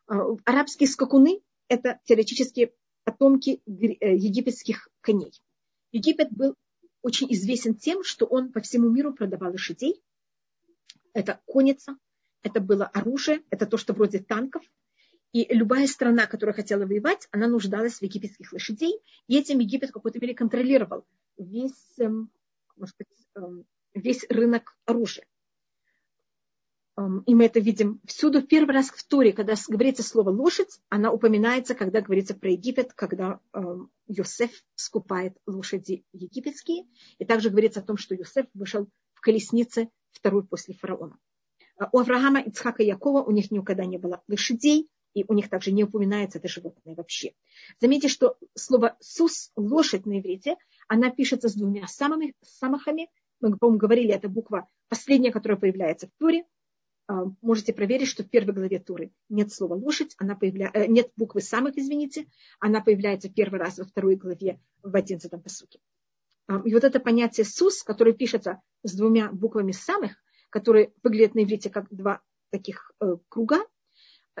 А, 0.07 0.35
арабские 0.45 0.87
скакуны– 0.87 1.41
это 1.67 1.99
теоретически 2.05 2.73
потомки 3.03 3.61
э, 3.65 4.15
египетских 4.15 4.89
коней. 5.01 5.33
Египет 5.91 6.31
был 6.31 6.55
очень 7.01 7.31
известен 7.33 7.75
тем, 7.75 8.03
что 8.03 8.25
он 8.25 8.51
по 8.51 8.61
всему 8.61 8.89
миру 8.89 9.13
продавал 9.13 9.51
лошадей. 9.51 10.01
Это 11.13 11.41
конница, 11.45 11.97
это 12.45 12.61
было 12.61 12.85
оружие, 12.85 13.41
это 13.49 13.65
то, 13.65 13.77
что 13.77 13.93
вроде 13.93 14.19
танков. 14.19 14.63
И 15.33 15.51
любая 15.53 15.87
страна, 15.87 16.27
которая 16.27 16.55
хотела 16.55 16.85
воевать, 16.85 17.27
она 17.31 17.47
нуждалась 17.47 17.95
в 17.95 18.01
египетских 18.03 18.53
лошадей. 18.53 19.01
И 19.27 19.37
этим 19.37 19.59
Египет 19.59 19.89
в 19.89 19.93
какой-то 19.93 20.19
мере 20.19 20.35
контролировал 20.35 21.05
весь 21.37 21.99
эм, 21.99 22.31
может 22.77 22.95
быть, 22.97 23.07
эм, 23.35 23.65
весь 23.95 24.25
рынок 24.29 24.77
оружия. 24.85 25.25
Эм, 26.97 27.21
и 27.21 27.33
мы 27.33 27.45
это 27.45 27.59
видим 27.59 27.99
всюду. 28.05 28.45
Первый 28.45 28.75
раз 28.75 28.89
в 28.91 29.03
Торе, 29.07 29.33
когда 29.33 29.55
говорится 29.67 30.03
слово 30.03 30.29
лошадь, 30.29 30.79
она 30.89 31.11
упоминается, 31.11 31.73
когда 31.73 32.01
говорится 32.01 32.35
про 32.35 32.51
Египет, 32.51 32.93
когда 32.93 33.39
Йосеф 34.07 34.51
скупает 34.75 35.35
лошади 35.47 36.05
египетские. 36.13 36.85
И 37.17 37.25
также 37.25 37.49
говорится 37.49 37.79
о 37.79 37.83
том, 37.83 37.97
что 37.97 38.13
Йосеф 38.13 38.45
вышел 38.53 38.87
в 39.15 39.21
колеснице 39.21 39.89
второй 40.11 40.45
после 40.45 40.75
фараона. 40.75 41.17
А 41.77 41.89
у 41.91 41.99
Авраама, 41.99 42.39
Ицхака 42.41 42.83
и 42.83 42.87
Якова 42.87 43.21
у 43.23 43.31
них 43.31 43.51
никогда 43.51 43.85
не 43.85 43.97
было 43.97 44.23
лошадей, 44.27 44.89
и 45.13 45.25
у 45.27 45.33
них 45.33 45.49
также 45.49 45.71
не 45.71 45.83
упоминается 45.83 46.37
это 46.37 46.47
животное 46.47 46.95
вообще. 46.95 47.33
Заметьте, 47.79 48.09
что 48.09 48.37
слово 48.53 48.97
«сус»– 48.99 49.51
лошадь 49.55 50.05
на 50.05 50.19
иврите, 50.19 50.57
она 50.87 51.09
пишется 51.09 51.49
с 51.49 51.55
двумя 51.55 51.87
самыми, 51.87 52.33
самахами. 52.41 53.09
Мы, 53.39 53.57
по-моему, 53.57 53.79
говорили, 53.79 54.13
это 54.13 54.29
буква 54.29 54.67
последняя, 54.89 55.31
которая 55.31 55.57
появляется 55.57 56.07
в 56.07 56.11
Туре. 56.19 56.45
А, 57.07 57.25
можете 57.41 57.71
проверить, 57.71 58.07
что 58.07 58.23
в 58.23 58.29
первой 58.29 58.53
главе 58.53 58.79
Туры 58.79 59.11
нет 59.29 59.53
слова 59.53 59.75
лошадь, 59.75 60.15
она 60.17 60.35
появля... 60.35 60.71
Э, 60.73 60.87
нет 60.87 61.11
буквы 61.15 61.41
самых, 61.41 61.77
извините, 61.77 62.27
она 62.59 62.81
появляется 62.81 63.29
первый 63.29 63.59
раз 63.59 63.77
во 63.77 63.85
второй 63.85 64.15
главе 64.15 64.59
в 64.81 64.95
одиннадцатом 64.95 65.41
посуке. 65.41 65.79
А, 66.47 66.61
и 66.65 66.73
вот 66.73 66.83
это 66.83 66.99
понятие 66.99 67.45
«сус», 67.45 67.83
которое 67.83 68.13
пишется 68.13 68.61
с 68.83 68.93
двумя 68.93 69.31
буквами 69.31 69.71
самых, 69.71 70.17
которые 70.55 70.93
выглядят 71.03 71.35
на 71.35 71.43
иврите 71.43 71.69
как 71.69 71.93
два 71.93 72.21
таких 72.49 72.93
э, 73.01 73.17
круга, 73.27 73.57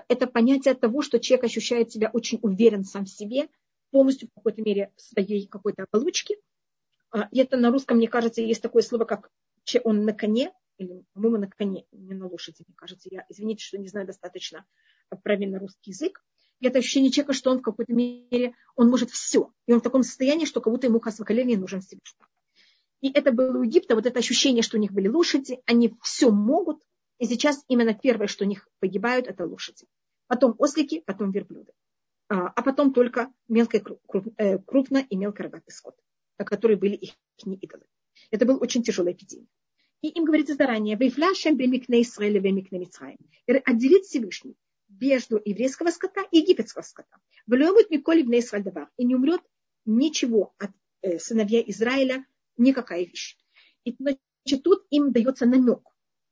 это 0.07 0.27
понятие 0.27 0.73
того, 0.73 1.01
что 1.01 1.19
человек 1.19 1.43
ощущает 1.43 1.91
себя 1.91 2.09
очень 2.13 2.39
уверен 2.41 2.85
сам 2.85 3.03
в 3.03 3.09
себе, 3.09 3.49
полностью 3.91 4.29
в 4.29 4.33
какой-то 4.35 4.61
мере 4.61 4.93
в 4.95 5.01
своей 5.01 5.45
какой-то 5.45 5.83
оболочке. 5.83 6.37
А, 7.11 7.27
и 7.33 7.39
это 7.41 7.57
на 7.57 7.69
русском, 7.69 7.97
мне 7.97 8.07
кажется, 8.07 8.41
есть 8.41 8.61
такое 8.61 8.81
слово, 8.81 9.03
как 9.03 9.29
он 9.83 10.05
на 10.05 10.13
коне, 10.13 10.53
или, 10.77 11.03
по-моему, 11.11 11.37
на 11.37 11.49
коне, 11.49 11.85
не 11.91 12.13
на 12.13 12.29
лошади, 12.29 12.63
мне 12.65 12.75
кажется. 12.77 13.09
Я, 13.11 13.25
извините, 13.27 13.65
что 13.65 13.77
не 13.77 13.89
знаю 13.89 14.07
достаточно 14.07 14.65
правильно 15.21 15.59
русский 15.59 15.91
язык. 15.91 16.23
И 16.61 16.67
это 16.67 16.79
ощущение 16.79 17.11
человека, 17.11 17.33
что 17.33 17.51
он 17.51 17.59
в 17.59 17.61
какой-то 17.61 17.91
мере, 17.91 18.53
он 18.77 18.89
может 18.89 19.11
все. 19.11 19.51
И 19.67 19.73
он 19.73 19.81
в 19.81 19.83
таком 19.83 20.03
состоянии, 20.03 20.45
что 20.45 20.61
как 20.61 20.71
будто 20.71 20.87
ему 20.87 21.01
хасвакале 21.01 21.43
нужен 21.57 21.81
Всевышний. 21.81 22.25
И 23.05 23.11
это 23.13 23.31
было 23.31 23.59
у 23.59 23.61
Египта, 23.61 23.93
вот 23.93 24.07
это 24.07 24.17
ощущение, 24.17 24.63
что 24.63 24.77
у 24.77 24.79
них 24.79 24.91
были 24.91 25.07
лошади, 25.07 25.61
они 25.67 25.93
все 26.01 26.31
могут. 26.31 26.81
И 27.19 27.27
сейчас 27.27 27.63
именно 27.67 27.93
первое, 27.93 28.25
что 28.25 28.45
у 28.45 28.47
них 28.47 28.67
погибают, 28.79 29.27
это 29.27 29.45
лошади. 29.45 29.85
Потом 30.25 30.55
ослики, 30.57 31.03
потом 31.05 31.29
верблюды. 31.29 31.71
а, 32.29 32.47
а 32.47 32.63
потом 32.63 32.93
только 32.93 33.31
мелко, 33.47 33.79
э, 34.37 34.57
крупно 34.57 35.05
и 35.07 35.15
мелко 35.15 35.43
рогатый 35.43 35.71
скот, 35.71 35.95
которые 36.35 36.77
были 36.77 36.95
их 36.95 37.11
идолы. 37.45 37.83
Это 38.31 38.47
был 38.47 38.57
очень 38.59 38.81
тяжелая 38.81 39.13
эпидемия. 39.13 39.45
И 40.01 40.07
им 40.07 40.25
говорится 40.25 40.55
заранее, 40.55 40.97
«Вейфляшем 40.97 41.57
бемикне 41.57 42.01
Исраэля 42.01 42.39
бемикне 42.39 42.79
Мицраем». 42.79 43.19
Отделить 43.65 44.05
Всевышний 44.05 44.55
между 44.89 45.39
еврейского 45.45 45.91
скота 45.91 46.23
и 46.31 46.39
египетского 46.39 46.81
скота. 46.81 47.17
«Влюбит 47.45 47.91
Миколи 47.91 48.23
в 48.23 48.31
Исраэль 48.31 48.65
И 48.97 49.05
не 49.05 49.13
умрет 49.13 49.41
ничего 49.85 50.55
от 50.57 50.71
э, 51.03 51.19
сыновья 51.19 51.61
Израиля, 51.67 52.25
никакая 52.57 53.05
вещь. 53.05 53.37
И 53.83 53.95
значит, 53.99 54.63
тут 54.63 54.85
им 54.89 55.11
дается 55.11 55.45
намек. 55.45 55.81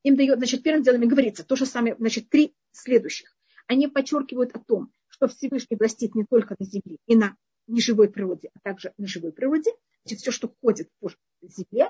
Им 0.04 0.16
дает, 0.16 0.38
значит, 0.38 0.64
первым 0.64 0.84
делом 0.84 1.08
говорится 1.08 1.44
то 1.44 1.56
же 1.56 1.66
самое, 1.66 1.96
значит, 1.98 2.30
три 2.30 2.56
следующих. 2.72 3.36
Они 3.68 3.88
подчеркивают 3.88 4.52
о 4.54 4.60
том, 4.60 4.92
что 5.08 5.28
Всевышний 5.28 5.78
властит 5.78 6.16
не 6.16 6.26
только 6.26 6.56
на 6.60 6.66
земле 6.66 6.98
и 7.06 7.16
на 7.16 7.38
неживой 7.68 8.10
природе, 8.10 8.50
а 8.54 8.60
также 8.60 8.94
на 8.98 9.08
живой 9.08 9.32
природе. 9.32 9.72
Значит, 10.04 10.20
все, 10.20 10.32
что 10.32 10.54
ходит 10.62 10.90
по 11.00 11.10
земле, 11.42 11.90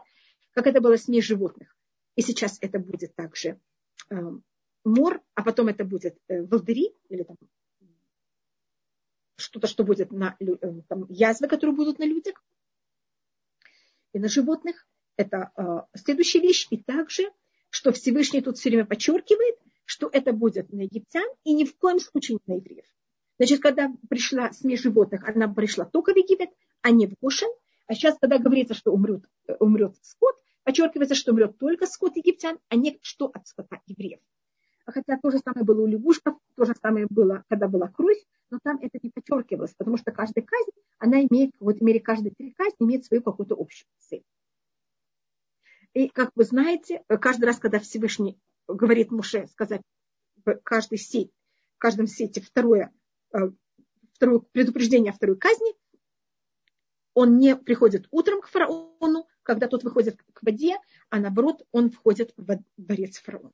как 0.52 0.68
это 0.68 0.82
было 0.82 0.98
смесь 0.98 1.26
животных. 1.26 1.76
И 2.16 2.22
сейчас 2.22 2.60
это 2.62 2.78
будет 2.78 3.16
также 3.16 3.60
э, 4.12 4.16
мор, 4.84 5.22
а 5.34 5.44
потом 5.44 5.70
это 5.70 5.84
будет 5.84 6.18
э, 6.28 6.44
волдыри 6.44 6.96
или 7.10 7.24
там 7.24 7.38
что-то, 9.36 9.68
что 9.68 9.84
будет 9.84 10.12
на 10.12 10.36
э, 10.40 10.46
там, 10.88 11.06
язвы, 11.10 11.48
которые 11.48 11.76
будут 11.76 11.98
на 11.98 12.06
людях 12.06 12.44
и 14.14 14.20
на 14.20 14.30
животных. 14.30 14.88
Это 15.18 15.52
э, 15.58 15.98
следующая 15.98 16.40
вещь. 16.40 16.68
И 16.70 16.78
также, 16.78 17.24
что 17.70 17.92
Всевышний 17.92 18.42
тут 18.42 18.58
все 18.58 18.70
время 18.70 18.86
подчеркивает, 18.86 19.58
что 19.86 20.10
это 20.12 20.32
будет 20.32 20.72
на 20.72 20.82
египтян 20.82 21.28
и 21.44 21.54
ни 21.54 21.66
в 21.66 21.76
коем 21.78 22.00
случае 22.00 22.40
не 22.46 22.54
на 22.54 22.58
евреев. 22.58 22.86
Значит, 23.38 23.62
когда 23.62 23.92
пришла 24.10 24.52
смесь 24.54 24.82
животных, 24.82 25.28
она 25.28 25.48
пришла 25.48 25.86
только 25.86 26.14
в 26.14 26.18
Египет, 26.18 26.50
а 26.82 26.92
не 26.92 27.08
в 27.08 27.16
Гошин. 27.22 27.50
А 27.88 27.96
сейчас, 27.96 28.18
когда 28.20 28.38
говорится, 28.38 28.74
что 28.74 28.92
умрет, 28.92 29.26
э, 29.48 29.56
умрет 29.60 29.96
скот, 30.02 30.36
подчеркивается, 30.64 31.16
что 31.16 31.32
умрет 31.32 31.58
только 31.58 31.86
скот 31.86 32.16
египтян, 32.16 32.58
а 32.70 32.76
не 32.76 32.98
что 33.02 33.30
от 33.34 33.48
скота 33.48 33.82
евреев. 33.88 34.20
А 34.86 34.92
хотя 34.92 35.18
то 35.18 35.32
же 35.32 35.40
самое 35.40 35.66
было 35.66 35.82
у 35.82 35.86
лягушков, 35.86 36.36
то 36.56 36.66
же 36.66 36.74
самое 36.82 37.08
было, 37.10 37.44
когда 37.50 37.68
была 37.68 37.88
кровь, 37.88 38.22
но 38.54 38.60
там 38.62 38.78
это 38.82 39.00
не 39.02 39.10
подчеркивалось, 39.10 39.74
потому 39.74 39.98
что 39.98 40.12
каждая 40.12 40.46
казнь, 40.46 40.70
она 41.00 41.26
имеет, 41.26 41.56
в 41.56 41.58
какой-то 41.58 41.84
мере 41.84 42.00
каждая 42.00 42.32
три 42.38 42.52
казни 42.52 42.76
имеет 42.82 43.04
свою 43.04 43.24
какую-то 43.24 43.56
общую 43.56 43.88
цель. 43.98 44.24
И, 45.94 46.08
как 46.08 46.30
вы 46.36 46.44
знаете, 46.44 47.04
каждый 47.20 47.46
раз, 47.46 47.58
когда 47.58 47.80
Всевышний 47.80 48.40
говорит 48.68 49.10
Муше 49.10 49.48
сказать 49.48 49.82
в 50.46 50.54
каждой 50.64 51.00
сети, 51.00 51.32
в 51.78 51.80
каждом 51.80 52.06
сете 52.06 52.42
второе, 52.42 52.94
э, 53.34 53.50
второе 54.14 54.40
предупреждение 54.52 55.12
о 55.12 55.16
второй 55.16 55.36
казни, 55.36 55.74
он 57.16 57.40
не 57.40 57.56
приходит 57.56 58.08
утром 58.12 58.40
к 58.42 58.48
фараону, 58.48 59.28
когда 59.42 59.68
тот 59.68 59.84
выходит 59.84 60.22
к 60.32 60.44
воде, 60.44 60.78
а 61.10 61.20
наоборот, 61.20 61.66
он 61.72 61.90
входит 61.90 62.36
в 62.38 62.60
дворец 62.78 63.18
фараона. 63.18 63.54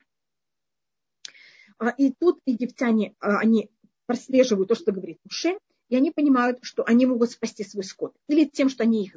А, 1.77 1.89
и 1.91 2.11
тут 2.11 2.41
египтяне, 2.45 3.15
а, 3.21 3.39
они 3.39 3.71
прослеживают 4.09 4.69
то, 4.69 4.73
что 4.73 4.91
говорит 4.91 5.19
Муше, 5.23 5.59
и 5.87 5.95
они 5.95 6.09
понимают, 6.09 6.57
что 6.63 6.83
они 6.83 7.05
могут 7.05 7.29
спасти 7.29 7.63
свой 7.63 7.83
скот. 7.83 8.15
Или 8.27 8.45
тем, 8.45 8.67
что 8.67 8.81
они 8.81 9.03
их 9.03 9.15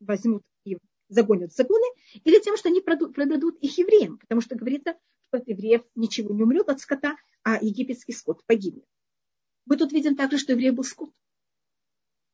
возьмут 0.00 0.42
и 0.66 0.76
загонят 1.08 1.50
в 1.50 1.56
загоны, 1.56 1.86
или 2.24 2.38
тем, 2.40 2.58
что 2.58 2.68
они 2.68 2.82
продадут 2.82 3.58
их 3.60 3.78
евреям, 3.78 4.18
потому 4.18 4.42
что 4.42 4.54
говорится, 4.54 4.98
что 5.28 5.38
от 5.38 5.48
евреев 5.48 5.80
ничего 5.94 6.34
не 6.34 6.42
умрет 6.42 6.68
от 6.68 6.78
скота, 6.78 7.16
а 7.42 7.56
египетский 7.58 8.12
скот 8.12 8.44
погибнет. 8.44 8.84
Мы 9.64 9.78
тут 9.78 9.92
видим 9.92 10.14
также, 10.14 10.36
что 10.36 10.52
еврей 10.52 10.72
был 10.72 10.84
скот. 10.84 11.10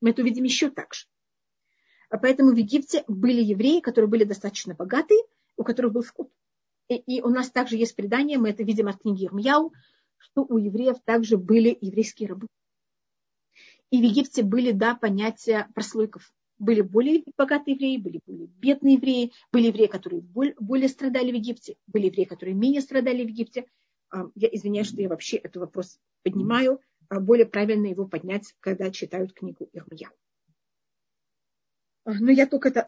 Мы 0.01 0.11
это 0.11 0.23
видим 0.23 0.43
еще 0.43 0.69
так 0.69 0.93
же. 0.93 1.07
А 2.09 2.19
поэтому 2.19 2.51
в 2.51 2.57
Египте 2.57 3.05
были 3.07 3.41
евреи, 3.41 3.79
которые 3.79 4.09
были 4.09 4.25
достаточно 4.25 4.75
богатые, 4.75 5.21
у 5.57 5.63
которых 5.63 5.93
был 5.93 6.03
скот. 6.03 6.29
И, 6.89 6.97
и 6.97 7.23
у 7.23 7.29
нас 7.29 7.53
также 7.53 7.77
есть 7.77 7.95
предание, 7.95 8.37
мы 8.37 8.51
это 8.51 8.65
видим 8.65 8.89
от 8.89 9.01
книги 9.01 9.27
Ирмьяу, 9.27 9.73
что 10.21 10.45
у 10.45 10.59
евреев 10.59 10.99
также 11.05 11.37
были 11.37 11.77
еврейские 11.81 12.29
рабы. 12.29 12.47
И 13.91 14.01
в 14.01 14.05
Египте 14.05 14.43
были, 14.43 14.71
да, 14.71 14.95
понятия 14.95 15.69
прослойков. 15.75 16.33
Были 16.59 16.83
более 16.83 17.25
богатые 17.37 17.75
евреи, 17.75 17.97
были 17.97 18.21
более 18.25 18.47
бедные 18.47 18.95
евреи, 18.95 19.33
были 19.51 19.69
евреи, 19.69 19.87
которые 19.87 20.21
более 20.23 20.89
страдали 20.89 21.33
в 21.33 21.35
Египте, 21.35 21.77
были 21.87 22.07
евреи, 22.07 22.25
которые 22.25 22.55
менее 22.55 22.83
страдали 22.83 23.25
в 23.25 23.29
Египте. 23.29 23.67
А, 24.11 24.27
я 24.35 24.49
извиняюсь, 24.53 24.89
что 24.89 25.01
я 25.01 25.09
вообще 25.09 25.39
этот 25.39 25.57
вопрос 25.57 25.99
поднимаю. 26.23 26.81
А 27.09 27.19
более 27.19 27.47
правильно 27.47 27.87
его 27.87 28.07
поднять, 28.07 28.55
когда 28.61 28.91
читают 28.93 29.33
книгу 29.33 29.69
Ирмьяу. 29.73 30.13
Но 32.05 32.31
я 32.31 32.47
только, 32.47 32.87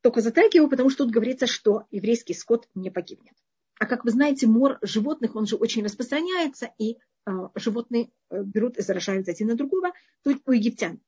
только 0.00 0.20
затрагиваю, 0.20 0.70
потому 0.70 0.90
что 0.90 1.04
тут 1.04 1.12
говорится, 1.12 1.46
что 1.46 1.86
еврейский 1.90 2.34
скот 2.34 2.68
не 2.74 2.90
погибнет. 2.90 3.34
А 3.78 3.86
как 3.86 4.04
вы 4.04 4.10
знаете, 4.10 4.46
мор 4.46 4.78
животных, 4.82 5.36
он 5.36 5.46
же 5.46 5.56
очень 5.56 5.84
распространяется, 5.84 6.72
и 6.78 6.96
э, 7.26 7.30
животные 7.54 8.10
э, 8.30 8.42
берут 8.42 8.76
и 8.76 8.82
заражают 8.82 9.28
один 9.28 9.48
на 9.48 9.54
другого. 9.54 9.92
Тут 10.22 10.42
у 10.46 10.52
египтян 10.52 11.00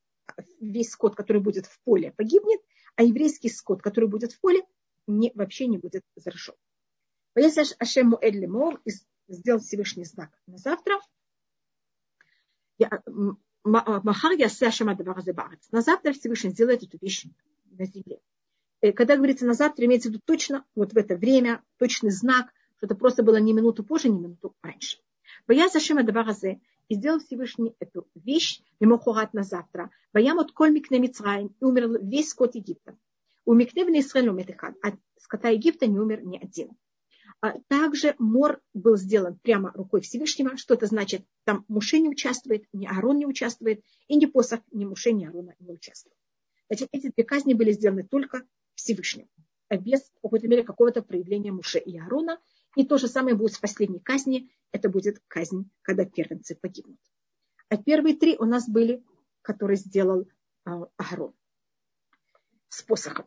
весь 0.59 0.91
скот, 0.91 1.15
который 1.15 1.41
будет 1.41 1.65
в 1.65 1.79
поле, 1.83 2.13
погибнет, 2.15 2.61
а 2.95 3.03
еврейский 3.03 3.49
скот, 3.49 3.81
который 3.81 4.09
будет 4.09 4.31
в 4.31 4.39
поле, 4.39 4.61
не, 5.07 5.31
вообще 5.35 5.67
не 5.67 5.77
будет 5.77 6.03
заражен. 6.15 6.55
Поясняешь 7.33 7.73
Ашему 7.79 8.17
Эдли 8.21 8.45
Мор, 8.45 8.81
сделал 9.27 9.59
Всевышний 9.59 10.05
знак 10.05 10.29
на 10.47 10.57
завтра. 10.57 10.99
Махар 13.63 14.31
я 14.33 14.47
Ашема 14.47 14.97
На 15.71 15.81
завтра 15.81 16.13
Всевышний 16.13 16.51
сделает 16.51 16.83
эту 16.83 16.97
вещь 17.01 17.25
на 17.65 17.85
земле. 17.85 18.21
Э, 18.81 18.91
когда 18.91 19.15
говорится 19.17 19.45
на 19.45 19.53
завтра, 19.53 19.85
имеется 19.85 20.09
в 20.09 20.11
виду 20.13 20.21
точно 20.25 20.65
вот 20.75 20.93
в 20.93 20.97
это 20.97 21.15
время, 21.15 21.63
точный 21.77 22.11
знак, 22.11 22.51
что 22.81 22.87
это 22.87 22.95
просто 22.95 23.21
было 23.21 23.35
не 23.35 23.53
минуту 23.53 23.83
позже, 23.83 24.09
не 24.09 24.19
минуту 24.19 24.55
раньше. 24.63 24.97
Боя 25.47 25.69
Зашима 25.69 26.01
Даваразе 26.01 26.61
и 26.89 26.95
сделал 26.95 27.19
Всевышний 27.19 27.75
эту 27.79 28.07
вещь, 28.15 28.59
мимохурат 28.79 29.35
на 29.35 29.43
завтра. 29.43 29.91
Боям 30.13 30.39
от 30.39 30.51
коль 30.51 30.71
микне 30.71 30.97
Мицраим, 30.97 31.55
и 31.61 31.63
умер 31.63 31.99
весь 32.01 32.29
скот 32.29 32.55
Египта. 32.55 32.97
У 33.45 33.53
микне 33.53 33.85
в 33.85 33.89
Израилю 33.89 34.33
метыхан, 34.33 34.73
а 34.81 34.93
скота 35.19 35.49
Египта 35.49 35.85
не 35.85 35.99
умер 35.99 36.25
ни 36.25 36.39
один. 36.39 36.71
А 37.39 37.59
также 37.67 38.15
мор 38.17 38.59
был 38.73 38.97
сделан 38.97 39.37
прямо 39.43 39.71
рукой 39.75 40.01
Всевышнего. 40.01 40.57
Что 40.57 40.73
это 40.73 40.87
значит? 40.87 41.23
Там 41.43 41.65
Муше 41.67 41.99
не 41.99 42.09
участвует, 42.09 42.65
ни 42.73 42.87
Аарон 42.87 43.17
не 43.17 43.27
участвует, 43.27 43.83
и 44.07 44.15
ни 44.15 44.25
посох, 44.25 44.61
ни 44.71 44.85
Муше, 44.85 45.11
ни 45.11 45.25
Аарона 45.25 45.53
не 45.59 45.71
участвует. 45.71 46.17
Значит, 46.67 46.89
эти 46.93 47.11
две 47.15 47.23
казни 47.23 47.53
были 47.53 47.73
сделаны 47.73 48.07
только 48.07 48.43
Всевышним, 48.73 49.27
без 49.77 50.01
в 50.01 50.21
какой-то 50.21 50.47
мере 50.47 50.63
какого-то 50.63 51.01
проявления 51.01 51.51
Муше 51.51 51.79
и 51.79 51.97
Аарона. 51.97 52.39
И 52.75 52.85
то 52.85 52.97
же 52.97 53.07
самое 53.07 53.35
будет 53.35 53.53
в 53.53 53.61
последней 53.61 53.99
казни. 53.99 54.49
Это 54.71 54.89
будет 54.89 55.21
казнь, 55.27 55.69
когда 55.81 56.05
первенцы 56.05 56.55
погибнут. 56.55 56.99
А 57.69 57.77
первые 57.77 58.15
три 58.15 58.37
у 58.37 58.45
нас 58.45 58.69
были, 58.69 59.03
которые 59.41 59.77
сделал 59.77 60.27
а, 60.65 60.87
Аарон 60.97 61.33
с 62.69 62.81
посохом. 62.83 63.25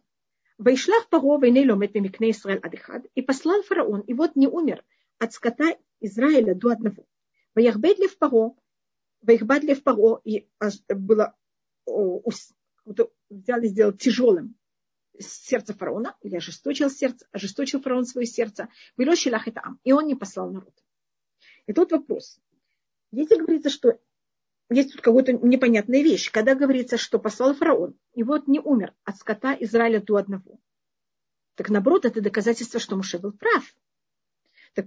Вайшлах 0.58 1.08
Паро 1.08 1.38
войны 1.38 1.70
ломет 1.70 1.94
мимикне 1.94 2.30
Израиль 2.30 2.60
адыхад. 2.60 3.06
И 3.14 3.22
послал 3.22 3.62
фараон, 3.62 4.00
и 4.00 4.14
вот 4.14 4.36
не 4.36 4.46
умер 4.46 4.84
от 5.18 5.32
скота 5.32 5.76
Израиля 6.00 6.54
до 6.54 6.70
одного. 6.70 7.06
Ваяхбед 7.54 7.98
ли 7.98 8.08
в 8.08 8.18
Паро, 8.18 8.54
Ваяхбад 9.22 9.62
ли 9.62 9.74
в 9.74 9.82
Паро, 9.82 10.20
и 10.24 10.48
было 10.88 11.36
взял 11.86 13.60
и 13.60 13.68
сделал 13.68 13.92
тяжелым 13.92 14.56
сердце 15.18 15.74
фараона, 15.74 16.16
или 16.22 16.36
ожесточил 16.36 16.90
сердце, 16.90 17.26
ожесточил 17.32 17.80
фараон 17.80 18.04
свое 18.04 18.26
сердце, 18.26 18.68
вылещилах 18.96 19.48
это 19.48 19.60
ам, 19.62 19.80
и 19.84 19.92
он 19.92 20.06
не 20.06 20.14
послал 20.14 20.50
народ. 20.50 20.74
И 21.66 21.72
тут 21.72 21.92
вопрос. 21.92 22.40
Если 23.10 23.36
говорится, 23.36 23.70
что 23.70 23.98
есть 24.70 24.92
тут 24.92 25.02
какая-то 25.02 25.32
непонятная 25.32 26.02
вещь, 26.02 26.30
когда 26.30 26.54
говорится, 26.54 26.96
что 26.96 27.18
послал 27.18 27.54
фараон, 27.54 27.96
и 28.14 28.22
вот 28.22 28.48
не 28.48 28.60
умер 28.60 28.94
от 29.04 29.16
скота 29.16 29.56
Израиля 29.60 30.00
до 30.00 30.16
одного, 30.16 30.58
так 31.54 31.68
наоборот, 31.70 32.04
это 32.04 32.20
доказательство, 32.20 32.80
что 32.80 32.96
Муше 32.96 33.18
был 33.18 33.32
прав. 33.32 33.64
Так 34.74 34.86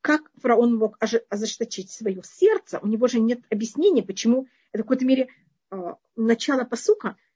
как 0.00 0.30
фараон 0.40 0.76
мог 0.76 0.98
ожесточить 0.98 1.92
свое 1.92 2.22
сердце? 2.24 2.80
У 2.80 2.88
него 2.88 3.06
же 3.06 3.20
нет 3.20 3.40
объяснения, 3.50 4.02
почему 4.02 4.48
это 4.72 4.82
в 4.82 4.86
какой-то 4.86 5.04
мере 5.04 5.28
а, 5.70 5.96
начало 6.16 6.64
посука– 6.64 7.16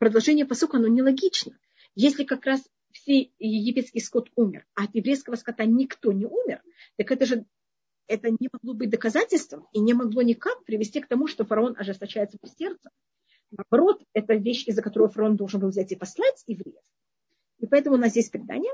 продолжение 0.00 0.46
посука, 0.46 0.78
оно 0.78 0.88
нелогично. 0.88 1.56
Если 1.94 2.24
как 2.24 2.46
раз 2.46 2.66
все 2.90 3.30
египетский 3.38 4.00
скот 4.00 4.30
умер, 4.34 4.66
а 4.74 4.84
от 4.84 4.94
еврейского 4.94 5.36
скота 5.36 5.64
никто 5.66 6.10
не 6.10 6.24
умер, 6.24 6.62
так 6.96 7.12
это 7.12 7.26
же 7.26 7.44
это 8.08 8.30
не 8.30 8.48
могло 8.50 8.74
быть 8.74 8.90
доказательством 8.90 9.68
и 9.72 9.78
не 9.78 9.94
могло 9.94 10.22
никак 10.22 10.64
привести 10.64 11.00
к 11.00 11.06
тому, 11.06 11.28
что 11.28 11.44
фараон 11.44 11.76
ожесточается 11.78 12.38
в 12.42 12.48
сердце. 12.48 12.90
Наоборот, 13.52 14.02
это 14.14 14.34
вещь, 14.34 14.64
из-за 14.66 14.82
которой 14.82 15.10
фараон 15.10 15.36
должен 15.36 15.60
был 15.60 15.68
взять 15.68 15.92
и 15.92 15.96
послать 15.96 16.42
евреев. 16.46 16.82
И 17.58 17.66
поэтому 17.66 17.96
у 17.96 17.98
нас 17.98 18.16
есть 18.16 18.32
предание, 18.32 18.72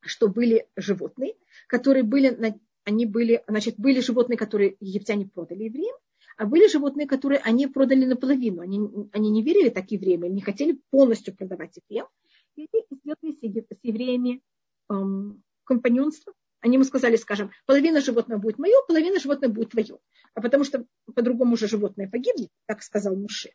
что 0.00 0.28
были 0.28 0.68
животные, 0.76 1.36
которые 1.68 2.02
были, 2.02 2.58
они 2.84 3.06
были, 3.06 3.44
значит, 3.46 3.76
были 3.78 4.00
животные, 4.00 4.36
которые 4.36 4.76
египтяне 4.80 5.26
продали 5.26 5.64
евреям, 5.64 5.96
А 6.38 6.46
были 6.46 6.68
животные, 6.68 7.08
которые 7.08 7.40
они 7.40 7.66
продали 7.66 8.04
наполовину. 8.04 8.62
Они, 8.62 8.80
они 9.12 9.28
не 9.28 9.42
верили 9.42 9.70
так 9.70 9.90
евреям, 9.90 10.22
не 10.32 10.40
хотели 10.40 10.80
полностью 10.90 11.34
продавать 11.34 11.76
евреям. 11.76 12.06
И 12.54 12.68
они 12.72 13.32
сделали 13.32 13.66
с 13.68 13.78
евреями 13.82 14.40
эм, 14.88 15.42
компаньонство. 15.64 16.32
Они 16.60 16.74
ему 16.74 16.84
сказали, 16.84 17.16
скажем, 17.16 17.50
половина 17.66 18.00
животного 18.00 18.38
будет 18.38 18.58
мое, 18.58 18.76
половина 18.86 19.18
животного 19.18 19.50
будет 19.50 19.70
твое. 19.70 19.98
А 20.34 20.40
потому 20.40 20.62
что 20.62 20.86
по-другому 21.12 21.54
уже 21.54 21.66
животное 21.66 22.08
погибнет, 22.08 22.50
так 22.66 22.84
сказал 22.84 23.16
Муше. 23.16 23.50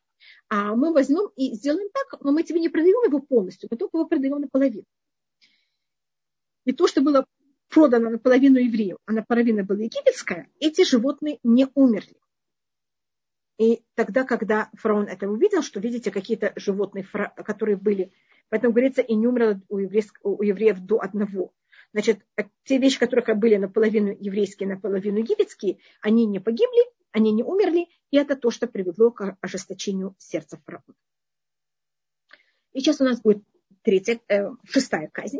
А 0.49 0.75
мы 0.75 0.91
возьмем 0.91 1.29
и 1.37 1.53
сделаем 1.53 1.89
так, 1.93 2.21
но 2.21 2.33
мы 2.33 2.43
тебе 2.43 2.59
не 2.59 2.67
продаем 2.67 3.07
его 3.07 3.19
полностью, 3.19 3.69
мы 3.71 3.77
только 3.77 3.97
его 3.97 4.07
продаем 4.07 4.41
наполовину. 4.41 4.85
И 6.65 6.73
то, 6.73 6.87
что 6.87 7.01
было 7.01 7.25
продано 7.69 8.09
наполовину 8.09 8.57
евреев, 8.57 8.97
а 9.05 9.13
наполовину 9.13 9.63
было 9.63 9.77
египетское, 9.77 10.49
эти 10.59 10.83
животные 10.83 11.39
не 11.43 11.67
умерли. 11.75 12.15
И 13.57 13.83
тогда, 13.95 14.23
когда 14.23 14.69
фараон 14.73 15.07
это 15.07 15.29
увидел, 15.29 15.61
что, 15.61 15.79
видите, 15.79 16.11
какие-то 16.11 16.53
животные, 16.55 17.05
которые 17.45 17.77
были, 17.77 18.11
поэтому 18.49 18.73
говорится, 18.73 19.01
и 19.01 19.13
не 19.13 19.27
умерло 19.27 19.61
у, 19.69 19.77
у 19.77 20.43
евреев 20.43 20.79
до 20.79 21.01
одного. 21.01 21.53
Значит, 21.93 22.25
э, 22.37 22.43
те 22.63 22.79
вещи, 22.79 22.99
которые 22.99 23.35
были 23.35 23.55
наполовину 23.57 24.15
еврейские, 24.19 24.69
наполовину 24.69 25.19
египетские, 25.19 25.77
они 26.01 26.25
не 26.25 26.39
погибли, 26.39 26.83
они 27.11 27.31
не 27.31 27.43
умерли, 27.43 27.87
и 28.09 28.17
это 28.17 28.35
то, 28.35 28.49
что 28.49 28.67
привело 28.67 29.11
к 29.11 29.37
ожесточению 29.41 30.15
сердца 30.17 30.59
фараона. 30.65 30.95
И 32.73 32.79
сейчас 32.79 32.99
у 33.01 33.03
нас 33.03 33.21
будет 33.21 33.43
третья, 33.83 34.19
э, 34.27 34.49
шестая 34.65 35.07
казнь. 35.09 35.39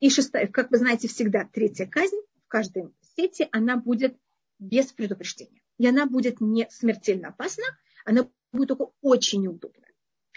И 0.00 0.08
шестая, 0.08 0.46
как 0.46 0.70
вы 0.70 0.78
знаете, 0.78 1.08
всегда 1.08 1.44
третья 1.44 1.86
казнь 1.86 2.16
в 2.44 2.48
каждой 2.48 2.90
сети, 3.16 3.48
она 3.52 3.76
будет 3.76 4.16
без 4.58 4.86
предупреждения 4.92 5.59
и 5.80 5.86
она 5.86 6.04
будет 6.04 6.42
не 6.42 6.68
смертельно 6.68 7.28
опасна, 7.28 7.64
она 8.04 8.28
будет 8.52 8.68
только 8.68 8.92
очень 9.00 9.40
неудобна. 9.40 9.86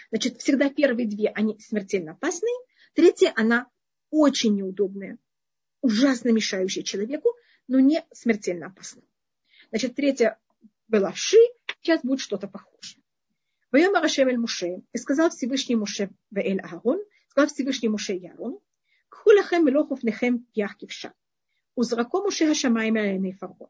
Значит, 0.08 0.40
всегда 0.40 0.70
первые 0.70 1.06
две, 1.06 1.28
они 1.28 1.58
смертельно 1.58 2.12
опасные. 2.12 2.54
Третья, 2.94 3.30
она 3.36 3.68
очень 4.08 4.56
неудобная, 4.56 5.18
ужасно 5.82 6.30
мешающая 6.30 6.82
человеку, 6.82 7.28
но 7.68 7.78
не 7.78 8.02
смертельно 8.10 8.68
опасна. 8.68 9.02
Значит, 9.68 9.96
третья 9.96 10.40
была 10.88 11.12
Ши, 11.14 11.36
сейчас 11.82 12.00
будет 12.00 12.20
что-то 12.20 12.48
похожее. 12.48 13.02
Воема 13.70 14.00
Рашем 14.00 14.28
эль 14.28 14.38
Муше, 14.38 14.80
и 14.94 14.96
сказал 14.96 15.28
Всевышний 15.28 15.76
Муше 15.76 16.08
в 16.30 16.38
Аарон, 16.38 17.04
сказал 17.28 17.50
Всевышний 17.50 17.90
Муше 17.90 18.14
Ярон, 18.14 18.38
Аарон, 18.38 18.60
кху 19.10 19.30
лахем 19.32 19.66
мелохов 19.66 20.02
нехем 20.04 20.46
пьях 20.54 20.78
Узраком 21.74 22.24
Муше 22.24 22.46
хашамай 22.46 22.90
мэлэнэй 22.90 23.32
фархон. 23.34 23.68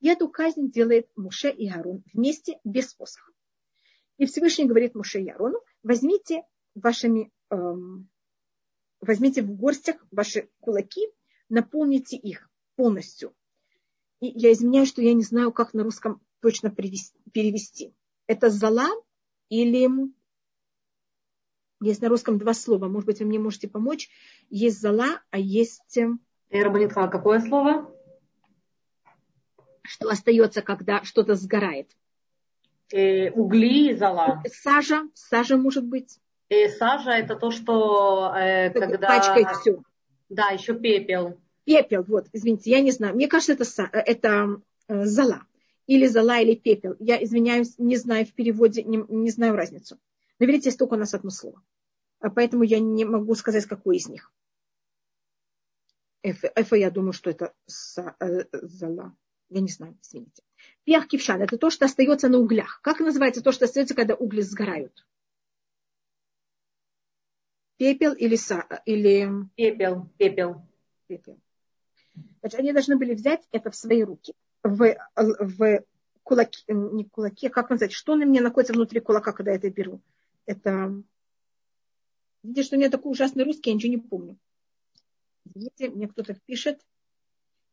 И 0.00 0.08
эту 0.08 0.28
казнь 0.28 0.70
делает 0.70 1.08
Муше 1.16 1.50
и 1.50 1.68
Арон 1.68 2.02
вместе 2.12 2.60
без 2.64 2.94
посоха. 2.94 3.32
И 4.18 4.26
Всевышний 4.26 4.66
говорит 4.66 4.94
Муше 4.94 5.20
и 5.20 5.28
Арону, 5.28 5.60
возьмите 5.82 6.42
вашими, 6.74 7.32
эм, 7.50 8.08
возьмите 9.00 9.42
в 9.42 9.54
горстях 9.54 9.96
ваши 10.10 10.48
кулаки, 10.60 11.08
наполните 11.48 12.16
их 12.16 12.50
полностью. 12.76 13.34
И 14.20 14.26
я 14.28 14.52
извиняюсь, 14.52 14.88
что 14.88 15.02
я 15.02 15.12
не 15.12 15.22
знаю, 15.22 15.52
как 15.52 15.74
на 15.74 15.82
русском 15.82 16.20
точно 16.40 16.70
перевести. 16.70 17.94
Это 18.26 18.50
зала 18.50 18.88
или 19.48 19.88
есть 21.80 22.00
на 22.00 22.08
русском 22.08 22.38
два 22.38 22.54
слова. 22.54 22.88
Может 22.88 23.06
быть, 23.06 23.20
вы 23.20 23.26
мне 23.26 23.38
можете 23.38 23.68
помочь. 23.68 24.08
Есть 24.48 24.80
зала, 24.80 25.20
а 25.30 25.38
есть... 25.38 25.98
Рабанитха, 26.50 27.04
а 27.04 27.08
какое 27.08 27.40
слово? 27.40 27.94
Что 29.86 30.08
остается, 30.08 30.62
когда 30.62 31.02
что-то 31.04 31.34
сгорает. 31.34 31.90
Э, 32.92 33.30
угли 33.30 33.90
и 33.90 33.94
зала. 33.94 34.42
Сажа. 34.46 35.08
Сажа 35.14 35.56
может 35.56 35.84
быть. 35.84 36.18
Э, 36.48 36.68
сажа 36.68 37.12
это 37.12 37.36
то, 37.36 37.50
что 37.50 38.32
э, 38.36 38.70
когда... 38.70 39.08
Пачкает 39.08 39.48
все. 39.60 39.82
Да, 40.28 40.48
еще 40.48 40.74
пепел. 40.74 41.40
Пепел, 41.64 42.04
вот, 42.06 42.28
извините, 42.32 42.70
я 42.70 42.80
не 42.80 42.92
знаю. 42.92 43.14
Мне 43.14 43.26
кажется, 43.26 43.52
это, 43.52 43.98
это 43.98 44.60
э, 44.88 45.04
зала. 45.04 45.42
Или 45.86 46.06
зала, 46.06 46.38
или 46.40 46.54
пепел. 46.54 46.96
Я 46.98 47.22
извиняюсь, 47.22 47.78
не 47.78 47.96
знаю 47.96 48.26
в 48.26 48.32
переводе, 48.32 48.82
не, 48.82 49.04
не 49.08 49.30
знаю 49.30 49.56
разницу. 49.56 49.98
Но 50.38 50.46
видите, 50.46 50.68
есть 50.68 50.78
только 50.78 50.94
у 50.94 50.98
нас 50.98 51.14
одно 51.14 51.30
слово. 51.30 51.62
А 52.20 52.30
поэтому 52.30 52.62
я 52.62 52.78
не 52.78 53.04
могу 53.04 53.34
сказать, 53.34 53.66
какой 53.66 53.96
из 53.96 54.08
них. 54.08 54.32
Эфа, 56.22 56.76
я 56.76 56.90
думаю, 56.90 57.12
что 57.12 57.30
это 57.30 57.52
э, 58.20 58.44
зала. 58.52 59.14
Я 59.48 59.60
не 59.60 59.68
знаю, 59.68 59.96
извините. 60.02 60.42
Пьях 60.84 61.06
кившан– 61.06 61.42
это 61.42 61.56
то, 61.56 61.70
что 61.70 61.84
остается 61.84 62.28
на 62.28 62.38
углях. 62.38 62.80
Как 62.82 63.00
называется 63.00 63.42
то, 63.42 63.52
что 63.52 63.64
остается, 63.64 63.94
когда 63.94 64.14
угли 64.14 64.40
сгорают? 64.40 65.06
Пепел 67.76 68.12
или 68.14 68.36
са, 68.36 68.66
или... 68.86 69.28
Пепел, 69.54 70.08
пепел. 70.16 70.62
Пепел. 71.06 71.38
Значит, 72.40 72.60
они 72.60 72.72
должны 72.72 72.96
были 72.96 73.14
взять 73.14 73.46
это 73.52 73.70
в 73.70 73.76
свои 73.76 74.02
руки, 74.02 74.34
в, 74.62 74.96
в 75.14 75.84
кулаки, 76.22 76.64
не 76.68 77.04
кулаки, 77.04 77.48
а 77.48 77.50
как 77.50 77.70
назвать, 77.70 77.92
что 77.92 78.16
на 78.16 78.24
мне 78.24 78.40
находится 78.40 78.72
внутри 78.72 79.00
кулака, 79.00 79.32
когда 79.32 79.52
я 79.52 79.58
это 79.58 79.70
беру? 79.70 80.00
это... 80.46 81.02
Видите, 82.42 82.62
что 82.62 82.76
у 82.76 82.78
меня 82.78 82.90
такой 82.90 83.10
ужасный 83.10 83.44
русский, 83.44 83.70
я 83.70 83.76
ничего 83.76 83.90
не 83.90 83.98
помню. 83.98 84.38
Видите, 85.44 85.90
мне 85.90 86.06
кто-то 86.06 86.34
пишет. 86.46 86.80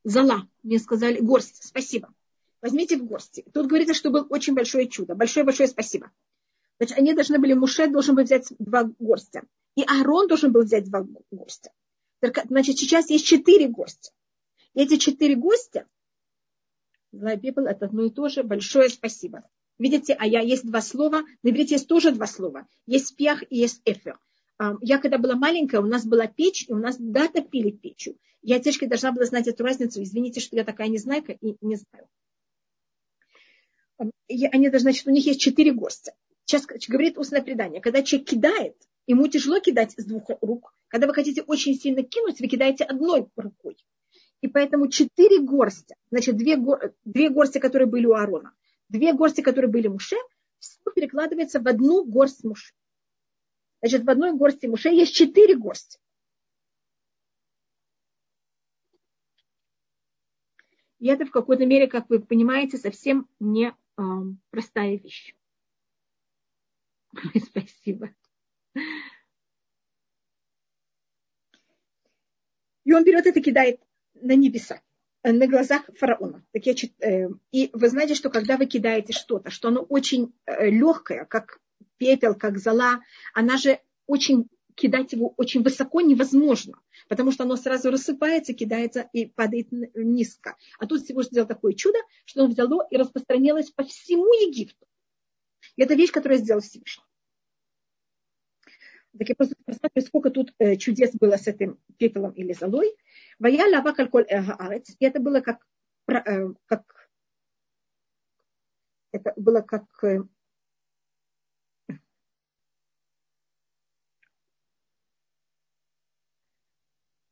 Зала, 0.04 0.48
мне 0.64 0.80
сказали, 0.80 1.20
горсть, 1.20 1.64
спасибо. 1.64 2.14
Возьмите 2.62 2.98
в 2.98 3.06
горсти. 3.06 3.46
Тут 3.54 3.68
говорится, 3.68 3.94
что 3.94 4.10
было 4.10 4.24
очень 4.30 4.54
большое 4.54 4.88
чудо. 4.88 5.16
Большое-большое 5.16 5.68
спасибо. 5.68 6.12
Значит, 6.78 6.98
они 6.98 7.14
должны 7.14 7.40
были, 7.40 7.54
Муше 7.54 7.88
должен 7.88 8.16
был 8.16 8.24
взять 8.24 8.48
два 8.58 8.90
горстя. 9.00 9.44
И 9.76 9.84
Аарон 9.84 10.28
должен 10.28 10.52
был 10.52 10.64
взять 10.64 10.86
два 10.86 11.06
горстя. 11.32 11.72
Значит, 12.22 12.78
сейчас 12.78 13.10
есть 13.10 13.26
четыре 13.26 13.68
гостя. 13.68 14.12
И 14.74 14.82
эти 14.82 14.98
четыре 14.98 15.36
гостя, 15.36 15.88
Злая 17.14 17.38
Библ, 17.38 17.66
это 17.66 17.86
одно 17.86 18.06
и 18.06 18.10
то 18.10 18.28
же. 18.28 18.44
Большое 18.44 18.90
спасибо. 18.90 19.44
Видите, 19.78 20.14
а 20.14 20.26
я 20.26 20.42
есть 20.42 20.66
два 20.66 20.82
слова. 20.82 21.24
На 21.44 21.50
иврите 21.50 21.76
есть 21.76 21.88
тоже 21.88 22.12
два 22.12 22.26
слова. 22.26 22.68
Есть 22.88 23.16
пьях 23.16 23.44
и 23.50 23.58
есть 23.58 23.82
эфер. 23.86 24.20
Я 24.82 25.00
когда 25.00 25.18
была 25.18 25.36
маленькая, 25.36 25.82
у 25.82 25.86
нас 25.86 26.06
была 26.06 26.28
печь, 26.28 26.66
и 26.68 26.74
у 26.74 26.78
нас 26.78 26.98
да, 27.00 27.28
топили 27.28 27.72
печью. 27.72 28.18
Я 28.42 28.60
девочка 28.60 28.88
должна 28.88 29.12
была 29.12 29.26
знать 29.26 29.48
эту 29.48 29.64
разницу. 29.64 30.04
Извините, 30.04 30.40
что 30.40 30.56
я 30.56 30.64
такая 30.64 30.90
незнайка 30.90 31.32
и 31.32 31.56
не 31.62 31.76
знаю. 31.76 32.08
Они 34.52 34.70
должны, 34.70 34.92
значит, 34.92 35.08
у 35.08 35.12
них 35.12 35.26
есть 35.26 35.42
четыре 35.42 35.72
гостя. 35.72 36.14
Сейчас 36.46 36.66
говорит 36.66 37.18
устное 37.18 37.42
предание. 37.42 37.82
Когда 37.82 38.04
человек 38.04 38.30
кидает, 38.30 38.76
ему 39.08 39.28
тяжело 39.28 39.60
кидать 39.60 39.94
с 39.98 40.06
двух 40.06 40.30
рук. 40.42 40.74
Когда 40.90 41.08
вы 41.08 41.14
хотите 41.14 41.42
очень 41.42 41.76
сильно 41.76 42.04
кинуть, 42.04 42.40
вы 42.40 42.48
кидаете 42.48 42.84
одной 42.84 43.28
рукой. 43.36 43.78
И 44.42 44.48
поэтому 44.48 44.90
четыре 44.90 45.40
горстя, 45.40 45.96
значит, 46.12 46.36
две, 46.36 46.58
две 47.06 47.30
горсти, 47.30 47.60
которые 47.60 47.88
были 47.88 48.06
у 48.06 48.14
Аарона, 48.14 48.54
две 48.90 49.14
горсти, 49.14 49.40
которые 49.40 49.72
были 49.72 49.88
Муше, 49.88 50.18
все 50.60 50.80
перекладывается 50.94 51.62
в 51.62 51.68
одну 51.68 52.04
горсть 52.04 52.44
Муше. 52.44 52.74
Значит, 53.84 54.06
в 54.06 54.10
одной 54.10 54.32
горсти 54.32 54.66
Муше 54.66 54.88
есть 54.88 55.14
четыре 55.14 55.58
горсти. 55.58 56.00
И 61.00 61.08
это 61.08 61.26
в 61.26 61.32
какой-то 61.32 61.66
мере, 61.66 61.88
как 61.88 62.10
вы 62.10 62.22
понимаете, 62.22 62.78
совсем 62.78 63.28
не 63.42 63.76
э, 63.98 64.02
простая 64.52 64.98
вещь. 64.98 65.36
Спасибо. 67.50 68.16
И 72.86 72.94
он 72.94 73.04
берет 73.04 73.26
это, 73.26 73.42
кидает 73.42 73.82
на 74.14 74.34
небеса 74.34 74.82
на 75.24 75.46
глазах 75.48 75.90
фараона. 75.98 76.46
Так 76.54 76.66
я, 76.66 76.74
э, 76.74 77.28
и 77.52 77.70
вы 77.74 77.90
знаете, 77.90 78.16
что 78.16 78.30
когда 78.30 78.56
вы 78.56 78.66
кидаете 78.66 79.12
что-то, 79.12 79.50
что 79.50 79.68
оно 79.68 79.82
очень 79.82 80.34
э, 80.46 80.70
легкое, 80.70 81.26
как 81.26 81.60
пепел, 81.98 82.36
как 82.36 82.58
зола, 82.58 83.02
она 83.34 83.58
же 83.58 83.80
очень 84.06 84.48
кидать 84.76 85.14
его 85.14 85.34
очень 85.38 85.64
высоко 85.64 86.02
невозможно, 86.02 86.80
потому 87.08 87.32
что 87.32 87.44
оно 87.44 87.56
сразу 87.56 87.92
рассыпается, 87.92 88.54
кидается 88.54 89.08
и 89.14 89.26
падает 89.26 89.68
низко. 89.72 90.58
А 90.80 90.88
тут 90.88 91.04
всего 91.04 91.24
сделал 91.24 91.48
такое 91.48 91.74
чудо, 91.74 92.00
что 92.26 92.42
оно 92.42 92.52
взяло 92.52 92.88
и 92.90 92.98
распространилось 92.98 93.72
по 93.72 93.84
всему 93.84 94.34
Египту. 94.34 94.86
И 95.76 95.84
это 95.84 95.94
вещь, 95.94 96.12
которую 96.12 96.40
сделал 96.40 96.62
Всевышний. 96.62 97.04
Так 99.18 99.30
я 99.30 99.36
просто 99.36 99.56
посмотрю, 99.66 100.02
сколько 100.02 100.32
тут 100.32 100.54
э, 100.58 100.76
чудес 100.76 101.12
было 101.14 101.38
с 101.38 101.48
этим 101.48 101.80
пепелом 101.98 102.32
или 102.32 102.54
золой. 102.54 102.96
Вая 103.38 103.70
лава 103.70 103.94
кальколь 103.94 104.24
аарец. 104.24 104.96
И 104.98 105.06
это 105.06 105.20
было 105.20 105.40
как, 105.40 105.64
э, 106.08 106.48
как 106.66 107.10
это 109.12 109.34
было 109.38 109.62
как 109.62 109.86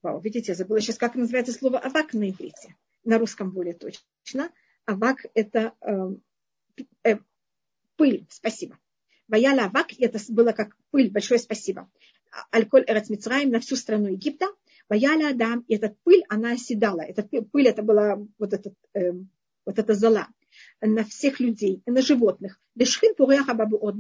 Вау, 0.02 0.20
видите, 0.20 0.52
я 0.52 0.56
забыла 0.56 0.82
сейчас, 0.82 0.97
как 0.97 1.16
называется 1.16 1.54
слово 1.54 1.80
авак 1.80 2.14
на 2.14 2.30
иврите. 2.30 2.76
На 3.04 3.18
русском 3.20 3.52
более 3.52 3.74
точно. 3.74 4.52
Авак– 4.86 5.26
это 5.36 5.74
э, 5.82 6.16
э, 7.04 7.18
пыль, 7.95 8.26
спасибо. 8.30 8.80
Ваяла 9.28 9.66
Авак, 9.66 9.93
это 9.97 10.20
было 10.30 10.52
как 10.52 10.76
пыль, 10.89 11.12
большое 11.12 11.39
спасибо. 11.39 11.89
Альколь 12.49 12.84
Эрец 12.88 13.10
на 13.10 13.60
всю 13.60 13.76
страну 13.76 14.08
Египта. 14.08 14.47
Ваяла 14.89 15.30
Адам, 15.30 15.64
и 15.68 15.76
эта 15.76 15.95
пыль, 16.04 16.24
она 16.28 16.52
оседала. 16.52 17.02
Эта 17.02 17.24
пыль, 17.24 17.68
это 17.68 17.84
была 17.84 18.18
вот, 18.39 18.54
этот, 18.54 18.74
э, 18.93 19.14
вот 19.66 19.80
эта 19.80 19.93
зола 19.93 20.28
на 20.82 21.04
всех 21.06 21.39
людей, 21.39 21.82
на 21.86 22.02
животных. 22.02 22.60
Лешхин 22.76 23.16
Пуреха 23.16 23.54
Бабу 23.54 23.78
от. 23.78 23.95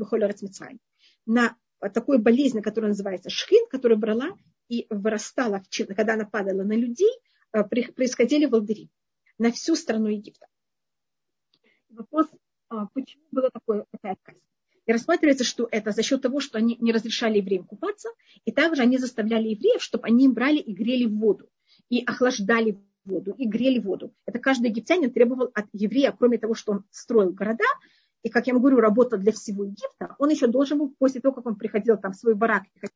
На 1.25 1.55
такой 1.93 2.17
болезнь, 2.17 2.61
которая 2.61 2.89
называется 2.89 3.29
шхин, 3.29 3.67
которая 3.69 3.97
брала 3.97 4.37
и 4.71 4.87
вырастала, 4.89 5.61
когда 5.97 6.13
она 6.13 6.25
падала 6.25 6.63
на 6.63 6.73
людей, 6.73 7.11
э, 7.51 7.63
происходили 7.63 8.45
волдыри 8.45 8.89
на 9.37 9.51
всю 9.51 9.75
страну 9.75 10.07
Египта. 10.07 10.47
Вопрос, 11.89 12.27
а, 12.69 12.87
почему 12.93 13.23
была 13.31 13.49
такое, 13.49 13.85
такая 13.91 14.15
казнь? 14.23 14.39
И 14.85 14.93
рассматривается, 14.93 15.43
что 15.43 15.67
это 15.69 15.91
за 15.91 16.03
счет 16.03 16.21
того, 16.21 16.39
что 16.39 16.57
они 16.57 16.77
не 16.79 16.93
разрешали 16.93 17.39
евреям 17.39 17.65
купаться, 17.65 18.07
и 18.45 18.51
также 18.53 18.81
они 18.81 18.97
заставляли 18.97 19.49
евреев, 19.49 19.83
чтобы 19.83 20.07
они 20.07 20.29
брали 20.29 20.59
и 20.59 20.73
грели 20.73 21.05
воду, 21.05 21.49
и 21.89 22.03
охлаждали 22.05 22.79
воду, 23.03 23.35
и 23.37 23.47
грели 23.47 23.79
воду. 23.79 24.13
Это 24.25 24.39
каждый 24.39 24.69
египтянин 24.69 25.11
требовал 25.11 25.51
от 25.53 25.65
еврея, 25.73 26.15
кроме 26.17 26.37
того, 26.37 26.55
что 26.55 26.71
он 26.71 26.85
строил 26.91 27.33
города, 27.33 27.65
и, 28.23 28.29
как 28.29 28.47
я 28.47 28.53
говорю, 28.53 28.79
работал 28.79 29.19
для 29.19 29.33
всего 29.33 29.65
Египта, 29.65 30.15
он 30.17 30.29
еще 30.29 30.47
должен 30.47 30.77
был, 30.77 30.95
после 30.97 31.19
того, 31.19 31.35
как 31.35 31.45
он 31.45 31.55
приходил 31.55 31.97
там 31.97 32.13
в 32.13 32.15
свой 32.15 32.35
барак 32.35 32.63
и 32.75 32.79
хотел 32.79 32.95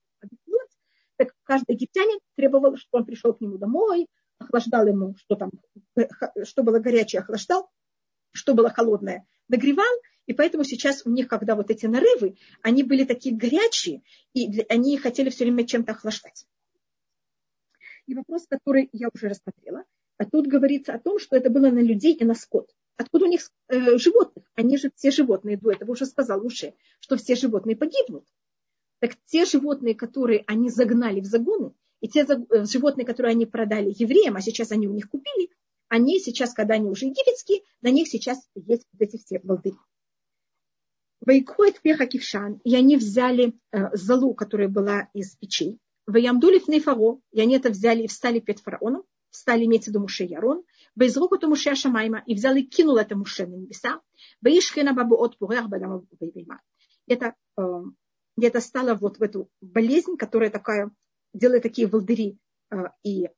каждый 1.45 1.75
египтянин 1.75 2.19
требовал, 2.35 2.75
чтобы 2.75 3.01
он 3.01 3.05
пришел 3.05 3.33
к 3.33 3.41
нему 3.41 3.57
домой, 3.57 4.07
охлаждал 4.37 4.87
ему, 4.87 5.15
что 5.17 5.35
там, 5.35 5.51
э, 5.95 6.07
что 6.43 6.63
было 6.63 6.79
горячее, 6.79 7.21
охлаждал, 7.21 7.69
что 8.31 8.53
было 8.53 8.69
холодное, 8.69 9.25
нагревал, 9.47 9.95
и 10.25 10.33
поэтому 10.33 10.63
сейчас 10.63 11.05
у 11.05 11.09
них, 11.09 11.27
когда 11.27 11.55
вот 11.55 11.69
эти 11.69 11.85
нарывы, 11.85 12.37
они 12.61 12.83
были 12.83 13.05
такие 13.05 13.35
горячие, 13.35 14.01
и 14.33 14.65
они 14.69 14.97
хотели 14.97 15.29
все 15.29 15.45
время 15.45 15.65
чем-то 15.65 15.93
охлаждать. 15.93 16.45
И 18.07 18.15
вопрос, 18.15 18.45
который 18.47 18.89
я 18.91 19.09
уже 19.13 19.29
рассмотрела, 19.29 19.83
а 20.17 20.25
тут 20.25 20.47
говорится 20.47 20.93
о 20.93 20.99
том, 20.99 21.19
что 21.19 21.35
это 21.35 21.49
было 21.49 21.69
на 21.69 21.79
людей 21.79 22.13
и 22.13 22.25
на 22.25 22.35
скот. 22.35 22.73
Откуда 22.97 23.25
у 23.25 23.27
них 23.27 23.51
э, 23.67 23.97
животных? 23.97 24.45
Они 24.55 24.77
же 24.77 24.89
все 24.95 25.11
животные 25.11 25.57
до 25.57 25.71
этого 25.71 25.91
уже 25.91 26.05
сказал 26.05 26.45
Уше, 26.45 26.73
что 26.99 27.17
все 27.17 27.35
животные 27.35 27.75
погибнут. 27.75 28.25
Так 28.99 29.15
те 29.25 29.45
животные, 29.45 29.95
которые 29.95 30.43
они 30.47 30.69
загнали 30.69 31.19
в 31.19 31.25
загоны, 31.25 31.73
и 32.01 32.07
те 32.07 32.21
э, 32.21 32.65
животные, 32.65 33.05
которые 33.05 33.31
они 33.31 33.45
продали 33.45 33.93
евреям, 33.97 34.35
а 34.35 34.41
сейчас 34.41 34.71
они 34.71 34.87
у 34.87 34.93
них 34.93 35.09
купили, 35.09 35.49
они 35.87 36.19
сейчас, 36.19 36.53
когда 36.53 36.75
они 36.75 36.89
уже 36.89 37.05
египетские, 37.05 37.61
на 37.81 37.89
них 37.89 38.07
сейчас 38.07 38.49
есть 38.55 38.85
вот 38.91 39.01
эти 39.01 39.17
все 39.17 39.39
волдыри. 39.43 39.77
Вайкхоет 41.21 41.81
пеха 41.81 42.05
кившан, 42.05 42.59
и 42.63 42.75
они 42.75 42.97
взяли 42.97 43.53
э, 43.71 43.95
залу, 43.95 44.33
которая 44.33 44.67
была 44.67 45.09
из 45.13 45.35
печей. 45.35 45.79
Ваямдули 46.07 46.59
фаро, 46.79 47.19
и 47.31 47.41
они 47.41 47.55
это 47.55 47.69
взяли 47.69 48.03
и 48.03 48.07
встали 48.07 48.39
перед 48.39 48.59
фараоном, 48.59 49.03
встали 49.31 49.65
иметь 49.65 49.85
в 49.85 49.87
виду 49.87 49.99
Муше 49.99 50.23
Ярон, 50.23 50.63
без 50.95 51.17
рук 51.17 51.33
это 51.33 51.47
Муше 51.47 51.75
Шамайма, 51.75 52.23
и 52.25 52.35
взял 52.35 52.55
и 52.55 52.61
кинул 52.61 52.97
это 52.97 53.15
Муше 53.15 53.47
на 53.47 53.55
небеса, 53.55 54.01
Ваишхина 54.41 54.93
бабу 54.93 55.15
от 55.15 55.37
пурях 55.37 55.67
бадама 55.67 56.05
Это, 57.07 57.33
э, 58.37 58.47
это 58.47 58.61
стало 58.61 58.95
вот 58.95 59.17
в 59.17 59.23
эту 59.23 59.49
болезнь, 59.61 60.17
которая 60.17 60.49
такая, 60.49 60.91
делает 61.33 61.63
такие 61.63 61.87
волдыри 61.87 62.37
э, 62.71 62.75
и 63.03 63.29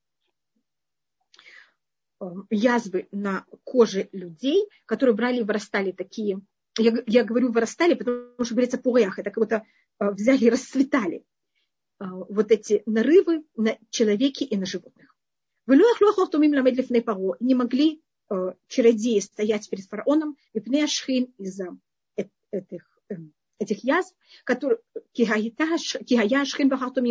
э, 2.20 2.26
язвы 2.50 3.08
на 3.12 3.46
коже 3.64 4.10
людей, 4.12 4.68
которые 4.86 5.16
брали 5.16 5.40
и 5.40 5.44
вырастали 5.44 5.92
такие, 5.92 6.42
я, 6.78 7.04
я 7.08 7.24
говорю 7.24 7.52
вырастали, 7.52 7.96
потому 7.96 8.44
что 8.44 8.54
говорится 8.54 8.78
пурях, 8.78 9.20
это 9.20 9.32
как 9.32 9.44
будто 9.44 9.64
взяли 10.00 10.46
и 10.46 10.50
расцветали 10.50 11.24
вот 12.00 12.52
эти 12.52 12.84
нарывы 12.86 13.44
на 13.56 13.76
человеке 13.90 14.46
и 14.46 14.56
на 14.56 14.68
животных. 14.68 15.18
Не 17.40 17.56
могли 17.56 18.02
э, 18.30 18.54
чародеи 18.68 19.20
стоять 19.20 19.70
перед 19.70 19.86
фараоном, 19.86 20.38
и 20.54 20.60
пнеашхин 20.62 21.34
из-за 21.38 21.78
этих, 22.52 23.00
эм, 23.10 23.34
этих 23.60 23.84
язв, 23.84 24.16
которые 24.44 24.80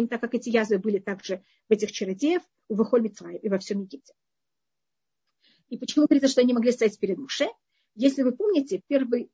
так 0.08 0.20
как 0.20 0.34
эти 0.34 0.48
язвы 0.48 0.78
были 0.78 0.98
также 0.98 1.42
в 1.68 1.72
этих 1.72 1.92
чародеев, 1.92 2.42
в 2.68 2.76
Вахоль 2.76 3.02
Митраев 3.02 3.42
и 3.42 3.48
во 3.48 3.58
всем 3.58 3.82
Египте. 3.82 4.14
И 5.68 5.78
почему 5.78 6.06
говорится, 6.06 6.28
что 6.28 6.40
они 6.40 6.52
могли 6.52 6.72
стоять 6.72 6.98
перед 6.98 7.18
Муше? 7.18 7.48
Если 7.94 8.22
вы 8.22 8.32
помните, 8.32 8.82
первые 8.86 9.28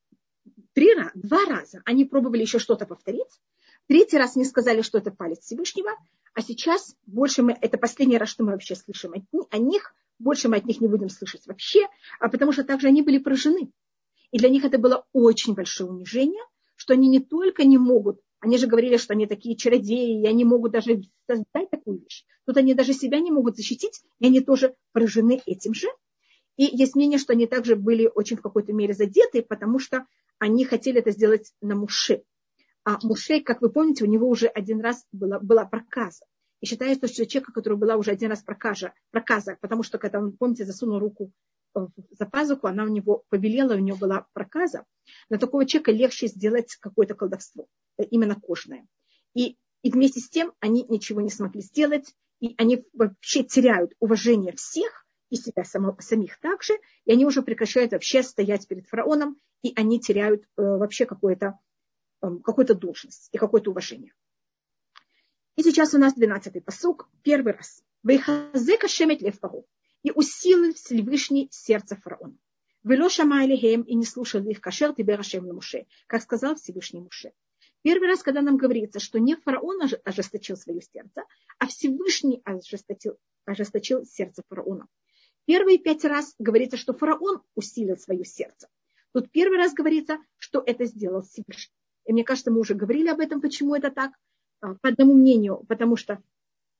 три 0.72 0.90
два 1.14 1.44
раза 1.46 1.82
они 1.84 2.04
пробовали 2.04 2.40
еще 2.40 2.58
что-то 2.58 2.86
повторить, 2.86 3.40
третий 3.86 4.16
раз 4.16 4.36
не 4.36 4.44
сказали, 4.44 4.82
что 4.82 4.98
это 4.98 5.10
палец 5.10 5.40
Всевышнего, 5.40 5.90
а 6.34 6.42
сейчас 6.42 6.96
больше 7.06 7.42
мы, 7.42 7.56
это 7.60 7.76
последний 7.76 8.18
раз, 8.18 8.30
что 8.30 8.44
мы 8.44 8.52
вообще 8.52 8.74
слышим 8.74 9.12
о 9.50 9.58
них, 9.58 9.94
больше 10.18 10.48
мы 10.48 10.56
от 10.56 10.64
них 10.64 10.80
не 10.80 10.88
будем 10.88 11.10
слышать 11.10 11.46
вообще, 11.46 11.86
а 12.18 12.28
потому 12.28 12.52
что 12.52 12.64
также 12.64 12.88
они 12.88 13.02
были 13.02 13.18
поражены. 13.18 13.70
И 14.30 14.38
для 14.38 14.48
них 14.48 14.64
это 14.64 14.78
было 14.78 15.06
очень 15.12 15.54
большое 15.54 15.90
унижение, 15.90 16.42
что 16.82 16.94
они 16.94 17.06
не 17.06 17.20
только 17.20 17.62
не 17.62 17.78
могут, 17.78 18.18
они 18.40 18.58
же 18.58 18.66
говорили, 18.66 18.96
что 18.96 19.12
они 19.12 19.28
такие 19.28 19.56
чародеи, 19.56 20.20
и 20.20 20.26
они 20.26 20.44
могут 20.44 20.72
даже 20.72 21.02
создать 21.28 21.70
такую 21.70 22.00
вещь. 22.00 22.24
Тут 22.44 22.56
они 22.56 22.74
даже 22.74 22.92
себя 22.92 23.20
не 23.20 23.30
могут 23.30 23.56
защитить, 23.56 24.02
и 24.18 24.26
они 24.26 24.40
тоже 24.40 24.74
поражены 24.90 25.40
этим 25.46 25.74
же. 25.74 25.86
И 26.56 26.64
есть 26.64 26.96
мнение, 26.96 27.20
что 27.20 27.34
они 27.34 27.46
также 27.46 27.76
были 27.76 28.10
очень 28.12 28.36
в 28.36 28.42
какой-то 28.42 28.72
мере 28.72 28.94
задеты, 28.94 29.42
потому 29.42 29.78
что 29.78 30.06
они 30.40 30.64
хотели 30.64 30.98
это 30.98 31.12
сделать 31.12 31.52
на 31.60 31.76
Муше. 31.76 32.24
А 32.82 32.98
Мушей, 33.04 33.44
как 33.44 33.62
вы 33.62 33.70
помните, 33.70 34.02
у 34.02 34.08
него 34.08 34.28
уже 34.28 34.48
один 34.48 34.80
раз 34.80 35.06
была, 35.12 35.38
была 35.38 35.64
проказа. 35.64 36.24
И 36.60 36.66
считается, 36.66 37.06
что 37.06 37.24
человека, 37.26 37.52
который 37.52 37.78
была 37.78 37.94
уже 37.94 38.10
один 38.10 38.30
раз 38.30 38.42
проказа, 38.42 38.92
проказа, 39.12 39.56
потому 39.60 39.84
что 39.84 39.98
когда 39.98 40.18
он, 40.18 40.32
помните, 40.32 40.64
засунул 40.64 40.98
руку 40.98 41.30
за 41.74 42.26
пазуху, 42.26 42.66
она 42.66 42.84
у 42.84 42.88
него 42.88 43.24
побелела, 43.28 43.74
у 43.74 43.78
него 43.78 43.96
была 43.96 44.26
проказа. 44.32 44.84
На 45.28 45.38
такого 45.38 45.66
человека 45.66 45.92
легче 45.92 46.26
сделать 46.26 46.76
какое-то 46.76 47.14
колдовство, 47.14 47.66
э, 47.98 48.04
именно 48.04 48.34
кожное. 48.34 48.86
И, 49.34 49.56
и 49.82 49.90
вместе 49.90 50.20
с 50.20 50.28
тем 50.28 50.52
они 50.60 50.84
ничего 50.88 51.20
не 51.20 51.30
смогли 51.30 51.62
сделать, 51.62 52.14
и 52.40 52.54
они 52.58 52.84
вообще 52.92 53.44
теряют 53.44 53.92
уважение 54.00 54.52
всех, 54.52 55.06
и 55.30 55.36
себя 55.36 55.64
само, 55.64 55.96
самих 56.00 56.38
также, 56.40 56.74
и 57.06 57.12
они 57.12 57.24
уже 57.24 57.42
прекращают 57.42 57.92
вообще 57.92 58.22
стоять 58.22 58.68
перед 58.68 58.86
фараоном, 58.86 59.38
и 59.62 59.72
они 59.76 59.98
теряют 59.98 60.42
э, 60.42 60.62
вообще 60.62 61.06
какое-то 61.06 61.58
Эм, 62.22 62.40
какую-то 62.40 62.74
должность 62.74 63.28
и 63.32 63.38
какое-то 63.38 63.72
уважение. 63.72 64.14
И 65.56 65.62
сейчас 65.62 65.92
у 65.92 65.98
нас 65.98 66.16
12-й 66.16 66.60
посук, 66.60 67.10
первый 67.22 67.54
раз. 67.54 67.82
Вейхазека 68.04 68.86
шемет. 68.86 69.20
И 70.02 70.10
усилил 70.10 70.74
Всевышний 70.74 71.48
сердце 71.50 71.96
фараона. 71.96 72.36
Вело 72.84 73.08
шамайлихем 73.08 73.82
и 73.82 73.94
не 73.94 74.04
слушал 74.04 74.42
их 74.44 74.60
кашер 74.60 74.92
тебе 74.94 75.14
рашем 75.14 75.46
на 75.46 75.54
Муше, 75.54 75.86
как 76.08 76.22
сказал 76.22 76.56
Всевышний 76.56 77.00
Муше. 77.00 77.32
Первый 77.82 78.08
раз, 78.08 78.22
когда 78.22 78.42
нам 78.42 78.56
говорится, 78.56 79.00
что 79.00 79.18
не 79.18 79.36
фараон 79.36 79.80
ожесточил 80.04 80.56
свое 80.56 80.80
сердце, 80.82 81.24
а 81.58 81.66
Всевышний 81.66 82.40
ожесточил, 82.44 83.18
ожесточил 83.44 84.04
сердце 84.04 84.42
фараона. 84.48 84.88
Первые 85.44 85.78
пять 85.78 86.04
раз 86.04 86.34
говорится, 86.38 86.76
что 86.76 86.92
фараон 86.92 87.42
усилил 87.54 87.96
свое 87.96 88.24
сердце. 88.24 88.68
Тут 89.12 89.30
первый 89.30 89.58
раз 89.58 89.74
говорится, 89.74 90.18
что 90.38 90.62
это 90.64 90.84
сделал 90.84 91.22
Всевышний. 91.22 91.74
И 92.06 92.12
мне 92.12 92.24
кажется, 92.24 92.50
мы 92.50 92.60
уже 92.60 92.74
говорили 92.74 93.08
об 93.08 93.20
этом, 93.20 93.40
почему 93.40 93.74
это 93.74 93.90
так. 93.90 94.12
А, 94.60 94.74
по 94.76 94.88
одному 94.88 95.14
мнению, 95.14 95.64
потому 95.68 95.96
что 95.96 96.22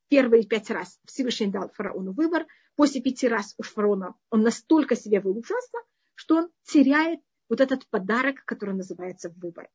первые 0.09 0.45
пять 0.45 0.71
раз 0.71 0.99
Всевышний 1.07 1.49
дал 1.49 1.71
фараону 1.71 2.13
выбор. 2.13 2.47
После 2.77 3.01
пяти 3.01 3.29
раз 3.29 3.55
уж 3.59 3.71
фараона 3.71 4.15
он 4.31 4.43
настолько 4.43 4.97
себе 4.97 5.21
ужасно, 5.21 5.81
что 6.15 6.37
он 6.37 6.51
теряет 6.65 7.21
вот 7.49 7.61
этот 7.61 7.87
подарок, 7.89 8.45
который 8.45 8.75
называется 8.75 9.31
выбор. 9.37 9.69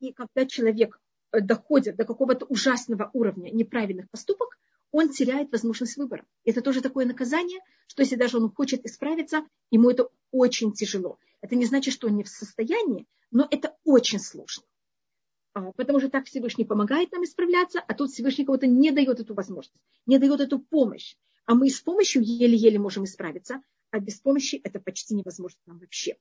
И 0.00 0.12
когда 0.12 0.46
человек 0.46 0.98
э, 1.32 1.40
доходит 1.40 1.96
до 1.96 2.04
какого-то 2.04 2.46
ужасного 2.46 3.10
уровня 3.12 3.50
неправильных 3.50 4.08
поступок, 4.10 4.58
он 4.92 5.10
теряет 5.10 5.52
возможность 5.52 5.96
выбора. 5.96 6.24
Это 6.44 6.62
тоже 6.62 6.80
такое 6.80 7.06
наказание, 7.06 7.60
что 7.86 8.02
если 8.02 8.16
даже 8.16 8.38
он 8.38 8.52
хочет 8.52 8.84
исправиться, 8.84 9.46
ему 9.70 9.90
это 9.90 10.08
очень 10.30 10.72
тяжело. 10.72 11.18
Это 11.40 11.54
не 11.56 11.66
значит, 11.66 11.94
что 11.94 12.08
он 12.08 12.16
не 12.16 12.24
в 12.24 12.28
состоянии, 12.28 13.06
но 13.30 13.46
это 13.50 13.76
очень 13.84 14.18
сложно. 14.18 14.64
А, 15.52 15.72
потому 15.72 15.98
что 15.98 16.08
так 16.08 16.26
Всевышний 16.26 16.64
помогает 16.64 17.10
нам 17.12 17.24
исправляться, 17.24 17.80
а 17.80 17.94
тут 17.94 18.10
Всевышний 18.10 18.44
кого-то 18.44 18.66
не 18.66 18.92
дает 18.92 19.20
эту 19.20 19.34
возможность, 19.34 19.74
не 20.06 20.18
дает 20.18 20.40
эту 20.40 20.60
помощь. 20.60 21.16
А 21.46 21.54
мы 21.54 21.70
с 21.70 21.80
помощью 21.80 22.22
еле-еле 22.22 22.78
можем 22.78 23.04
исправиться, 23.04 23.62
а 23.90 23.98
без 23.98 24.20
помощи 24.20 24.60
это 24.62 24.78
почти 24.78 25.14
невозможно 25.14 25.58
нам 25.66 25.78
вообще. 25.78 26.16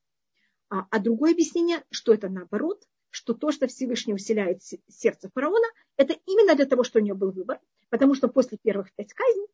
А, 0.69 0.87
а 0.89 0.99
другое 0.99 1.33
объяснение, 1.33 1.83
что 1.91 2.13
это 2.13 2.29
наоборот, 2.29 2.87
что 3.11 3.33
то, 3.33 3.51
что 3.51 3.67
Всевышний 3.67 4.13
усиляет 4.13 4.63
сердце 4.87 5.29
фараона, 5.33 5.67
это 5.97 6.15
именно 6.25 6.55
для 6.55 6.65
того, 6.65 6.83
что 6.83 6.99
у 6.99 7.01
него 7.01 7.17
был 7.17 7.31
выбор, 7.31 7.59
потому 7.89 8.15
что 8.15 8.27
после 8.27 8.57
первых 8.57 8.91
пять 8.93 9.13
казней 9.13 9.47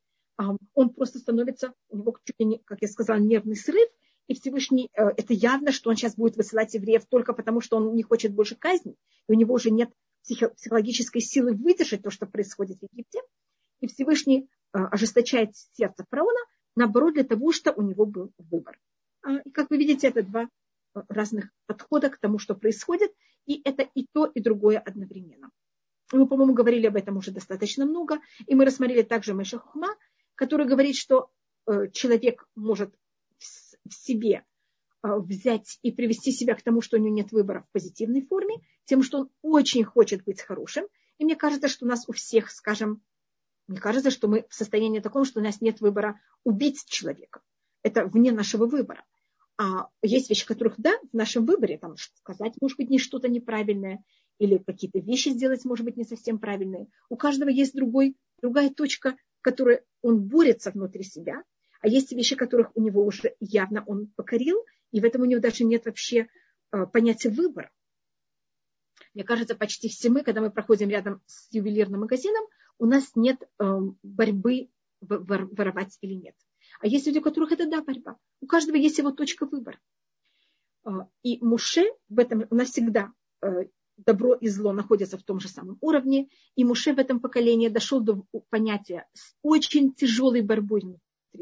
он 0.74 0.90
просто 0.90 1.20
становится, 1.20 1.74
у 1.90 1.98
него, 1.98 2.18
как 2.66 2.82
я 2.82 2.88
сказала, 2.88 3.18
нервный 3.18 3.56
срыв, 3.56 3.90
и 4.28 4.34
Всевышний, 4.34 4.90
э, 4.94 5.10
это 5.18 5.34
явно, 5.34 5.72
что 5.72 5.90
он 5.90 5.96
сейчас 5.96 6.16
будет 6.16 6.36
высылать 6.36 6.74
евреев 6.74 7.06
только 7.06 7.34
потому, 7.34 7.62
что 7.62 7.78
он 7.78 7.96
не 7.96 8.04
хочет 8.04 8.34
больше 8.34 8.56
казни, 8.56 8.96
и 9.28 9.32
у 9.32 9.36
него 9.36 9.54
уже 9.54 9.70
нет 9.70 9.92
психологической 10.24 11.22
силы 11.22 11.54
выдержать 11.54 12.02
то, 12.02 12.10
что 12.10 12.26
происходит 12.26 12.80
в 12.80 12.84
Египте. 12.92 13.22
И 13.82 13.88
Всевышний 13.88 14.50
э, 14.74 14.80
ожесточает 14.80 15.56
сердце 15.74 16.06
фараона, 16.10 16.40
наоборот, 16.76 17.14
для 17.14 17.24
того, 17.24 17.52
что 17.52 17.72
у 17.74 17.82
него 17.82 18.06
был 18.06 18.32
выбор. 18.38 18.80
А, 19.22 19.38
и 19.38 19.52
как 19.52 19.70
вы 19.70 19.78
видите, 19.78 20.08
это 20.08 20.24
два 20.24 20.44
э, 20.44 21.02
разных 21.08 21.52
подхода 21.68 22.10
к 22.10 22.18
тому, 22.18 22.40
что 22.40 22.56
происходит, 22.56 23.12
и 23.46 23.62
это 23.64 23.84
и 23.84 24.08
то, 24.12 24.26
и 24.26 24.42
другое 24.42 24.80
одновременно. 24.80 25.52
Мы, 26.12 26.28
по-моему, 26.28 26.54
говорили 26.54 26.88
об 26.88 26.96
этом 26.96 27.18
уже 27.18 27.32
достаточно 27.32 27.86
много, 27.86 28.20
и 28.48 28.56
мы 28.56 28.66
рассмотрели 28.66 29.04
также 29.04 29.36
Мэша 29.36 29.60
Хухма, 29.60 29.96
который 30.36 30.68
говорит, 30.68 30.96
что 30.96 31.30
человек 31.94 32.48
может 32.56 32.94
в 33.88 33.94
себе 33.94 34.44
а, 35.02 35.20
взять 35.20 35.80
и 35.82 35.92
привести 35.92 36.32
себя 36.32 36.56
к 36.56 36.62
тому, 36.62 36.82
что 36.82 36.98
у 36.98 37.00
него 37.00 37.14
нет 37.14 37.32
выбора 37.32 37.66
в 37.70 37.72
позитивной 37.72 38.22
форме, 38.22 38.56
тем, 38.86 39.04
что 39.04 39.20
он 39.20 39.30
очень 39.42 39.84
хочет 39.84 40.24
быть 40.24 40.42
хорошим. 40.42 40.86
И 41.18 41.26
мне 41.26 41.36
кажется, 41.36 41.68
что 41.68 41.86
у 41.86 41.88
нас 41.88 42.08
у 42.08 42.14
всех, 42.14 42.50
скажем, 42.52 43.02
мне 43.68 43.80
кажется, 43.80 44.12
что 44.12 44.28
мы 44.28 44.46
в 44.50 44.54
состоянии 44.54 45.00
таком, 45.00 45.26
что 45.26 45.40
у 45.40 45.44
нас 45.44 45.62
нет 45.62 45.82
выбора 45.82 46.20
убить 46.44 46.86
человека. 46.88 47.42
Это 47.84 48.06
вне 48.06 48.32
нашего 48.32 48.66
выбора. 48.66 49.04
А 49.58 49.90
есть 50.02 50.30
вещи, 50.30 50.46
которых, 50.46 50.76
да, 50.78 50.94
в 51.12 51.16
нашем 51.16 51.46
выборе, 51.46 51.78
там, 51.78 51.96
сказать, 51.98 52.54
может 52.60 52.78
быть, 52.78 52.90
не 52.90 53.00
что-то 53.00 53.30
неправильное, 53.30 54.04
или 54.38 54.58
какие-то 54.58 55.00
вещи 55.00 55.30
сделать, 55.30 55.64
может 55.66 55.86
быть, 55.86 55.98
не 55.98 56.04
совсем 56.04 56.40
правильные. 56.40 56.88
У 57.10 57.16
каждого 57.16 57.50
есть 57.50 57.74
другой, 57.74 58.18
другая 58.42 58.70
точка, 58.70 59.16
которой 59.42 59.82
он 60.02 60.28
борется 60.28 60.72
внутри 60.72 61.04
себя, 61.04 61.44
а 61.82 61.88
есть 61.88 62.12
вещи, 62.12 62.36
которых 62.36 62.72
у 62.76 62.82
него 62.82 63.06
уже 63.06 63.36
явно 63.40 63.84
он 63.86 64.08
покорил, 64.16 64.64
и 64.92 65.00
в 65.00 65.06
этом 65.06 65.22
у 65.22 65.26
него 65.26 65.42
даже 65.42 65.64
нет 65.64 65.86
вообще 65.86 66.28
э, 66.72 66.86
понятия 66.86 67.30
выбора. 67.30 67.72
Мне 69.14 69.24
кажется, 69.24 69.56
почти 69.56 69.90
все 69.90 70.10
мы, 70.10 70.24
когда 70.24 70.42
мы 70.42 70.52
проходим 70.52 70.90
рядом 70.90 71.22
с 71.26 71.48
ювелирным 71.54 72.02
магазином, 72.02 72.46
у 72.78 72.86
нас 72.86 73.12
нет 73.16 73.38
эм, 73.60 73.98
борьбы 74.04 74.70
воровать 75.00 75.98
или 76.02 76.14
нет. 76.14 76.36
А 76.82 76.88
есть 76.88 77.08
люди, 77.08 77.20
у 77.20 77.22
которых 77.22 77.52
это 77.52 77.70
да, 77.70 77.82
борьба. 77.82 78.18
У 78.42 78.48
каждого 78.48 78.76
есть 78.76 78.98
его 78.98 79.12
точка 79.12 79.46
выбора. 79.46 79.80
Э, 80.86 80.90
и 81.24 81.44
Муше 81.44 81.86
в 82.10 82.20
этом 82.20 82.46
у 82.50 82.56
нас 82.56 82.70
всегда 82.70 83.14
э, 83.42 83.68
добро 83.98 84.34
и 84.34 84.48
зло 84.48 84.74
находятся 84.74 85.18
в 85.18 85.24
том 85.24 85.40
же 85.40 85.48
самом 85.48 85.78
уровне. 85.82 86.30
И 86.56 86.66
Муше 86.66 86.94
в 86.94 87.00
этом 87.00 87.20
поколении 87.20 87.70
дошел 87.70 88.02
до 88.02 88.26
понятия 88.50 89.08
с 89.14 89.36
очень 89.42 89.94
тяжелой 89.94 90.42
борьбой 90.42 90.82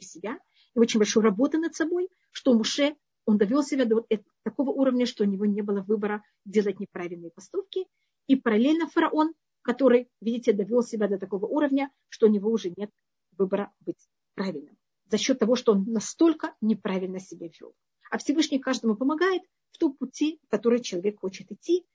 себя 0.01 0.39
и 0.75 0.79
очень 0.79 0.99
большой 0.99 1.23
работы 1.23 1.57
над 1.57 1.75
собой, 1.75 2.09
что 2.31 2.53
Муше, 2.53 2.95
он 3.25 3.37
довел 3.37 3.63
себя 3.63 3.85
до 3.85 4.05
такого 4.43 4.71
уровня, 4.71 5.05
что 5.05 5.23
у 5.23 5.27
него 5.27 5.45
не 5.45 5.61
было 5.61 5.81
выбора 5.81 6.23
делать 6.45 6.79
неправильные 6.79 7.31
поступки. 7.31 7.85
И 8.27 8.35
параллельно 8.35 8.87
фараон, 8.87 9.33
который, 9.61 10.09
видите, 10.21 10.53
довел 10.53 10.81
себя 10.81 11.07
до 11.07 11.17
такого 11.17 11.45
уровня, 11.45 11.91
что 12.09 12.27
у 12.27 12.29
него 12.29 12.49
уже 12.51 12.73
нет 12.75 12.89
выбора 13.37 13.71
быть 13.79 14.09
правильным. 14.35 14.77
За 15.09 15.17
счет 15.17 15.39
того, 15.39 15.55
что 15.55 15.73
он 15.73 15.85
настолько 15.85 16.55
неправильно 16.61 17.19
себя 17.19 17.47
вел. 17.59 17.73
А 18.09 18.17
Всевышний 18.17 18.59
каждому 18.59 18.95
помогает 18.95 19.41
в 19.71 19.77
том 19.77 19.93
пути, 19.93 20.39
в 20.43 20.49
который 20.49 20.81
человек 20.81 21.19
хочет 21.19 21.51
идти, 21.51 21.85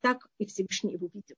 так 0.00 0.28
и 0.38 0.46
Всевышний 0.46 0.92
его 0.92 1.08
видел. 1.12 1.36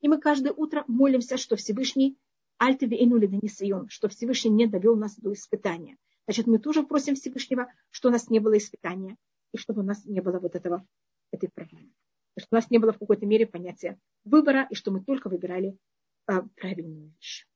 И 0.00 0.08
мы 0.08 0.18
каждое 0.20 0.52
утро 0.52 0.84
молимся, 0.86 1.36
что 1.36 1.56
Всевышний 1.56 2.18
Альтеви 2.58 2.96
Энули 3.02 3.26
Денисайон, 3.26 3.88
что 3.88 4.08
Всевышний 4.08 4.50
не 4.50 4.66
довел 4.66 4.96
нас 4.96 5.16
до 5.16 5.32
испытания. 5.32 5.96
Значит, 6.26 6.46
мы 6.46 6.58
тоже 6.58 6.82
просим 6.82 7.14
Всевышнего, 7.14 7.68
что 7.90 8.08
у 8.08 8.12
нас 8.12 8.30
не 8.30 8.38
было 8.38 8.56
испытания, 8.56 9.16
и 9.52 9.58
чтобы 9.58 9.82
у 9.82 9.84
нас 9.84 10.04
не 10.04 10.20
было 10.20 10.38
вот 10.38 10.54
этого, 10.54 10.86
этой 11.30 11.48
проблемы. 11.50 11.92
Чтобы 12.38 12.48
у 12.52 12.54
нас 12.56 12.70
не 12.70 12.78
было 12.78 12.92
в 12.92 12.98
какой-то 12.98 13.26
мере 13.26 13.46
понятия 13.46 13.98
выбора, 14.24 14.66
и 14.70 14.74
что 14.74 14.90
мы 14.90 15.04
только 15.04 15.28
выбирали 15.28 15.76
а, 16.26 16.42
правильную 16.56 17.12
вещь. 17.16 17.46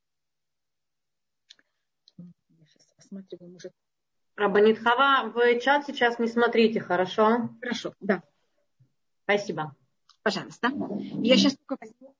Я 2.18 2.66
сейчас 2.66 2.86
посматриваю, 2.94 3.52
может... 3.52 3.72
Рабанитхава, 4.36 5.32
в 5.32 5.60
чат 5.60 5.86
сейчас 5.86 6.20
не 6.20 6.28
смотрите, 6.28 6.80
хорошо? 6.80 7.50
Хорошо, 7.60 7.94
да. 7.98 8.22
Спасибо. 9.24 9.74
Пожалуйста. 10.22 10.70
Я 11.22 11.36
сейчас 11.36 11.56
только 11.56 11.76
возьму 11.80 12.14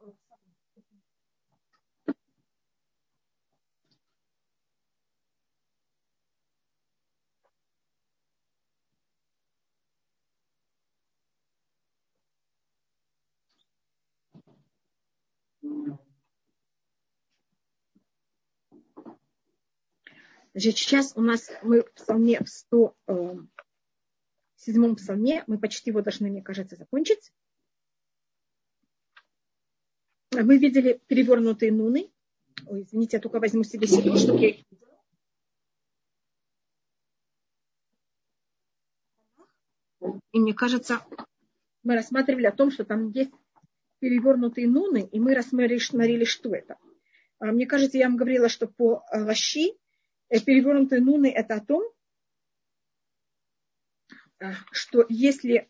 Значит, 20.54 20.78
сейчас 20.78 21.12
у 21.16 21.20
нас 21.20 21.50
мы 21.62 21.82
в 21.82 21.92
псалме 21.92 22.40
в 22.42 22.48
107 22.48 23.46
эм, 24.66 24.96
псалме, 24.96 25.44
мы 25.46 25.58
почти 25.58 25.90
его 25.90 26.02
должны, 26.02 26.30
мне 26.30 26.42
кажется, 26.42 26.76
закончить. 26.76 27.32
Мы 30.32 30.58
видели 30.58 31.00
перевернутые 31.06 31.72
нуны. 31.72 32.10
Ой, 32.66 32.82
извините, 32.82 33.16
я 33.16 33.20
только 33.20 33.40
возьму 33.40 33.64
себе 33.64 33.86
седло, 33.86 34.16
чтобы 34.16 34.40
я 34.40 34.48
их 34.50 34.64
видела. 34.70 34.88
И 40.32 40.38
мне 40.38 40.54
кажется, 40.54 41.00
мы 41.82 41.94
рассматривали 41.94 42.46
о 42.46 42.52
том, 42.52 42.70
что 42.70 42.84
там 42.84 43.10
есть 43.10 43.32
перевернутые 44.00 44.68
нуны, 44.68 45.08
и 45.10 45.18
мы 45.18 45.34
рассмотрели, 45.34 46.24
что 46.24 46.54
это. 46.54 46.76
А, 47.38 47.46
мне 47.46 47.66
кажется, 47.66 47.98
я 47.98 48.08
вам 48.08 48.16
говорила, 48.16 48.48
что 48.48 48.66
по 48.66 49.04
Лащи 49.12 49.77
э, 50.28 50.40
перевернутые 50.40 51.00
нуны 51.00 51.30
это 51.30 51.54
о 51.54 51.60
том, 51.60 51.82
а, 54.40 54.52
что 54.70 55.04
если 55.08 55.68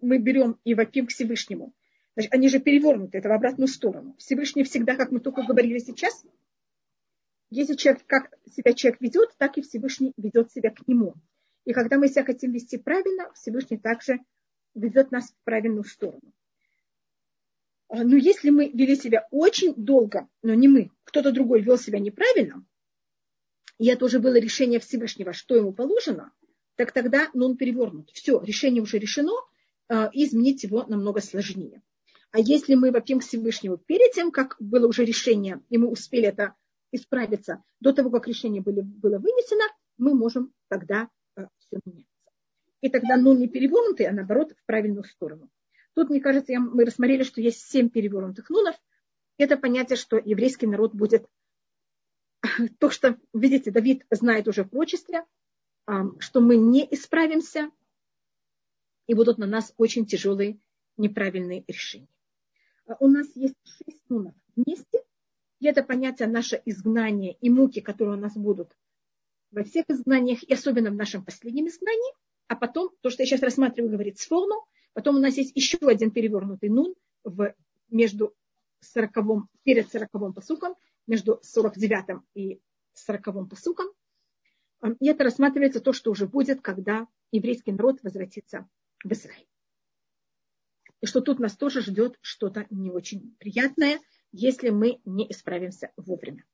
мы 0.00 0.18
берем 0.18 0.58
и 0.64 0.74
вопим 0.74 1.06
к 1.06 1.10
Всевышнему, 1.10 1.74
значит, 2.14 2.32
они 2.32 2.48
же 2.48 2.60
перевернуты, 2.60 3.18
это 3.18 3.28
в 3.28 3.32
обратную 3.32 3.68
сторону. 3.68 4.14
Всевышний 4.18 4.64
всегда, 4.64 4.96
как 4.96 5.10
мы 5.10 5.20
только 5.20 5.42
говорили 5.42 5.78
сейчас, 5.78 6.24
если 7.50 7.74
человек, 7.74 8.04
как 8.06 8.32
себя 8.50 8.72
человек 8.72 9.00
ведет, 9.00 9.34
так 9.36 9.56
и 9.58 9.62
Всевышний 9.62 10.12
ведет 10.16 10.50
себя 10.50 10.70
к 10.70 10.86
нему. 10.88 11.14
И 11.64 11.72
когда 11.72 11.98
мы 11.98 12.08
себя 12.08 12.24
хотим 12.24 12.52
вести 12.52 12.78
правильно, 12.78 13.32
Всевышний 13.34 13.76
также 13.76 14.20
ведет 14.74 15.10
нас 15.10 15.30
в 15.30 15.44
правильную 15.44 15.84
сторону. 15.84 16.32
А, 17.88 18.02
но 18.02 18.16
если 18.16 18.50
мы 18.50 18.68
вели 18.68 18.96
себя 18.96 19.28
очень 19.30 19.74
долго, 19.74 20.28
но 20.42 20.54
не 20.54 20.68
мы, 20.68 20.90
кто-то 21.04 21.32
другой 21.32 21.62
вел 21.62 21.78
себя 21.78 21.98
неправильно, 21.98 22.64
и 23.78 23.86
это 23.86 24.04
уже 24.04 24.18
было 24.18 24.38
решение 24.38 24.80
Всевышнего, 24.80 25.32
что 25.32 25.54
ему 25.54 25.72
положено, 25.72 26.32
так 26.76 26.92
тогда 26.92 27.28
ну, 27.34 27.46
он 27.46 27.56
перевернут. 27.56 28.10
Все, 28.10 28.40
решение 28.40 28.82
уже 28.82 28.98
решено, 28.98 29.32
а, 29.88 30.10
и 30.12 30.24
изменить 30.24 30.64
его 30.64 30.84
намного 30.84 31.20
сложнее. 31.20 31.82
А 32.32 32.38
если 32.38 32.74
мы 32.74 32.90
вопим 32.90 33.20
к 33.20 33.24
Всевышнему 33.24 33.78
перед 33.78 34.12
тем, 34.12 34.30
как 34.30 34.56
было 34.58 34.86
уже 34.86 35.04
решение, 35.04 35.62
и 35.70 35.78
мы 35.78 35.88
успели 35.88 36.26
это 36.26 36.54
исправиться, 36.92 37.62
до 37.80 37.92
того, 37.92 38.10
как 38.10 38.28
решение 38.28 38.62
были, 38.62 38.80
было 38.80 39.18
вынесено, 39.18 39.64
мы 39.96 40.14
можем 40.14 40.52
тогда 40.68 41.08
э, 41.36 41.46
все 41.58 41.80
меняться. 41.84 42.10
И 42.80 42.90
тогда 42.90 43.16
ну 43.16 43.34
не 43.34 43.48
перевернутый, 43.48 44.06
а 44.06 44.12
наоборот 44.12 44.52
в 44.52 44.66
правильную 44.66 45.04
сторону. 45.04 45.48
Тут, 45.94 46.10
мне 46.10 46.20
кажется, 46.20 46.52
мы 46.58 46.84
рассмотрели, 46.84 47.22
что 47.22 47.40
есть 47.40 47.60
семь 47.70 47.88
перевернутых 47.88 48.50
нунов. 48.50 48.76
Это 49.38 49.56
понятие, 49.56 49.96
что 49.96 50.20
еврейский 50.22 50.66
народ 50.66 50.94
будет... 50.94 51.26
То, 52.78 52.90
что, 52.90 53.18
видите, 53.32 53.70
Давид 53.70 54.04
знает 54.10 54.48
уже 54.48 54.64
в 54.64 54.70
прочестве, 54.70 55.24
что 56.18 56.40
мы 56.40 56.56
не 56.56 56.86
исправимся, 56.90 57.70
и 59.06 59.14
будут 59.14 59.38
на 59.38 59.46
нас 59.46 59.72
очень 59.76 60.04
тяжелые 60.04 60.58
неправильные 60.96 61.64
решения. 61.68 62.08
А 62.86 62.96
у 62.98 63.08
нас 63.08 63.28
есть 63.36 63.54
шесть 63.64 64.02
нунов 64.08 64.34
вместе, 64.56 65.04
и 65.60 65.66
это 65.66 65.82
понятие 65.84 66.28
наше 66.28 66.60
изгнание 66.64 67.36
и 67.40 67.50
муки, 67.50 67.80
которые 67.80 68.16
у 68.16 68.20
нас 68.20 68.36
будут 68.36 68.76
во 69.52 69.62
всех 69.62 69.84
изгнаниях, 69.88 70.42
и 70.42 70.52
особенно 70.52 70.90
в 70.90 70.96
нашем 70.96 71.24
последнем 71.24 71.68
изгнании, 71.68 72.14
а 72.48 72.56
потом, 72.56 72.90
то, 73.00 73.10
что 73.10 73.22
я 73.22 73.26
сейчас 73.26 73.42
рассматриваю, 73.42 73.92
говорит 73.92 74.18
сфорну, 74.18 74.66
Потом 74.96 75.16
у 75.16 75.18
нас 75.18 75.36
есть 75.36 75.54
еще 75.54 75.76
один 75.82 76.10
перевернутый 76.10 76.70
нун 76.70 76.94
в, 77.22 77.54
между 77.90 78.32
40, 78.80 79.46
перед 79.62 79.90
сороковым 79.90 80.32
посуком, 80.32 80.74
между 81.06 81.40
49 81.42 82.22
и 82.34 82.60
40 82.94 83.48
посуком. 83.48 83.86
И 85.00 85.08
это 85.08 85.24
рассматривается 85.24 85.80
то, 85.80 85.92
что 85.92 86.10
уже 86.10 86.26
будет, 86.26 86.60
когда 86.60 87.06
еврейский 87.32 87.72
народ 87.72 88.02
возвратится 88.02 88.68
в 89.02 89.12
Израиль. 89.12 89.46
И 91.00 91.06
что 91.06 91.20
тут 91.20 91.38
нас 91.38 91.56
тоже 91.56 91.82
ждет 91.82 92.18
что-то 92.20 92.66
не 92.70 92.90
очень 92.90 93.36
приятное, 93.38 94.00
если 94.32 94.70
мы 94.70 95.00
не 95.04 95.30
исправимся 95.30 95.92
вовремя. 95.96 96.44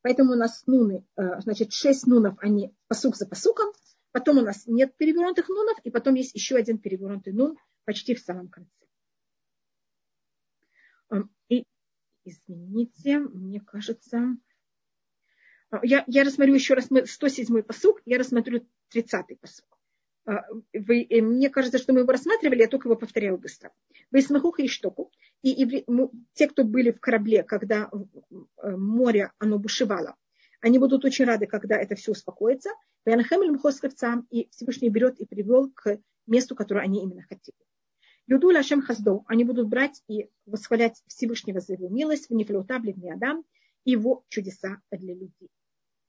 Поэтому 0.00 0.32
у 0.32 0.36
нас 0.36 0.66
нуны, 0.66 1.04
э, 1.16 1.40
значит, 1.40 1.72
шесть 1.72 2.06
нунов, 2.06 2.36
они 2.40 2.74
посук 2.88 3.16
за 3.16 3.26
посуком, 3.26 3.72
Потом 4.12 4.38
у 4.38 4.42
нас 4.42 4.66
нет 4.66 4.94
перевернутых 4.96 5.48
нунов, 5.48 5.78
и 5.84 5.90
потом 5.90 6.14
есть 6.14 6.34
еще 6.34 6.56
один 6.56 6.78
перевернутый 6.78 7.32
нун 7.32 7.56
почти 7.84 8.14
в 8.14 8.20
самом 8.20 8.48
конце. 8.48 8.70
И, 11.48 11.64
извините, 12.24 13.18
мне 13.18 13.60
кажется, 13.60 14.36
я, 15.82 16.04
я 16.06 16.24
рассмотрю 16.24 16.54
еще 16.54 16.74
раз 16.74 16.90
107-й 16.90 17.62
посук, 17.62 18.02
я 18.04 18.18
рассмотрю 18.18 18.66
30-й 18.94 19.36
посук. 19.36 19.78
Вы, 20.72 21.08
мне 21.10 21.50
кажется, 21.50 21.78
что 21.78 21.92
мы 21.92 22.00
его 22.00 22.12
рассматривали, 22.12 22.60
я 22.60 22.68
только 22.68 22.88
его 22.88 22.96
повторяю 22.96 23.38
быстро. 23.38 23.72
Вы 24.10 24.22
смехуха 24.22 24.62
и 24.62 24.68
штоку. 24.68 25.10
И 25.42 25.48
евре... 25.48 25.84
те, 26.34 26.46
кто 26.48 26.62
были 26.64 26.92
в 26.92 27.00
корабле, 27.00 27.42
когда 27.42 27.90
э, 27.90 28.76
море 28.76 29.32
оно 29.38 29.58
бушевало, 29.58 30.14
они 30.60 30.78
будут 30.78 31.04
очень 31.04 31.24
рады, 31.24 31.46
когда 31.46 31.76
это 31.76 31.96
все 31.96 32.12
успокоится. 32.12 32.70
И 33.04 34.48
Всевышний 34.50 34.90
берет 34.90 35.18
и 35.18 35.26
привел 35.26 35.72
к 35.74 35.98
месту, 36.28 36.54
которое 36.54 36.84
они 36.84 37.02
именно 37.02 37.22
хотели. 37.22 37.58
Юду 38.26 38.48
Лашем 38.48 38.82
Хаздо, 38.82 39.24
они 39.26 39.44
будут 39.44 39.68
брать 39.68 40.02
и 40.08 40.28
восхвалять 40.46 41.02
Всевышнего 41.08 41.60
за 41.60 41.74
его 41.74 41.88
милость, 41.88 42.30
в 42.30 42.34
Нефлеутабле, 42.34 42.94
в 42.94 43.12
Адам, 43.12 43.44
его 43.84 44.24
чудеса 44.28 44.80
для 44.90 45.14
людей. 45.14 45.48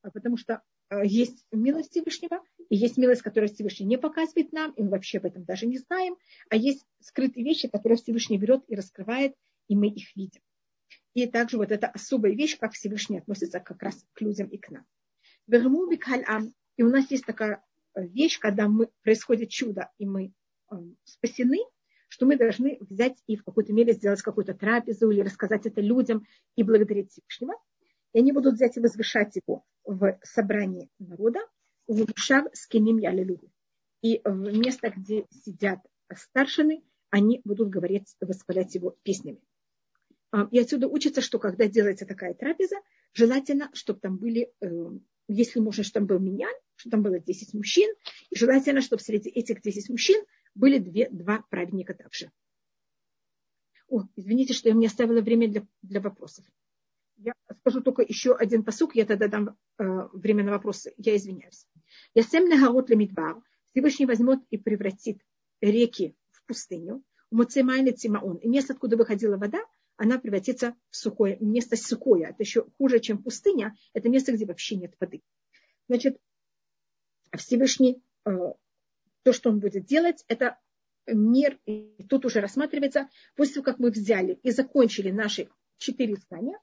А 0.03 0.11
потому 0.11 0.37
что 0.37 0.61
э, 0.89 1.05
есть 1.05 1.45
милость 1.51 1.91
Всевышнего, 1.91 2.43
и 2.69 2.75
есть 2.75 2.97
милость, 2.97 3.23
которую 3.23 3.49
Всевышний 3.49 3.87
не 3.87 3.97
показывает 3.97 4.51
нам, 4.51 4.71
и 4.73 4.83
мы 4.83 4.89
вообще 4.89 5.17
об 5.17 5.25
этом 5.25 5.43
даже 5.43 5.65
не 5.65 5.79
знаем, 5.79 6.15
а 6.49 6.55
есть 6.55 6.85
скрытые 6.99 7.43
вещи, 7.43 7.67
которые 7.67 7.97
Всевышний 7.97 8.37
берет 8.37 8.63
и 8.67 8.75
раскрывает, 8.75 9.33
и 9.67 9.75
мы 9.75 9.87
их 9.87 10.15
видим. 10.15 10.41
И 11.13 11.25
также 11.27 11.57
вот 11.57 11.71
эта 11.71 11.87
особая 11.87 12.33
вещь, 12.33 12.57
как 12.59 12.73
Всевышний 12.73 13.19
относится 13.19 13.59
как 13.59 13.81
раз 13.81 14.05
к 14.13 14.21
людям 14.21 14.47
и 14.49 14.57
к 14.57 14.69
нам. 14.69 14.85
И 16.75 16.83
у 16.83 16.89
нас 16.89 17.11
есть 17.11 17.25
такая 17.25 17.63
э, 17.95 18.07
вещь, 18.07 18.39
когда 18.39 18.67
мы, 18.67 18.89
происходит 19.01 19.49
чудо, 19.49 19.89
и 19.97 20.05
мы 20.05 20.33
э, 20.71 20.75
спасены, 21.03 21.59
что 22.13 22.27
мы 22.27 22.37
должны 22.37 22.77
взять 22.79 23.17
и 23.25 23.35
в 23.35 23.43
какой-то 23.43 23.73
мере 23.73 23.91
сделать 23.93 24.21
какую-то 24.21 24.53
трапезу 24.53 25.09
или 25.09 25.21
рассказать 25.21 25.65
это 25.65 25.81
людям 25.81 26.27
и 26.55 26.61
благодарить 26.61 27.09
Всевышнего. 27.09 27.55
И 28.13 28.19
они 28.19 28.31
будут 28.31 28.53
взять 28.53 28.77
и 28.77 28.79
возвышать 28.79 29.35
его 29.35 29.63
в 29.83 30.19
собрании 30.21 30.91
народа, 30.99 31.39
в 31.87 32.05
Мушав 32.07 32.45
с 32.53 32.67
Киним 32.67 32.99
Ялилугу. 32.99 33.49
И 34.03 34.21
в 34.23 34.55
место, 34.55 34.93
где 34.95 35.25
сидят 35.31 35.79
старшины, 36.15 36.83
они 37.09 37.41
будут 37.45 37.69
говорить, 37.69 38.15
восхвалять 38.21 38.75
его 38.75 38.95
песнями. 39.01 39.41
А, 40.31 40.47
и 40.51 40.59
отсюда 40.59 40.87
учится, 40.87 41.21
что 41.21 41.39
когда 41.39 41.65
делается 41.65 42.05
такая 42.05 42.35
трапеза, 42.35 42.75
желательно, 43.13 43.71
чтобы 43.73 43.99
там 44.01 44.17
были, 44.17 44.53
э, 44.61 44.67
если 45.27 45.59
можно, 45.59 45.83
чтобы 45.83 46.07
там 46.09 46.17
был 46.17 46.23
меня, 46.23 46.47
чтобы 46.75 46.91
там 46.91 47.01
было 47.01 47.19
10 47.19 47.55
мужчин, 47.55 47.91
и 48.29 48.37
желательно, 48.37 48.81
чтобы 48.81 49.01
среди 49.01 49.31
этих 49.31 49.61
10 49.61 49.89
мужчин 49.89 50.23
были 50.55 50.77
две, 50.77 51.09
два 51.09 51.43
праведника 51.49 51.93
также. 51.93 52.31
О, 53.87 54.03
извините, 54.15 54.53
что 54.53 54.69
я 54.69 54.75
мне 54.75 54.87
оставила 54.87 55.21
время 55.21 55.47
для, 55.49 55.67
для 55.81 56.01
вопросов. 56.01 56.45
Я 57.17 57.33
скажу 57.59 57.81
только 57.81 58.01
еще 58.01 58.35
один 58.35 58.63
посук, 58.63 58.95
я 58.95 59.05
тогда 59.05 59.27
дам 59.27 59.57
э, 59.77 59.83
время 60.13 60.43
на 60.43 60.51
вопросы. 60.51 60.93
Я 60.97 61.15
извиняюсь. 61.15 61.67
Я 62.13 62.23
сем 62.23 62.49
нагарот 62.49 62.89
лемидбар. 62.89 63.41
Всевышний 63.71 64.05
возьмет 64.05 64.39
и 64.49 64.57
превратит 64.57 65.21
реки 65.61 66.15
в 66.31 66.45
пустыню. 66.45 67.03
Муцемайны 67.31 67.91
цимаон. 67.91 68.37
И 68.37 68.47
место, 68.47 68.73
откуда 68.73 68.97
выходила 68.97 69.37
вода, 69.37 69.59
она 69.95 70.19
превратится 70.19 70.75
в 70.89 70.95
сухое 70.95 71.37
место 71.39 71.75
сухое. 71.75 72.29
Это 72.29 72.37
еще 72.39 72.65
хуже, 72.77 72.99
чем 72.99 73.21
пустыня. 73.21 73.75
Это 73.93 74.09
место, 74.09 74.33
где 74.33 74.45
вообще 74.45 74.75
нет 74.75 74.95
воды. 74.99 75.21
Значит, 75.87 76.19
Всевышний, 77.35 78.03
э, 78.25 78.31
то, 79.23 79.33
что 79.33 79.49
он 79.49 79.59
будет 79.59 79.85
делать, 79.85 80.23
это 80.27 80.57
мир, 81.07 81.59
и 81.65 82.03
тут 82.09 82.25
уже 82.25 82.39
рассматривается, 82.39 83.09
после 83.35 83.55
того, 83.55 83.65
как 83.65 83.79
мы 83.79 83.89
взяли 83.89 84.39
и 84.43 84.51
закончили 84.51 85.11
наши 85.11 85.49
четыре 85.77 86.15
знания, 86.15 86.57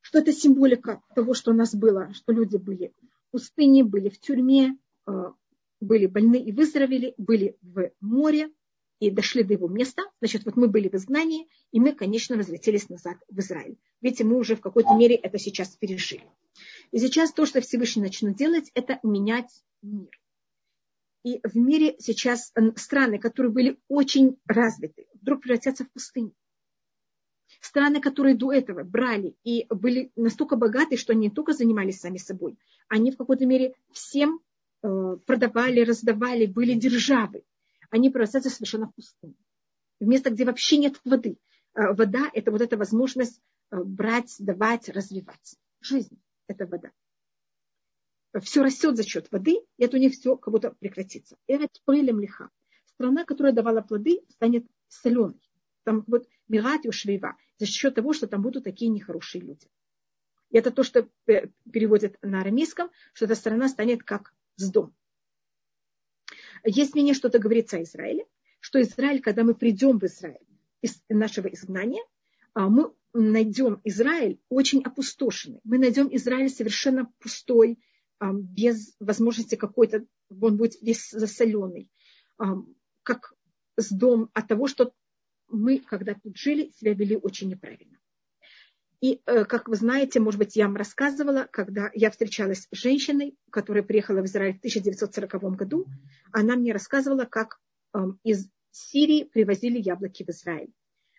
что 0.00 0.18
это 0.18 0.32
символика 0.32 1.00
того, 1.14 1.32
что 1.34 1.52
у 1.52 1.54
нас 1.54 1.74
было, 1.74 2.12
что 2.12 2.32
люди 2.32 2.56
были 2.56 2.92
в 3.28 3.30
пустыне, 3.30 3.84
были 3.84 4.08
в 4.08 4.18
тюрьме, 4.18 4.76
э, 5.06 5.12
были 5.80 6.06
больны 6.06 6.36
и 6.36 6.52
выздоровели, 6.52 7.14
были 7.16 7.56
в 7.62 7.92
море, 8.00 8.50
и 9.00 9.10
дошли 9.10 9.42
до 9.42 9.54
его 9.54 9.66
места, 9.66 10.02
значит, 10.20 10.44
вот 10.44 10.54
мы 10.56 10.68
были 10.68 10.88
в 10.88 10.94
изгнании, 10.94 11.48
и 11.72 11.80
мы, 11.80 11.92
конечно, 11.92 12.36
возвратились 12.36 12.88
назад 12.88 13.16
в 13.28 13.36
Израиль. 13.40 13.76
Видите, 14.00 14.22
мы 14.22 14.36
уже 14.36 14.54
в 14.54 14.60
какой-то 14.60 14.94
мере 14.94 15.16
это 15.16 15.38
сейчас 15.38 15.70
пережили. 15.76 16.24
И 16.92 16.98
сейчас 16.98 17.32
то, 17.32 17.44
что 17.44 17.60
Всевышний 17.60 18.02
начнет 18.02 18.36
делать, 18.36 18.70
это 18.74 19.00
менять 19.02 19.50
мир. 19.82 20.21
И 21.24 21.40
в 21.44 21.56
мире 21.56 21.96
сейчас 21.98 22.52
страны, 22.76 23.18
которые 23.18 23.52
были 23.52 23.78
очень 23.88 24.38
развиты, 24.46 25.06
вдруг 25.14 25.42
превратятся 25.42 25.84
в 25.84 25.92
пустыню. 25.92 26.32
Страны, 27.60 28.00
которые 28.00 28.34
до 28.34 28.52
этого 28.52 28.82
брали 28.82 29.36
и 29.44 29.66
были 29.68 30.10
настолько 30.16 30.56
богаты, 30.56 30.96
что 30.96 31.12
они 31.12 31.28
не 31.28 31.30
только 31.30 31.52
занимались 31.52 32.00
сами 32.00 32.16
собой, 32.16 32.58
они 32.88 33.12
в 33.12 33.16
какой-то 33.16 33.46
мере 33.46 33.74
всем 33.92 34.40
э, 34.82 35.16
продавали, 35.26 35.80
раздавали, 35.80 36.46
были 36.46 36.74
державы 36.74 37.44
они 37.92 38.08
превратятся 38.08 38.48
совершенно 38.48 38.88
в 38.88 38.94
пустыню. 38.94 39.36
В 40.00 40.06
место, 40.06 40.30
где 40.30 40.44
вообще 40.46 40.78
нет 40.78 40.98
воды. 41.04 41.36
А, 41.74 41.92
вода– 41.92 42.28
это 42.32 42.50
вот 42.50 42.62
эта 42.62 42.76
возможность 42.76 43.40
а, 43.70 43.84
брать, 43.84 44.34
давать, 44.38 44.88
развивать. 44.88 45.56
Жизнь– 45.80 46.18
это 46.48 46.66
вода. 46.66 46.90
Все 48.40 48.62
растет 48.62 48.96
за 48.96 49.02
счет 49.02 49.30
воды, 49.30 49.60
и 49.76 49.84
это 49.84 49.96
у 49.96 50.00
них 50.00 50.14
все 50.14 50.36
как 50.36 50.52
будто 50.52 50.70
прекратится. 50.70 51.36
Это 51.46 51.68
пылем 51.84 52.20
лиха. 52.20 52.48
Страна, 52.86 53.24
которая 53.24 53.52
давала 53.52 53.82
плоды, 53.82 54.20
станет 54.30 54.66
соленой. 54.88 55.40
Там 55.84 56.04
вот 56.06 56.26
мирать 56.48 56.82
швейва 56.92 57.36
за 57.58 57.66
счет 57.66 57.94
того, 57.94 58.12
что 58.12 58.26
там 58.26 58.42
будут 58.42 58.64
такие 58.64 58.90
нехорошие 58.90 59.42
люди. 59.42 59.68
И 60.50 60.56
это 60.56 60.70
то, 60.70 60.82
что 60.82 61.08
переводят 61.24 62.16
на 62.22 62.40
арамейском, 62.40 62.90
что 63.12 63.24
эта 63.24 63.34
страна 63.34 63.68
станет 63.68 64.02
как 64.02 64.34
сдом. 64.56 64.94
Есть 66.64 66.94
мнение, 66.94 67.14
что 67.14 67.28
это 67.28 67.38
говорится 67.38 67.78
о 67.78 67.82
Израиле, 67.82 68.26
что 68.60 68.80
Израиль, 68.80 69.20
когда 69.20 69.44
мы 69.44 69.54
придем 69.54 69.98
в 69.98 70.04
Израиль 70.04 70.46
из 70.80 71.02
нашего 71.08 71.48
изгнания, 71.48 72.04
а, 72.54 72.68
мы 72.68 72.92
найдем 73.12 73.80
Израиль 73.84 74.40
очень 74.48 74.82
опустошенный. 74.82 75.60
Мы 75.64 75.78
найдем 75.78 76.08
Израиль 76.14 76.50
совершенно 76.50 77.10
пустой, 77.18 77.78
без 78.30 78.94
возможности 79.00 79.54
какой-то, 79.54 80.04
он 80.30 80.56
будет 80.56 80.80
весь 80.80 81.10
засоленный, 81.10 81.90
а, 82.38 82.56
как 83.02 83.34
с 83.76 83.90
дом 83.90 84.30
от 84.34 84.48
того, 84.48 84.68
что 84.68 84.92
мы, 85.48 85.78
когда 85.78 86.14
тут 86.14 86.36
жили, 86.36 86.70
себя 86.70 86.94
вели 86.94 87.16
очень 87.16 87.48
неправильно. 87.48 87.98
И, 89.00 89.20
э, 89.26 89.44
как 89.44 89.68
вы 89.68 89.74
знаете, 89.74 90.20
может 90.20 90.38
быть, 90.38 90.54
я 90.54 90.66
вам 90.66 90.76
рассказывала, 90.76 91.48
когда 91.50 91.90
я 91.92 92.10
встречалась 92.10 92.68
с 92.70 92.76
женщиной, 92.76 93.36
которая 93.50 93.82
приехала 93.82 94.22
в 94.22 94.26
Израиль 94.26 94.54
в 94.54 94.58
1940 94.58 95.56
году, 95.56 95.86
она 96.30 96.54
мне 96.54 96.72
рассказывала, 96.72 97.24
как 97.24 97.58
эм, 97.94 98.20
из 98.22 98.48
Сирии 98.70 99.24
привозили 99.24 99.78
яблоки 99.78 100.22
в 100.22 100.28
Израиль. 100.28 100.72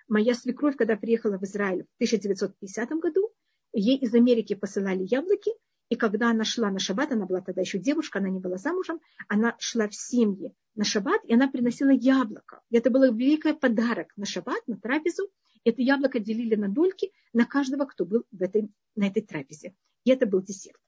Моя 0.08 0.34
свекровь, 0.34 0.78
когда 0.78 0.95
приехала 0.95 1.38
в 1.38 1.43
Израиль 1.43 1.84
в 1.84 1.95
1950 1.95 2.89
году, 2.99 3.34
ей 3.74 3.97
из 3.97 4.14
Америки 4.16 4.56
посылали 4.56 5.04
яблоки, 5.04 5.51
и 5.94 5.96
когда 5.96 6.32
она 6.32 6.44
шла 6.44 6.72
на 6.72 6.80
шаббат, 6.80 7.12
она 7.12 7.28
была 7.28 7.41
тогда 7.41 7.62
еще 7.62 7.78
девушка, 7.78 8.18
она 8.18 8.28
не 8.28 8.39
была 8.39 8.58
замужем, 8.58 9.00
она 9.28 9.56
шла 9.60 9.88
в 9.88 9.94
семьи 9.94 10.52
на 10.74 10.84
шаббат, 10.84 11.22
и 11.26 11.36
она 11.36 11.48
приносила 11.48 11.91
яблоко. 11.91 12.62
И 12.72 12.78
это 12.78 12.89
был 12.89 13.14
великий 13.14 13.54
подарок 13.54 14.08
на 14.18 14.26
шаббат, 14.26 14.68
на 14.68 14.76
трапезу, 14.76 15.30
это 15.64 15.84
яблоко 15.84 16.18
делили 16.18 16.56
на 16.56 16.68
дольки 16.68 17.12
на 17.32 17.46
каждого, 17.46 17.86
кто 17.86 18.06
был 18.06 18.24
в 18.32 18.41
этой, 18.41 18.72
на 18.96 19.06
этой 19.06 19.22
трапезе. 19.22 19.76
И 20.04 20.10
это 20.10 20.26
был 20.26 20.41
десерт. 20.41 20.80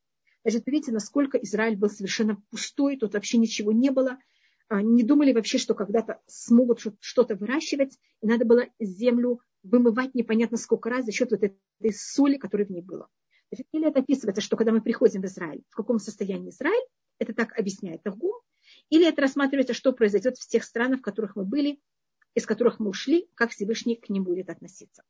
Значит, 0.41 0.63
видите, 0.65 0.91
насколько 0.91 1.37
Израиль 1.37 1.77
был 1.77 1.91
совершенно 1.91 2.41
пустой, 2.49 2.97
тут 2.97 3.13
вообще 3.13 3.37
ничего 3.37 3.71
не 3.71 3.91
было. 3.91 4.17
А, 4.69 4.81
не 4.81 5.03
думали 5.03 5.33
вообще, 5.33 5.59
что 5.59 5.75
когда-то 5.75 6.19
смогут 6.25 6.81
что-то 6.99 7.35
выращивать, 7.35 7.99
и 8.23 8.27
надо 8.27 8.43
было 8.43 8.65
землю 8.79 9.39
вымывать 9.61 10.15
непонятно 10.15 10.57
сколько 10.57 10.89
раз 10.89 11.05
за 11.05 11.11
счет 11.11 11.29
вот 11.29 11.43
этой 11.43 11.93
соли, 11.93 12.37
которая 12.37 12.65
в 12.65 12.71
ней 12.71 12.81
была. 12.81 13.07
Значит, 13.51 13.67
это 13.71 13.99
описывается, 13.99 14.41
что 14.41 14.57
когда 14.57 14.71
мы 14.71 14.81
приходим 14.81 15.21
в 15.21 15.25
Израиль, 15.25 15.63
в 15.69 15.75
каком 15.75 15.99
состоянии 15.99 16.49
Израиль, 16.49 16.85
это 17.19 17.33
так 17.33 17.57
объясняет 17.57 18.03
Таргум, 18.03 18.41
или 18.89 19.07
это 19.07 19.21
рассматривается, 19.21 19.73
что 19.73 19.93
произойдет 19.93 20.37
в 20.37 20.47
тех 20.47 20.63
странах, 20.63 20.99
в 20.99 21.03
которых 21.03 21.35
мы 21.35 21.45
были, 21.45 21.79
из 22.33 22.45
которых 22.45 22.79
мы 22.79 22.89
ушли, 22.89 23.29
как 23.35 23.51
Всевышний 23.51 23.95
к 23.95 24.09
ним 24.09 24.23
будет 24.23 24.49
относиться. 24.49 25.03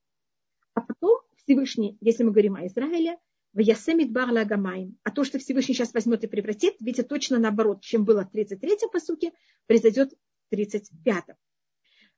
А 0.73 0.81
потом 0.81 1.21
Всевышний, 1.37 1.97
если 2.01 2.23
мы 2.23 2.31
говорим 2.31 2.55
о 2.55 2.65
Израиле, 2.67 3.17
в 3.53 3.59
Ясемит 3.59 4.11
Барла 4.11 4.43
Гамаем. 4.43 4.97
А 5.03 5.11
то, 5.11 5.23
что 5.23 5.39
Всевышний 5.39 5.73
сейчас 5.73 5.93
возьмет 5.93 6.23
и 6.23 6.27
превратит, 6.27 6.75
видите, 6.81 7.03
точно 7.03 7.39
наоборот, 7.39 7.81
чем 7.81 8.03
было 8.03 8.25
в 8.25 8.35
33-м 8.35 8.89
посуке, 8.91 9.31
произойдет 9.65 10.13
в 10.51 10.53
35-м. 10.53 11.35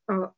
А, 0.07 0.33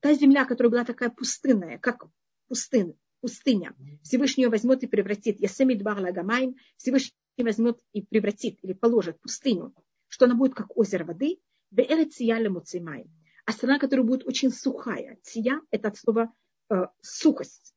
та 0.00 0.14
земля, 0.14 0.46
которая 0.46 0.70
была 0.70 0.84
такая 0.84 1.10
пустынная, 1.10 1.78
как 1.78 2.06
пустынь, 2.48 2.98
пустыня, 3.20 3.74
Всевышний 4.02 4.44
ее 4.44 4.50
возьмет 4.50 4.82
и 4.82 4.86
превратит. 4.86 5.40
Ясемит 5.40 5.82
Барла 5.82 6.12
Гамаем. 6.12 6.56
Всевышний 6.76 7.12
возьмет 7.38 7.78
и 7.92 8.02
превратит 8.02 8.58
или 8.62 8.72
положит 8.72 9.20
пустыню, 9.20 9.74
что 10.08 10.24
она 10.24 10.34
будет 10.34 10.54
как 10.54 10.76
озеро 10.76 11.04
воды, 11.04 11.38
а 11.70 13.52
страна, 13.52 13.78
которая 13.78 14.06
будет 14.06 14.26
очень 14.26 14.50
сухая. 14.50 15.18
Ция– 15.22 15.60
это 15.70 15.88
от 15.88 15.96
слова 15.96 16.32
э, 16.70 16.86
сухость. 17.00 17.74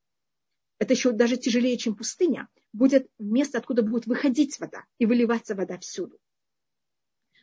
Это 0.80 0.94
еще 0.94 1.12
даже 1.12 1.38
тяжелее, 1.38 1.78
чем 1.78 1.96
пустыня. 1.96 2.48
Будет 2.74 3.10
место, 3.20 3.60
откуда 3.60 3.84
будет 3.84 4.06
выходить 4.08 4.60
вода 4.60 4.84
и 4.98 5.06
выливаться 5.06 5.56
вода 5.56 5.78
всюду. 5.78 6.18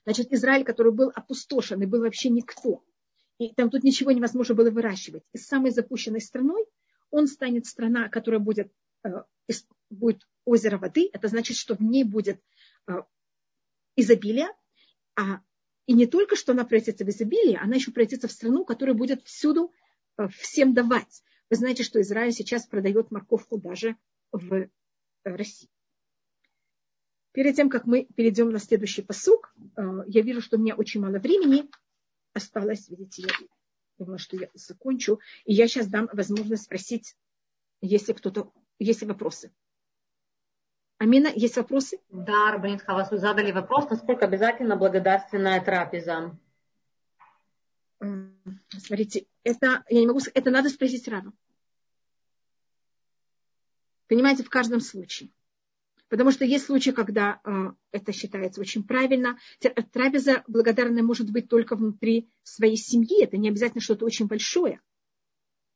Значит, 0.04 0.32
Израиль, 0.32 0.64
который 0.64 0.92
был 0.92 1.10
опустошен 1.14 1.80
и 1.82 1.86
был 1.86 2.00
вообще 2.00 2.30
никто, 2.30 2.82
и 3.38 3.54
там 3.54 3.70
тут 3.70 3.84
ничего 3.84 4.10
невозможно 4.10 4.54
было 4.54 4.70
выращивать. 4.70 5.22
И 5.32 5.38
самой 5.38 5.70
запущенной 5.70 6.20
страной 6.20 6.66
он 7.10 7.26
станет 7.26 7.66
страна, 7.66 8.08
которая 8.08 8.40
будет, 8.40 8.72
э, 9.04 9.10
будет 9.90 10.26
озеро 10.44 10.78
воды. 10.78 11.08
Это 11.12 11.28
значит, 11.28 11.56
что 11.56 11.74
в 11.74 11.82
ней 11.82 12.04
будет 12.04 12.40
э, 12.86 12.92
изобилие. 13.96 14.48
А, 15.16 15.40
и 15.86 15.94
не 15.94 16.06
только, 16.06 16.36
что 16.36 16.52
она 16.52 16.64
превратится 16.64 17.04
в 17.04 17.08
изобилие, 17.08 17.58
она 17.58 17.76
еще 17.76 17.90
превратится 17.90 18.28
в 18.28 18.32
страну, 18.32 18.64
которая 18.64 18.94
будет 18.94 19.22
всюду 19.24 19.72
э, 20.16 20.28
всем 20.28 20.74
давать. 20.74 21.22
Вы 21.50 21.56
знаете, 21.56 21.82
что 21.82 22.00
Израиль 22.00 22.32
сейчас 22.32 22.66
продает 22.66 23.10
морковку 23.10 23.58
даже 23.58 23.96
в 24.32 24.68
России. 25.24 25.70
Перед 27.32 27.56
тем, 27.56 27.70
как 27.70 27.86
мы 27.86 28.04
перейдем 28.04 28.50
на 28.50 28.58
следующий 28.58 29.00
посук, 29.00 29.54
я 30.06 30.22
вижу, 30.22 30.42
что 30.42 30.56
у 30.56 30.60
меня 30.60 30.74
очень 30.74 31.00
мало 31.00 31.18
времени 31.18 31.70
осталось, 32.34 32.88
видите, 32.88 33.22
я 33.22 33.28
думаю, 33.98 34.18
что 34.18 34.36
я 34.36 34.48
закончу. 34.54 35.20
И 35.44 35.52
я 35.52 35.68
сейчас 35.68 35.88
дам 35.88 36.08
возможность 36.12 36.64
спросить, 36.64 37.16
если 37.80 38.12
кто-то, 38.12 38.52
есть 38.78 39.02
вопросы. 39.02 39.52
Амина, 40.98 41.28
есть 41.34 41.56
вопросы? 41.56 42.00
Да, 42.08 42.50
Рабанит 42.50 42.82
Хавас, 42.82 43.10
вы 43.10 43.18
задали 43.18 43.52
вопрос, 43.52 43.88
насколько 43.88 44.24
обязательно 44.24 44.76
благодарственная 44.76 45.60
трапеза? 45.60 46.36
Смотрите, 48.00 49.26
это, 49.44 49.84
я 49.88 50.00
не 50.00 50.06
могу 50.06 50.20
сказать, 50.20 50.36
это 50.36 50.50
надо 50.50 50.68
спросить 50.70 51.06
рано. 51.08 51.32
Понимаете, 54.08 54.42
в 54.42 54.50
каждом 54.50 54.80
случае. 54.80 55.30
Потому 56.08 56.30
что 56.30 56.44
есть 56.44 56.64
случаи, 56.64 56.90
когда 56.90 57.40
э, 57.44 57.72
это 57.92 58.12
считается 58.12 58.60
очень 58.60 58.82
правильно. 58.84 59.38
Трапеза 59.92 60.42
благодарная 60.46 61.02
может 61.02 61.30
быть 61.30 61.48
только 61.48 61.76
внутри 61.76 62.28
своей 62.42 62.76
семьи. 62.76 63.22
Это 63.22 63.36
не 63.36 63.48
обязательно 63.48 63.82
что-то 63.82 64.06
очень 64.06 64.26
большое. 64.26 64.80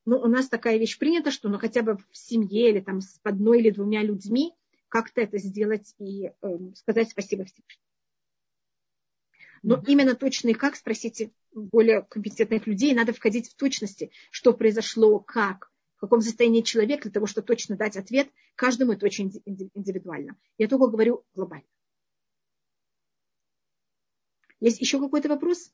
Но 0.05 0.19
у 0.19 0.27
нас 0.27 0.49
такая 0.49 0.77
вещь 0.77 0.97
принята, 0.97 1.31
что 1.31 1.49
ну, 1.49 1.59
хотя 1.59 1.81
бы 1.81 1.97
в 1.97 2.17
семье 2.17 2.71
или 2.71 2.79
там 2.81 2.99
с 3.01 3.19
одной 3.23 3.59
или 3.59 3.69
двумя 3.69 4.01
людьми 4.01 4.53
как-то 4.89 5.21
это 5.21 5.37
сделать 5.37 5.93
и 5.97 6.25
э, 6.25 6.57
сказать 6.75 7.11
спасибо 7.11 7.45
Всевышнему. 7.45 7.65
Но 9.63 9.75
mm-hmm. 9.75 9.83
именно 9.87 10.15
точно 10.15 10.49
и 10.49 10.53
как, 10.53 10.75
спросите 10.75 11.31
более 11.53 12.01
компетентных 12.01 12.67
людей, 12.67 12.93
надо 12.93 13.13
входить 13.13 13.49
в 13.49 13.55
точности, 13.55 14.11
что 14.29 14.53
произошло, 14.53 15.19
как, 15.19 15.71
каком 16.07 16.21
состоянии 16.21 16.61
человек, 16.61 17.03
для 17.03 17.11
того, 17.11 17.25
чтобы 17.25 17.47
точно 17.47 17.77
дать 17.77 17.97
ответ, 17.97 18.27
каждому 18.55 18.93
это 18.93 19.05
очень 19.05 19.31
индивидуально. 19.45 20.35
Я 20.57 20.67
только 20.67 20.87
говорю 20.87 21.23
глобально. 21.33 21.65
Есть 24.59 24.81
еще 24.81 24.99
какой-то 24.99 25.29
вопрос? 25.29 25.71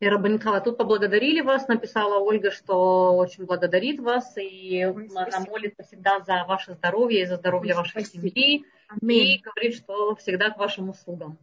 И 0.00 0.06
Рабанитхава, 0.06 0.60
тут 0.60 0.76
поблагодарили 0.76 1.40
вас, 1.40 1.68
написала 1.68 2.18
Ольга, 2.18 2.50
что 2.50 3.16
очень 3.16 3.44
благодарит 3.44 3.98
вас, 3.98 4.36
и 4.36 4.84
Ой, 4.84 5.08
она 5.14 5.40
молится 5.40 5.82
всегда 5.84 6.20
за 6.20 6.44
ваше 6.46 6.74
здоровье 6.74 7.22
и 7.22 7.26
за 7.26 7.36
здоровье 7.36 7.72
Ой, 7.72 7.78
вашей 7.78 8.04
спасибо. 8.04 8.28
семьи, 8.28 8.64
Аминь. 8.88 9.26
и 9.26 9.42
говорит, 9.42 9.74
что 9.76 10.14
всегда 10.16 10.50
к 10.50 10.58
вашим 10.58 10.90
услугам. 10.90 11.38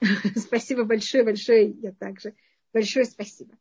Спасибо 0.36 0.84
большое, 0.84 1.24
большое, 1.24 1.70
я 1.80 1.92
также. 1.92 2.34
Большое 2.74 3.06
спасибо. 3.06 3.56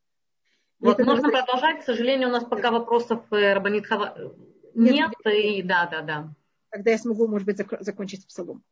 Вот 0.83 0.99
это 0.99 1.09
можно 1.09 1.29
может... 1.29 1.45
продолжать. 1.45 1.81
К 1.81 1.85
сожалению, 1.85 2.29
у 2.29 2.31
нас 2.31 2.43
пока 2.43 2.71
вопросов 2.71 3.23
э, 3.31 3.53
Рабанит 3.53 3.85
Хава 3.85 4.33
нет. 4.73 4.93
нет 4.95 5.35
и 5.35 5.61
да, 5.63 5.87
да, 5.87 6.01
да. 6.01 6.33
Тогда 6.69 6.91
я 6.91 6.97
смогу, 6.97 7.27
может 7.27 7.45
быть, 7.45 7.57
закончить 7.79 8.27
псалом. 8.27 8.63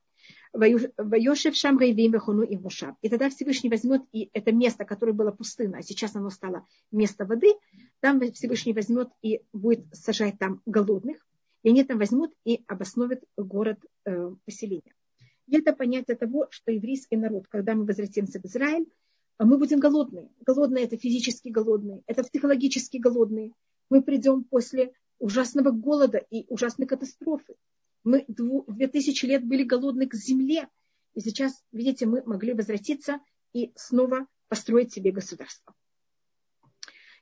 Вайошев 0.53 1.55
Шам 1.55 1.80
Рейвим 1.80 2.12
Вехуну 2.12 2.43
и. 2.43 2.59
И 3.01 3.09
тогда 3.09 3.30
Всевышний 3.30 3.70
возьмет 3.70 4.01
и 4.12 4.30
это 4.34 4.51
место, 4.51 4.86
которое 4.86 5.14
было 5.14 5.32
пустынно, 5.32 5.78
а 5.78 5.82
сейчас 5.82 6.16
оно 6.16 6.30
стало 6.30 6.66
место 6.91 7.26
воды, 7.26 7.53
там 8.01 8.20
Всевышний 8.34 8.74
возьмет 8.74 9.09
и 9.22 9.41
будет 9.53 9.86
сажать 9.93 10.38
там 10.39 10.62
голодных, 10.66 11.26
и 11.64 11.70
они 11.70 11.84
там 11.84 11.99
возьмут 11.99 12.34
и 12.43 12.64
обосновят 12.68 13.24
город 13.38 13.80
э, 14.05 14.32
поселения. 14.45 14.93
И 15.47 15.57
это 15.57 15.74
понятие 15.74 16.18
того, 16.18 16.47
что 16.49 16.72
еврейский 16.72 17.18
народ, 17.18 17.47
когда 17.47 17.74
мы 17.76 17.86
возвратимся 17.86 18.39
в 18.39 18.45
Израиль, 18.45 18.88
мы 19.46 19.58
будем 19.58 19.80
голодные. 19.80 20.30
Голодные– 20.46 20.84
это 20.86 20.98
физически 20.98 21.50
голодные, 21.50 22.04
это 22.06 22.24
психологически 22.24 22.98
голодные. 22.98 23.54
Мы 23.89 24.04
придем 24.04 24.44
после 24.44 24.94
ужасного 25.20 25.72
голода 25.72 26.18
и 26.18 26.46
ужасной 26.48 26.88
катастрофы. 26.88 27.56
Мы 28.04 28.26
две 28.28 28.88
тысячи 28.88 29.26
лет 29.26 29.46
были 29.46 29.64
голодны 29.64 30.08
к 30.08 30.16
земле. 30.16 30.68
И 31.14 31.22
сейчас, 31.22 31.64
видите, 31.72 32.06
мы 32.06 32.24
могли 32.26 32.54
возвратиться 32.54 33.20
и 33.54 33.72
снова 33.76 34.28
построить 34.48 34.94
себе 34.94 35.12
государство. 35.12 35.74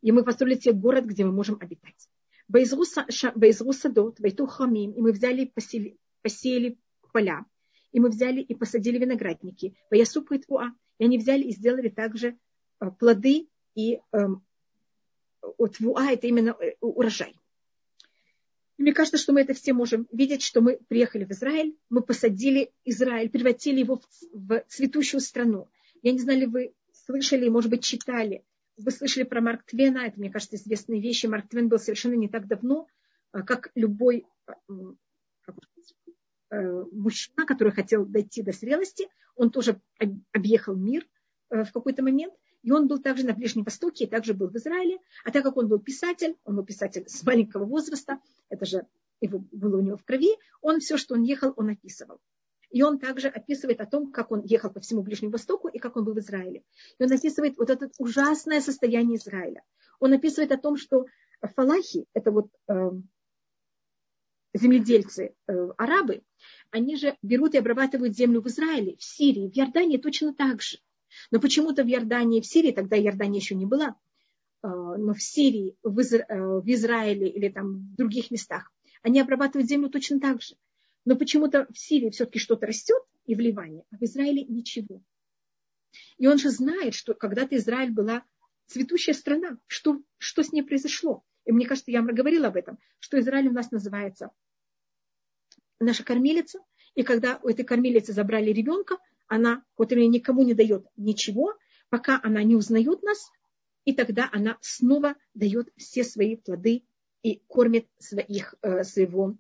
И 0.02 0.12
мы 0.12 0.24
построили 0.24 0.56
себе 0.56 0.74
город, 0.74 1.06
где 1.06 1.26
мы 1.26 1.32
можем 1.32 1.58
обитать. 1.60 2.10
Боизру 2.48 2.84
садот, 2.86 4.20
вайту 4.20 4.48
хамим, 4.48 4.92
и 4.92 5.02
мы 5.02 5.12
взяли, 5.12 5.46
посели, 5.46 5.98
посеяли 6.22 6.80
поля, 7.14 7.46
и 7.92 8.00
мы 8.00 8.10
взяли 8.10 8.42
и 8.42 8.56
посадили 8.56 8.98
виноградники. 8.98 9.76
Ваясу 9.92 10.26
уа, 10.48 10.72
и 11.00 11.06
они 11.06 11.18
взяли 11.18 11.44
и 11.44 11.52
сделали 11.52 11.90
также 11.90 12.38
э, 12.80 12.92
плоды 12.92 13.48
и 13.76 14.00
эм, 14.12 14.46
от 15.58 15.80
вуа 15.80 16.12
это 16.12 16.28
именно 16.28 16.56
э, 16.60 16.76
урожай. 16.82 17.36
И 18.78 18.82
мне 18.82 18.94
кажется, 18.94 19.18
что 19.18 19.34
мы 19.34 19.42
это 19.42 19.54
все 19.54 19.74
можем 19.74 20.08
видеть, 20.12 20.44
что 20.44 20.62
мы 20.62 20.80
приехали 20.88 21.26
в 21.26 21.32
Израиль, 21.32 21.76
мы 21.90 22.02
посадили 22.02 22.72
Израиль, 22.86 23.30
превратили 23.30 23.80
его 23.80 24.02
в 24.32 24.64
цветущую 24.68 25.22
страну. 25.22 25.68
Я 26.02 26.12
не 26.12 26.20
знаю, 26.20 26.40
ли 26.40 26.46
вы 26.46 26.74
слышали, 26.94 27.50
может 27.50 27.70
быть, 27.70 27.84
читали. 27.84 28.44
Вы 28.78 28.92
слышали 28.92 29.24
про 29.24 29.42
Марк 29.42 29.64
Твена, 29.66 30.06
это, 30.06 30.20
мне 30.20 30.30
кажется, 30.30 30.56
известные 30.56 31.02
вещи. 31.02 31.26
Марк 31.26 31.50
Твен 31.50 31.68
был 31.68 31.80
совершенно 31.80 32.14
не 32.14 32.30
так 32.30 32.48
давно, 32.48 32.88
э, 33.34 33.42
как 33.44 33.72
любой 33.76 34.26
мужчина, 36.52 37.46
который 37.46 37.74
хотел 37.74 38.06
дойти 38.06 38.42
до 38.42 38.52
зрелости, 38.52 39.08
он 39.36 39.52
тоже 39.52 39.80
объехал 40.34 40.76
мир 40.76 41.08
э, 41.50 41.64
в 41.64 41.72
какой-то 41.72 42.04
момент, 42.04 42.34
и 42.62 42.72
он 42.72 42.88
был 42.88 43.00
также 43.00 43.26
на 43.26 43.34
Ближнем 43.34 43.64
Востоке, 43.64 44.04
и 44.04 44.08
также 44.08 44.34
был 44.34 44.50
в 44.50 44.56
Израиле. 44.56 44.98
А 45.24 45.32
так 45.32 45.44
как 45.44 45.56
он 45.58 45.68
был 45.68 45.80
писатель, 45.80 46.36
он 46.44 46.58
был 46.58 46.66
писатель 46.66 47.06
с 47.08 47.24
маленького 47.24 47.66
возраста, 47.66 48.20
это 48.50 48.66
же 48.66 48.86
его, 49.22 49.40
было 49.52 49.78
у 49.78 49.82
него 49.82 49.98
в 49.98 50.04
крови, 50.04 50.36
он 50.62 50.80
все, 50.80 50.98
что 50.98 51.16
он 51.16 51.24
ехал, 51.24 51.54
он 51.56 51.70
описывал. 51.70 52.20
И 52.70 52.84
он 52.84 53.00
также 53.00 53.30
описывает 53.30 53.82
о 53.82 53.86
том, 53.86 54.12
как 54.12 54.32
он 54.32 54.42
ехал 54.44 54.70
по 54.70 54.80
всему 54.80 55.02
Ближнему 55.02 55.32
Востоку 55.32 55.70
и 55.70 55.80
как 55.80 55.96
он 55.96 56.04
был 56.04 56.14
в 56.14 56.20
Израиле. 56.20 56.64
И 57.00 57.04
он 57.04 57.12
описывает 57.12 57.58
вот 57.58 57.70
это 57.70 57.90
ужасное 57.98 58.62
состояние 58.62 59.18
Израиля. 59.18 59.64
Он 60.00 60.14
описывает 60.14 60.52
о 60.52 60.58
том, 60.58 60.78
что 60.78 61.06
фалахи, 61.56 62.06
это 62.14 62.32
вот 62.32 62.48
э, 62.68 62.92
земледельцы, 64.54 65.36
э, 65.48 65.70
арабы, 65.78 66.24
они 66.72 66.96
же 66.96 67.16
берут 67.22 67.54
и 67.54 67.58
обрабатывают 67.58 68.16
землю 68.16 68.42
в 68.42 68.48
Израиле, 68.48 68.96
в 68.98 69.04
Сирии, 69.04 69.50
в 69.50 69.58
Иордании 69.58 69.98
точно 69.98 70.34
так 70.34 70.62
же. 70.62 70.78
Но 71.32 71.40
почему-то 71.40 71.84
в 71.84 71.88
Иордании, 71.88 72.42
в 72.42 72.46
Сирии, 72.46 72.72
тогда 72.72 72.98
Иордания 72.98 73.40
еще 73.40 73.56
не 73.56 73.66
была, 73.66 73.96
э, 74.64 74.68
но 74.68 75.14
в 75.14 75.22
Сирии, 75.22 75.76
в, 75.84 76.00
Изра... 76.02 76.26
Э, 76.28 76.60
в 76.60 76.68
Израиле 76.68 77.30
или 77.30 77.50
там 77.50 77.92
в 77.94 77.96
других 77.96 78.32
местах, 78.32 78.72
они 79.02 79.20
обрабатывают 79.20 79.70
землю 79.70 79.90
точно 79.90 80.20
так 80.20 80.42
же. 80.42 80.56
Но 81.06 81.16
почему-то 81.16 81.68
в 81.72 81.78
Сирии 81.78 82.10
все-таки 82.10 82.40
что-то 82.40 82.68
растет, 82.68 83.02
и 83.26 83.36
в 83.36 83.40
Ливане, 83.40 83.84
а 83.92 83.98
в 83.98 84.04
Израиле 84.04 84.44
ничего. 84.44 85.02
И 86.18 86.28
он 86.28 86.38
же 86.38 86.50
знает, 86.50 86.94
что 86.94 87.14
когда-то 87.14 87.56
Израиль 87.56 87.92
была 87.92 88.24
цветущая 88.68 89.14
страна. 89.14 89.58
Что, 89.68 90.02
что 90.18 90.44
с 90.44 90.52
ней 90.52 90.64
произошло? 90.64 91.24
И 91.50 91.52
мне 91.52 91.66
кажется, 91.66 91.90
я 91.90 92.04
говорила 92.04 92.50
об 92.50 92.58
этом, 92.58 92.78
что 93.00 93.20
Израиль 93.20 93.48
у 93.48 93.52
нас 93.52 93.72
называется 93.72 94.30
наша 95.80 96.04
кормилица. 96.04 96.60
И 96.94 97.02
когда 97.02 97.40
у 97.42 97.48
этой 97.50 97.66
кормилицы 97.66 98.14
забрали 98.14 98.52
ребенка, 98.52 99.00
она, 99.26 99.64
которая 99.76 100.06
никому 100.06 100.44
не 100.44 100.54
дает 100.54 100.86
ничего, 100.96 101.56
пока 101.90 102.20
она 102.22 102.44
не 102.44 102.56
узнает 102.56 103.02
нас, 103.02 103.32
и 103.84 103.96
тогда 103.96 104.30
она 104.32 104.60
снова 104.62 105.16
дает 105.34 105.70
все 105.76 106.04
свои 106.04 106.36
плоды 106.36 106.84
и 107.24 107.42
кормит 107.48 107.88
своих, 107.98 108.54
э, 108.62 108.84
своего 108.84 109.36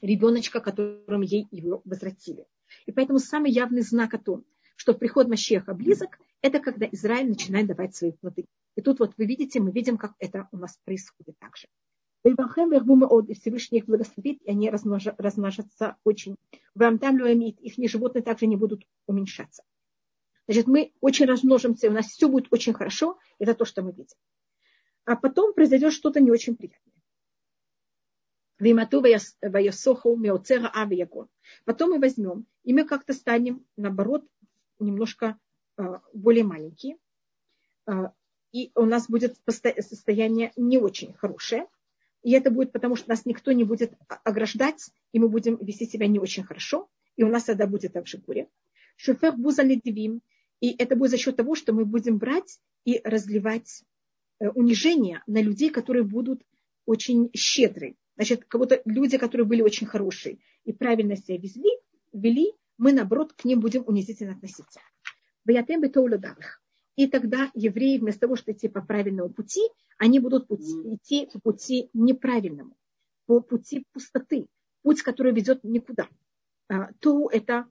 ребеночка, 0.00 0.60
которым 0.60 1.22
ей 1.22 1.48
его 1.50 1.82
возвратили. 1.84 2.46
И 2.86 2.92
поэтому 2.92 3.18
самый 3.18 3.50
явный 3.50 3.82
знак 3.82 4.14
о 4.14 4.18
том, 4.18 4.44
что 4.76 4.94
приход 4.94 5.26
Машеха 5.26 5.74
близок, 5.74 6.20
это 6.42 6.60
когда 6.60 6.86
Израиль 6.92 7.30
начинает 7.30 7.66
давать 7.66 7.96
свои 7.96 8.12
плоды. 8.12 8.44
И 8.78 8.80
тут 8.80 9.00
вот 9.00 9.12
вы 9.16 9.26
видите, 9.26 9.58
мы 9.58 9.72
видим, 9.72 9.98
как 9.98 10.14
это 10.20 10.46
у 10.52 10.56
нас 10.56 10.78
происходит 10.84 11.36
также. 11.40 11.66
И 12.22 12.32
Всевышний 13.34 13.78
их 13.78 13.86
благословит, 13.86 14.40
и 14.42 14.50
они 14.50 14.70
размножатся 14.70 15.96
очень. 16.04 16.36
Их 16.76 17.90
животные 17.90 18.22
также 18.22 18.46
не 18.46 18.54
будут 18.54 18.86
уменьшаться. 19.06 19.64
Значит, 20.46 20.68
мы 20.68 20.92
очень 21.00 21.26
размножимся, 21.26 21.88
у 21.88 21.92
нас 21.92 22.06
все 22.06 22.28
будет 22.28 22.52
очень 22.52 22.72
хорошо. 22.72 23.18
Это 23.40 23.54
то, 23.54 23.64
что 23.64 23.82
мы 23.82 23.90
видим. 23.90 24.16
А 25.06 25.16
потом 25.16 25.54
произойдет 25.54 25.92
что-то 25.92 26.20
не 26.20 26.30
очень 26.30 26.54
приятное. 26.54 26.94
Потом 31.64 31.90
мы 31.90 31.98
возьмем, 31.98 32.46
и 32.62 32.72
мы 32.72 32.84
как-то 32.84 33.12
станем, 33.12 33.66
наоборот, 33.76 34.24
немножко 34.78 35.36
а, 35.76 36.00
более 36.12 36.44
маленькие. 36.44 36.96
И 38.52 38.70
у 38.74 38.84
нас 38.84 39.08
будет 39.08 39.36
состояние 39.46 40.52
не 40.56 40.78
очень 40.78 41.12
хорошее. 41.14 41.66
И 42.22 42.32
это 42.32 42.50
будет 42.50 42.72
потому, 42.72 42.96
что 42.96 43.08
нас 43.08 43.26
никто 43.26 43.52
не 43.52 43.64
будет 43.64 43.92
ограждать, 44.24 44.90
и 45.12 45.18
мы 45.18 45.28
будем 45.28 45.56
вести 45.56 45.86
себя 45.86 46.06
не 46.06 46.18
очень 46.18 46.44
хорошо. 46.44 46.88
И 47.16 47.22
у 47.22 47.28
нас 47.28 47.44
тогда 47.44 47.66
будет 47.66 47.92
также 47.92 48.18
горе. 48.18 48.48
Шофер 48.96 49.36
буза 49.36 49.62
И 49.62 50.74
это 50.78 50.96
будет 50.96 51.10
за 51.10 51.18
счет 51.18 51.36
того, 51.36 51.54
что 51.54 51.72
мы 51.72 51.84
будем 51.84 52.18
брать 52.18 52.58
и 52.84 53.00
разливать 53.04 53.84
э, 54.40 54.48
унижение 54.48 55.22
на 55.26 55.40
людей, 55.40 55.70
которые 55.70 56.04
будут 56.04 56.42
очень 56.86 57.30
щедры. 57.36 57.96
Значит, 58.16 58.44
кого-то 58.46 58.82
люди, 58.84 59.18
которые 59.18 59.46
были 59.46 59.62
очень 59.62 59.86
хорошие 59.86 60.38
и 60.64 60.72
правильно 60.72 61.16
себя 61.16 61.36
везли, 61.38 61.70
вели, 62.12 62.52
мы, 62.76 62.92
наоборот, 62.92 63.32
к 63.32 63.44
ним 63.44 63.60
будем 63.60 63.84
унизительно 63.86 64.32
относиться. 64.32 64.80
И 66.98 67.06
тогда 67.06 67.52
евреи 67.54 67.98
вместо 67.98 68.22
того, 68.22 68.34
чтобы 68.34 68.56
идти 68.56 68.66
по 68.66 68.82
правильному 68.82 69.30
пути, 69.30 69.60
они 69.98 70.18
будут 70.18 70.48
пути, 70.48 70.96
идти 70.96 71.28
по 71.32 71.38
пути 71.38 71.90
неправильному, 71.92 72.76
по 73.26 73.38
пути 73.38 73.84
пустоты, 73.92 74.48
путь, 74.82 75.02
который 75.02 75.32
ведет 75.32 75.62
никуда. 75.62 76.08
А, 76.68 76.92
то 76.98 77.30
это, 77.30 77.68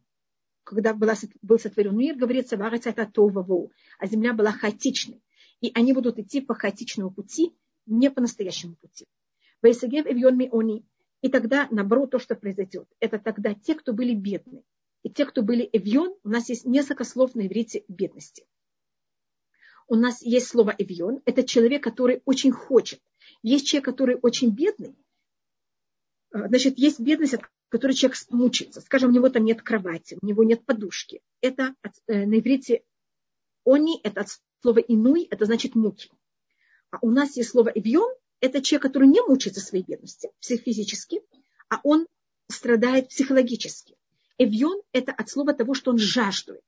когда 0.63 0.93
была, 0.93 1.13
был 1.41 1.59
сотворен 1.59 1.97
мир, 1.97 2.15
говорится, 2.15 2.55
это 2.55 3.05
то 3.05 3.69
а 3.99 4.07
земля 4.07 4.31
была 4.31 4.53
хаотичной. 4.53 5.21
И 5.59 5.73
они 5.75 5.91
будут 5.91 6.19
идти 6.19 6.39
по 6.39 6.53
хаотичному 6.53 7.11
пути, 7.11 7.53
не 7.85 8.09
по 8.09 8.21
настоящему 8.21 8.77
пути. 8.77 9.07
И 11.21 11.29
тогда, 11.29 11.67
наоборот, 11.69 12.11
то, 12.11 12.19
что 12.19 12.35
произойдет, 12.35 12.87
это 13.01 13.19
тогда 13.19 13.53
те, 13.55 13.75
кто 13.75 13.91
были 13.91 14.15
бедны. 14.15 14.63
И 15.03 15.09
те, 15.09 15.25
кто 15.25 15.41
были 15.41 15.69
эвьон, 15.73 16.15
у 16.23 16.29
нас 16.29 16.47
есть 16.47 16.63
несколько 16.63 17.03
слов 17.03 17.35
на 17.35 17.45
иврите 17.45 17.83
бедности 17.89 18.45
у 19.87 19.95
нас 19.95 20.21
есть 20.21 20.47
слово 20.47 20.75
«эвьон». 20.77 21.21
Это 21.25 21.43
человек, 21.43 21.83
который 21.83 22.21
очень 22.25 22.51
хочет. 22.51 23.01
Есть 23.41 23.67
человек, 23.67 23.85
который 23.85 24.17
очень 24.21 24.49
бедный. 24.49 24.95
А, 26.31 26.47
значит, 26.47 26.77
есть 26.77 26.99
бедность, 26.99 27.35
от 27.35 27.41
которой 27.69 27.93
человек 27.93 28.17
мучается. 28.29 28.81
Скажем, 28.81 29.09
у 29.09 29.13
него 29.13 29.29
там 29.29 29.45
нет 29.45 29.61
кровати, 29.61 30.17
у 30.21 30.25
него 30.25 30.43
нет 30.43 30.65
подушки. 30.65 31.21
Это 31.41 31.73
э, 32.07 32.25
на 32.25 32.39
иврите 32.39 32.83
«они»– 33.65 33.99
это 34.03 34.21
от 34.21 34.27
слова 34.61 34.79
«инуй», 34.79 35.27
это 35.29 35.45
значит 35.45 35.75
«муки». 35.75 36.11
А 36.91 36.99
у 37.01 37.09
нас 37.09 37.37
есть 37.37 37.49
слово 37.49 37.69
«эвьон»– 37.69 38.13
это 38.39 38.61
человек, 38.61 38.83
который 38.83 39.07
не 39.07 39.21
мучается 39.21 39.61
своей 39.61 39.83
бедности 39.83 40.29
физически, 40.41 41.21
а 41.69 41.79
он 41.83 42.07
страдает 42.49 43.09
психологически. 43.09 43.97
Эвьон– 44.37 44.81
это 44.91 45.11
от 45.11 45.29
слова 45.29 45.53
того, 45.53 45.73
что 45.73 45.91
он 45.91 45.97
жаждует. 45.97 46.63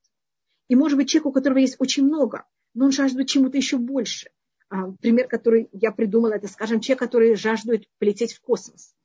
И 0.67 0.76
может 0.76 0.97
быть 0.97 1.09
человек, 1.09 1.28
у 1.28 1.32
которого 1.32 1.59
есть 1.59 1.76
очень 1.80 2.05
много– 2.05 2.45
но 2.80 2.86
он 2.86 2.91
жаждет 2.93 3.27
чему-то 3.27 3.57
еще 3.57 3.77
больше. 3.77 4.30
А, 4.69 4.89
пример, 5.01 5.27
который 5.27 5.67
я 5.73 5.91
придумала, 5.91 6.32
это, 6.32 6.47
скажем, 6.47 6.80
человек, 6.80 6.99
который 6.99 7.36
жаждет 7.36 7.84
полететь 7.97 8.32
в 8.32 8.39
космос. 8.39 8.95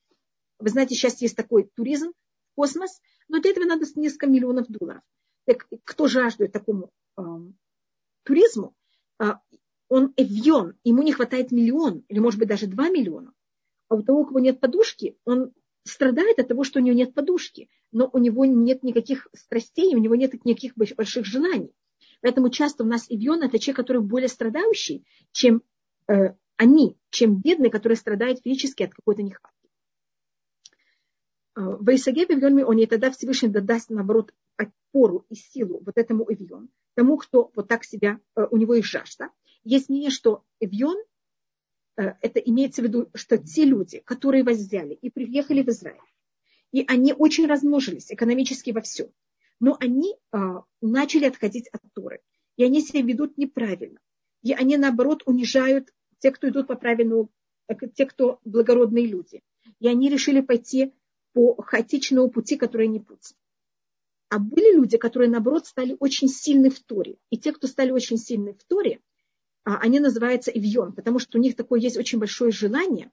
Вы 0.61 0.69
знаете, 0.69 0.95
сейчас 0.95 1.21
есть 1.21 1.35
такой 1.35 1.69
туризм 1.75 2.13
космос, 2.55 3.01
но 3.27 3.41
для 3.41 3.51
этого 3.51 3.65
надо 3.65 3.85
несколько 3.97 4.29
миллионов 4.29 4.69
долларов. 4.69 5.03
Так 5.45 5.67
кто 5.83 6.07
жаждет 6.07 6.53
такому 6.53 6.93
э, 7.19 7.23
туризму, 8.23 8.77
э, 9.19 9.33
он 9.89 10.15
эвьон, 10.17 10.75
ему 10.85 11.03
не 11.03 11.13
хватает 11.13 11.51
миллион, 11.51 12.05
или 12.07 12.21
может 12.21 12.39
быть 12.39 12.49
даже 12.49 12.69
два 12.69 12.91
миллиона. 12.91 13.33
А 13.89 13.97
у 13.97 14.03
того, 14.05 14.21
у 14.21 14.25
кого 14.25 14.39
нет 14.39 14.61
подушки, 14.61 15.19
он 15.25 15.53
страдает 15.83 16.39
от 16.39 16.47
того, 16.47 16.63
что 16.63 16.79
у 16.79 16.83
него 16.83 16.97
нет 16.97 17.13
подушки, 17.13 17.69
но 17.91 18.09
у 18.13 18.19
него 18.19 18.45
нет 18.45 18.85
никаких 18.85 19.27
страстей, 19.33 19.97
у 19.97 19.99
него 19.99 20.15
нет 20.15 20.33
никаких 20.45 20.77
больших 20.77 21.27
желаний. 21.27 21.75
Поэтому 22.25 22.49
часто 22.49 22.85
у 22.85 22.87
нас 22.87 23.05
Ивьон– 23.11 23.43
это 23.43 23.59
человек, 23.59 23.77
который 23.77 24.01
более 24.01 24.29
страдающий, 24.29 25.05
чем 25.33 25.63
э, 26.09 26.33
они, 26.57 26.97
чем 27.11 27.39
бедные, 27.39 27.71
которые 27.71 27.99
страдают 27.99 28.41
физически 28.41 28.83
от 28.83 28.95
какой-то 28.95 29.23
нехватки. 29.23 29.69
Э, 31.55 31.77
в 31.79 31.95
Исаге 31.95 32.23
Ивьон 32.23 32.65
он 32.65 32.79
и 32.79 32.87
тогда 32.87 33.11
Всевышний 33.11 33.51
даст, 33.51 33.91
наоборот, 33.91 34.33
опору 34.57 35.27
и 35.29 35.35
силу 35.35 35.83
вот 35.85 35.99
этому 35.99 36.25
Ивьон, 36.27 36.71
тому, 36.95 37.19
кто 37.19 37.51
вот 37.55 37.69
так 37.69 37.85
себя, 37.85 38.19
э, 38.37 38.47
у 38.51 38.57
него 38.57 38.73
есть 38.73 38.89
жажда. 38.89 39.29
Есть 39.63 39.91
мнение, 39.91 40.09
что 40.09 40.45
Ивьон 40.61 40.97
э, 41.99 42.15
это 42.23 42.41
имеется 42.41 42.81
в 42.81 42.87
виду, 42.87 43.11
что 43.13 43.37
те 43.37 43.67
люди, 43.67 44.01
которые 44.01 44.45
вас 44.45 44.57
взяли 44.57 44.95
и 44.95 45.11
приехали 45.11 45.63
в 45.63 45.69
Израиль, 45.69 46.01
и 46.73 46.87
они 46.89 47.13
очень 47.13 47.47
размножились 47.47 48.11
экономически 48.11 48.71
во 48.71 48.81
всем, 48.81 49.09
но 49.65 49.79
они 49.81 50.15
а, 50.31 50.63
начали 50.83 51.25
отходить 51.25 51.69
от 51.69 51.81
Торы. 51.95 52.21
И 52.59 52.65
они 52.65 52.83
себя 52.83 53.01
ведут 53.01 53.39
неправильно. 53.39 53.99
И 54.43 54.53
они, 54.53 54.77
наоборот, 54.77 55.23
унижают 55.25 55.91
тех, 56.19 56.35
кто 56.35 56.51
идут 56.51 56.67
по 56.67 56.75
правильному, 56.75 57.31
э, 57.69 57.75
те, 57.95 58.05
кто 58.05 58.41
благородные 58.45 59.07
люди. 59.07 59.41
И 59.81 59.89
они 59.89 60.11
решили 60.11 60.43
пойти 60.43 60.93
по 61.33 61.63
хаотичному 61.63 62.31
пути, 62.31 62.57
который 62.59 62.89
не 62.89 63.01
путь. 63.01 63.33
А 64.29 64.39
были 64.39 64.77
люди, 64.77 64.99
которые, 64.99 65.31
наоборот, 65.31 65.67
стали 65.67 65.97
очень 65.99 66.29
сильны 66.29 66.69
в 66.69 66.81
Торе. 66.81 67.17
И 67.31 67.39
те, 67.39 67.51
кто 67.51 67.67
стали 67.67 67.91
очень 67.91 68.19
сильны 68.19 68.53
в 68.53 68.65
Торе, 68.65 69.01
а, 69.65 69.79
они 69.79 69.99
называются 69.99 70.51
Ивьон, 70.51 70.93
потому 70.93 71.19
что 71.19 71.39
у 71.39 71.41
них 71.41 71.57
такое 71.57 71.81
есть 71.81 71.97
очень 71.97 72.19
большое 72.19 72.53
желание 72.53 73.11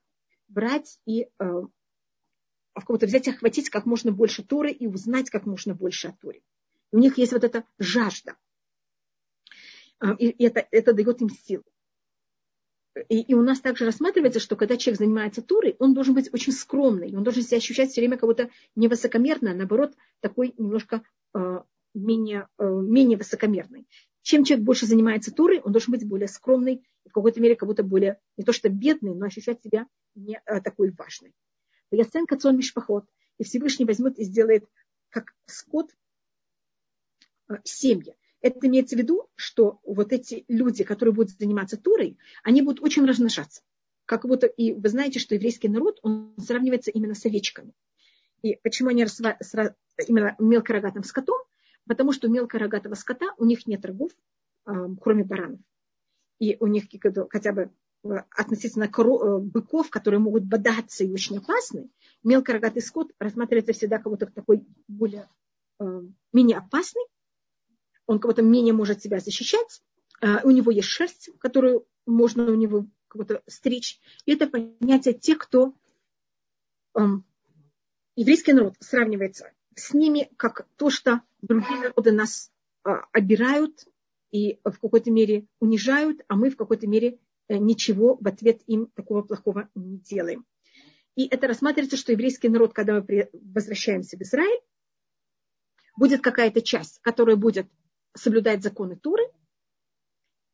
брать 0.50 1.00
и 1.06 1.30
э, 1.40 1.62
в 2.76 2.86
кого-то 2.86 3.06
взять 3.06 3.28
и 3.28 3.32
охватить 3.32 3.70
как 3.70 3.86
можно 3.86 4.12
больше 4.12 4.44
Торы 4.44 4.72
и 4.72 4.88
узнать 4.88 5.30
как 5.30 5.46
можно 5.46 5.76
больше 5.76 6.10
о 6.10 6.14
Торе. 6.14 6.42
У 6.92 7.00
них 7.00 7.18
есть 7.18 7.34
вот 7.34 7.44
эта 7.44 7.66
жажда. 7.80 8.36
А, 10.00 10.14
и 10.14 10.44
это, 10.44 10.66
это 10.72 10.94
дает 10.94 11.22
им 11.22 11.30
силу. 11.30 11.64
И, 13.08 13.22
и 13.22 13.34
у 13.34 13.42
нас 13.42 13.62
также 13.62 13.86
рассматривается, 13.86 14.40
что 14.40 14.56
когда 14.56 14.76
человек 14.76 15.00
занимается 15.00 15.42
Турой, 15.42 15.76
он 15.80 15.94
должен 15.94 16.14
быть 16.14 16.34
очень 16.34 16.52
скромный, 16.52 17.16
он 17.16 17.24
должен 17.24 17.44
себя 17.44 17.58
ощущать 17.58 17.92
все 17.92 18.02
время 18.02 18.18
кого-то 18.18 18.50
невысокомерно, 18.76 19.52
а 19.52 19.56
наоборот, 19.56 19.94
такой 20.20 20.54
немножко 20.58 21.02
э, 21.34 21.62
менее, 21.94 22.48
э, 22.58 22.66
менее 22.66 23.18
высокомерный. 23.18 23.88
Чем 24.24 24.44
человек 24.44 24.66
больше 24.66 24.86
занимается 24.86 25.34
Турой, 25.34 25.62
он 25.62 25.72
должен 25.72 25.92
быть 25.92 26.08
более 26.08 26.28
скромный, 26.28 26.84
в 27.06 27.14
какой-то 27.14 27.40
мере 27.40 27.56
как 27.56 27.68
будто 27.68 27.84
более, 27.84 28.20
не 28.38 28.44
то 28.44 28.52
что 28.52 28.70
бедный, 28.70 29.16
но 29.16 29.26
ощущать 29.26 29.64
себя 29.64 29.88
не 30.16 30.42
э, 30.46 30.62
такой 30.62 30.92
важный. 30.92 31.34
Ясен 31.92 32.26
кацон 32.26 32.58
мишпахот. 32.58 33.06
И 33.38 33.44
Всевышний 33.44 33.86
возьмет 33.86 34.18
и 34.20 34.24
сделает 34.24 34.66
как 35.10 35.34
скот 35.46 35.92
э, 37.50 37.56
семьи. 37.64 38.16
Это 38.42 38.68
имеется 38.68 38.96
в 38.96 39.00
виду, 39.00 39.30
что 39.36 39.80
вот 39.84 40.12
эти 40.12 40.46
люди, 40.48 40.84
которые 40.84 41.14
будут 41.14 41.38
заниматься 41.38 41.78
турой, 41.78 42.18
они 42.44 42.62
будут 42.62 42.82
очень 42.82 43.06
размножаться. 43.06 43.62
Как 44.06 44.26
будто, 44.26 44.48
и 44.48 44.74
вы 44.74 44.90
знаете, 44.90 45.20
что 45.20 45.36
еврейский 45.36 45.70
народ, 45.70 46.00
он 46.02 46.34
сравнивается 46.38 46.92
именно 46.92 47.14
с 47.14 47.26
овечками. 47.26 47.74
И 48.42 48.56
почему 48.64 48.90
они 48.90 49.06
сра, 49.06 49.38
сра, 49.42 49.76
именно 50.08 50.36
мелкорогатым 50.40 51.04
скотом? 51.04 51.38
Потому 51.88 52.12
что 52.12 52.28
у 52.28 52.32
мелкорогатого 52.32 52.96
скота 52.96 53.34
у 53.38 53.46
них 53.46 53.68
нет 53.68 53.86
рогов, 53.86 54.12
э, 54.66 54.72
кроме 55.00 55.24
баранов. 55.24 55.60
И 56.40 56.58
у 56.60 56.68
них 56.68 56.86
хотя 57.30 57.54
бы 57.54 57.72
относительно 58.04 58.86
э, 58.86 59.38
быков, 59.40 59.90
которые 59.90 60.20
могут 60.20 60.44
бодаться 60.44 61.04
и 61.04 61.12
очень 61.12 61.38
опасны, 61.38 61.90
мелкорогатый 62.24 62.82
скот 62.82 63.12
рассматривается 63.20 63.74
всегда 63.74 64.00
кого-то 64.00 64.26
такой 64.26 64.66
более, 64.88 65.30
э, 65.80 66.02
менее 66.34 66.58
опасный, 66.58 67.04
он 68.08 68.20
кого-то 68.20 68.42
менее 68.42 68.74
может 68.74 69.02
себя 69.02 69.20
защищать, 69.20 69.84
э, 70.22 70.44
у 70.44 70.52
него 70.52 70.72
есть 70.72 70.88
шерсть, 70.88 71.30
которую 71.40 71.86
можно 72.06 72.46
у 72.46 72.56
него 72.56 72.88
кого-то 73.08 73.44
стричь. 73.48 74.00
И 74.26 74.34
это 74.34 74.48
понятие 74.48 75.14
тех, 75.14 75.38
кто 75.38 75.76
э, 76.96 77.02
еврейский 78.16 78.54
народ 78.54 78.76
сравнивается 78.80 79.52
с 79.76 79.94
ними, 79.94 80.32
как 80.38 80.68
то, 80.76 80.90
что 80.90 81.22
другие 81.42 81.80
народы 81.80 82.12
нас 82.12 82.52
э, 82.84 82.90
обирают 83.12 83.86
и 84.32 84.60
в 84.64 84.80
какой-то 84.80 85.12
мере 85.12 85.46
унижают, 85.60 86.22
а 86.28 86.36
мы 86.36 86.50
в 86.50 86.56
какой-то 86.56 86.88
мере 86.88 87.20
Э, 87.20 87.31
ничего 87.58 88.18
в 88.20 88.28
ответ 88.28 88.62
им 88.68 88.88
такого 88.88 89.22
плохого 89.22 89.70
не 89.76 89.98
делаем. 89.98 90.46
И 91.16 91.28
это 91.28 91.48
рассматривается, 91.48 91.98
что 91.98 92.12
еврейский 92.12 92.50
народ, 92.50 92.74
когда 92.74 93.02
мы 93.02 93.30
возвращаемся 93.34 94.18
в 94.18 94.22
Израиль, 94.22 94.62
будет 95.98 96.22
какая-то 96.22 96.62
часть, 96.62 97.00
которая 97.02 97.36
будет 97.36 97.68
соблюдать 98.16 98.64
законы 98.64 98.96
Туры, 98.96 99.24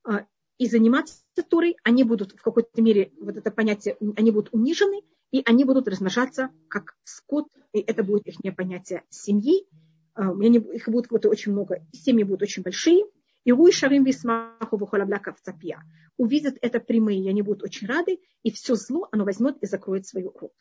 а, 0.04 0.26
и 0.58 0.68
заниматься 0.68 1.22
Торой, 1.50 1.78
они 1.84 2.04
будут 2.04 2.34
в 2.34 2.42
какой-то 2.42 2.82
мере, 2.82 3.12
вот 3.20 3.38
это 3.38 3.52
понятие, 3.52 3.98
они 4.16 4.32
будут 4.32 4.54
унижены, 4.54 5.02
и 5.32 5.44
они 5.46 5.66
будут 5.66 5.88
размножаться 5.88 6.50
как 6.68 6.96
скот, 7.04 7.48
и 7.74 7.80
это 7.80 8.04
будет 8.04 8.28
их 8.28 8.56
понятие 8.56 9.04
семьи. 9.10 9.68
А, 10.16 10.32
их 10.34 10.90
будет 10.90 11.26
очень 11.26 11.52
много, 11.52 11.86
семьи 11.92 12.24
будут 12.24 12.42
очень 12.42 12.64
большие, 12.64 13.06
и 13.44 13.52
Руй 13.52 13.72
Шарим 13.72 14.04
Висмаху 14.04 14.78
Вухалабляка 14.78 15.34
в 15.34 15.42
цапья. 15.42 15.84
Увидят 16.18 16.58
это 16.62 16.80
прямые, 16.80 17.22
и 17.22 17.30
они 17.30 17.42
будут 17.42 17.64
очень 17.64 17.88
рады, 17.88 18.20
и 18.44 18.52
все 18.52 18.76
зло 18.76 19.08
оно 19.12 19.24
возьмет 19.24 19.58
и 19.62 19.68
закроет 19.68 20.06
свою 20.08 20.34
рот. 20.40 20.52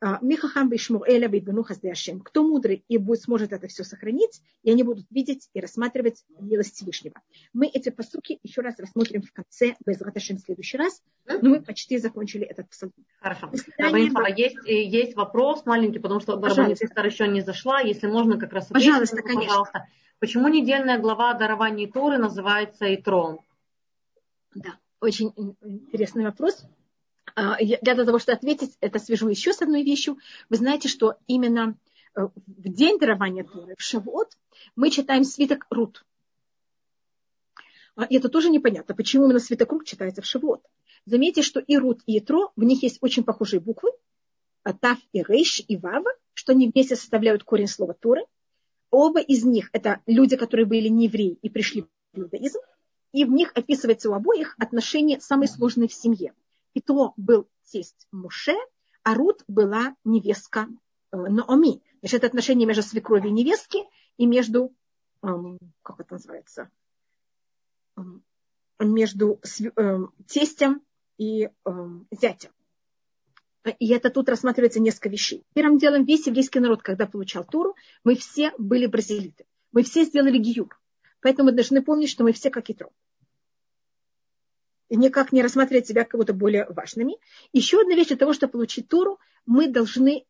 А, 0.00 0.20
Михахам 0.22 0.68
Бишмуэля 0.68 1.28
Бейбану 1.28 1.64
Хаздеашем. 1.64 2.20
Кто 2.20 2.44
мудрый 2.44 2.84
и 2.86 2.98
будет, 2.98 3.22
сможет 3.22 3.52
это 3.52 3.66
все 3.66 3.82
сохранить, 3.82 4.40
и 4.62 4.70
они 4.70 4.84
будут 4.84 5.06
видеть 5.10 5.48
и 5.54 5.60
рассматривать 5.60 6.24
милость 6.38 6.76
Всевышнего. 6.76 7.20
Мы 7.52 7.66
эти 7.66 7.88
посуки 7.88 8.38
еще 8.44 8.60
раз 8.60 8.78
рассмотрим 8.78 9.22
в 9.22 9.32
конце 9.32 9.74
Безраташем 9.84 10.36
в 10.36 10.40
следующий 10.40 10.76
раз, 10.76 11.02
но 11.26 11.50
мы 11.50 11.60
почти 11.62 11.98
закончили 11.98 12.44
этот 12.44 12.68
псалом. 12.68 12.92
Хорошо. 13.20 13.50
Свидания... 13.54 14.12
Есть, 14.36 14.58
есть 14.66 15.16
вопрос 15.16 15.66
маленький, 15.66 15.98
потому 15.98 16.20
что 16.20 16.40
Сестер 16.76 17.04
еще 17.04 17.26
не 17.26 17.40
зашла. 17.40 17.80
Если 17.80 18.06
можно, 18.06 18.38
как 18.38 18.52
раз 18.52 18.70
ответить, 18.70 18.86
пожалуйста, 18.88 19.16
конечно. 19.22 19.40
пожалуйста. 19.46 19.88
Почему 20.20 20.48
недельная 20.48 20.98
глава 20.98 21.32
о 21.32 21.34
даровании 21.34 21.86
Торы 21.86 22.18
называется 22.18 22.94
Итрон? 22.94 23.40
Да, 24.54 24.78
очень 25.00 25.32
интересный 25.62 26.24
вопрос. 26.24 26.64
А, 27.34 27.56
для 27.58 27.94
того, 28.04 28.18
чтобы 28.18 28.36
ответить, 28.36 28.76
это 28.80 28.98
свяжу 28.98 29.28
еще 29.28 29.52
с 29.52 29.62
одной 29.62 29.82
вещью. 29.82 30.18
Вы 30.48 30.56
знаете, 30.56 30.88
что 30.88 31.16
именно 31.26 31.76
э, 32.14 32.22
в 32.22 32.68
день 32.68 32.98
дарования 32.98 33.44
Торы, 33.44 33.74
в 33.78 33.82
Шавот, 33.82 34.36
мы 34.74 34.90
читаем 34.90 35.24
свиток 35.24 35.66
Рут. 35.70 36.04
А, 37.94 38.04
и 38.04 38.16
это 38.16 38.28
тоже 38.28 38.50
непонятно, 38.50 38.94
почему 38.94 39.24
именно 39.24 39.38
свиток 39.38 39.70
Рут 39.72 39.86
читается 39.86 40.22
в 40.22 40.26
Шавот. 40.26 40.64
Заметьте, 41.04 41.42
что 41.42 41.60
и 41.60 41.76
Рут, 41.76 42.00
и 42.06 42.18
Итро, 42.18 42.52
в 42.56 42.64
них 42.64 42.82
есть 42.82 42.98
очень 43.00 43.24
похожие 43.24 43.60
буквы. 43.60 43.90
А 44.62 44.72
Тав 44.74 44.98
и 45.12 45.22
Рейш 45.22 45.62
и 45.66 45.76
Вава, 45.76 46.10
что 46.34 46.52
они 46.52 46.70
вместе 46.70 46.96
составляют 46.96 47.44
корень 47.44 47.68
слова 47.68 47.94
Торы. 47.94 48.26
Оба 48.90 49.20
из 49.20 49.44
них 49.44 49.70
это 49.72 50.00
люди, 50.06 50.36
которые 50.36 50.66
были 50.66 50.88
не 50.88 51.06
евреи 51.06 51.38
и 51.40 51.48
пришли 51.48 51.86
в 52.12 52.20
иудаизм. 52.20 52.58
И 53.18 53.24
в 53.24 53.32
них 53.32 53.50
описывается 53.56 54.10
у 54.10 54.12
обоих 54.12 54.54
отношения 54.60 55.18
самые 55.18 55.48
сложные 55.48 55.88
в 55.88 55.92
семье. 55.92 56.34
Итро 56.74 57.14
был 57.16 57.48
тесть 57.64 58.06
Муше, 58.12 58.54
а 59.02 59.14
Рут 59.16 59.42
была 59.48 59.96
невестка 60.04 60.68
э, 61.10 61.16
Наоми. 61.16 61.82
Значит, 61.98 62.18
это 62.18 62.28
отношение 62.28 62.64
между 62.64 62.84
свекровью 62.84 63.30
и 63.30 63.32
невестки 63.32 63.78
и 64.18 64.26
между, 64.26 64.72
эм, 65.22 65.58
как 65.82 65.98
это 65.98 66.14
называется, 66.14 66.70
эм, 67.96 68.22
между 68.78 69.40
эм, 69.74 70.12
тестем 70.28 70.80
и 71.16 71.50
зятем. 72.12 72.52
И 73.80 73.88
это 73.88 74.10
тут 74.10 74.28
рассматривается 74.28 74.78
несколько 74.78 75.08
вещей. 75.08 75.42
Первым 75.54 75.78
делом, 75.78 76.04
весь 76.04 76.28
еврейский 76.28 76.60
народ, 76.60 76.82
когда 76.82 77.08
получал 77.08 77.44
Туру, 77.44 77.74
мы 78.04 78.14
все 78.14 78.52
были 78.58 78.86
бразилиты. 78.86 79.44
Мы 79.72 79.82
все 79.82 80.04
сделали 80.04 80.38
гиюр. 80.38 80.80
Поэтому 81.20 81.50
мы 81.50 81.56
должны 81.56 81.82
помнить, 81.82 82.10
что 82.10 82.22
мы 82.22 82.32
все 82.32 82.48
как 82.50 82.70
Никак 84.90 85.32
не 85.32 85.42
рассматривать 85.42 85.86
себя 85.86 86.04
кого-то 86.04 86.32
более 86.32 86.66
важными. 86.70 87.18
Еще 87.52 87.80
одна 87.80 87.94
вещь 87.94 88.08
для 88.08 88.16
того, 88.16 88.32
чтобы 88.32 88.52
получить 88.52 88.88
Тору, 88.88 89.18
мы 89.44 89.68
должны 89.68 90.24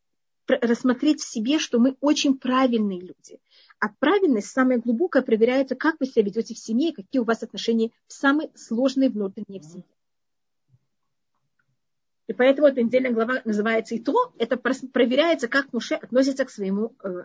рассмотреть 0.49 1.21
в 1.21 1.29
себе, 1.29 1.59
что 1.59 1.79
мы 1.79 1.97
очень 2.01 2.39
правильные 2.39 3.01
люди. 3.01 3.39
А 3.81 3.89
правильность 3.89 4.51
самая 4.51 4.79
глубокая 4.79 5.23
проверяется, 5.23 5.77
как 5.77 5.97
вы 6.01 6.07
себя 6.07 6.25
ведете 6.25 6.55
в 6.55 6.59
семье, 6.59 6.93
какие 6.93 7.21
у 7.21 7.25
вас 7.25 7.43
отношения 7.43 7.91
в 8.07 8.13
самые 8.13 8.51
сложные 8.55 9.11
внутренние 9.11 9.61
в 9.61 9.65
семье. 9.65 9.85
И 12.27 12.35
поэтому 12.35 12.67
эта 12.67 12.83
недельная 12.83 13.13
глава 13.13 13.41
называется 13.45 13.95
«И 13.95 14.01
то». 14.01 14.33
Это 14.39 14.59
проверяется, 14.59 15.49
как 15.49 15.73
Муше 15.73 15.95
относится 15.95 16.45
к 16.45 16.51
своему 16.51 16.95
э, 17.03 17.25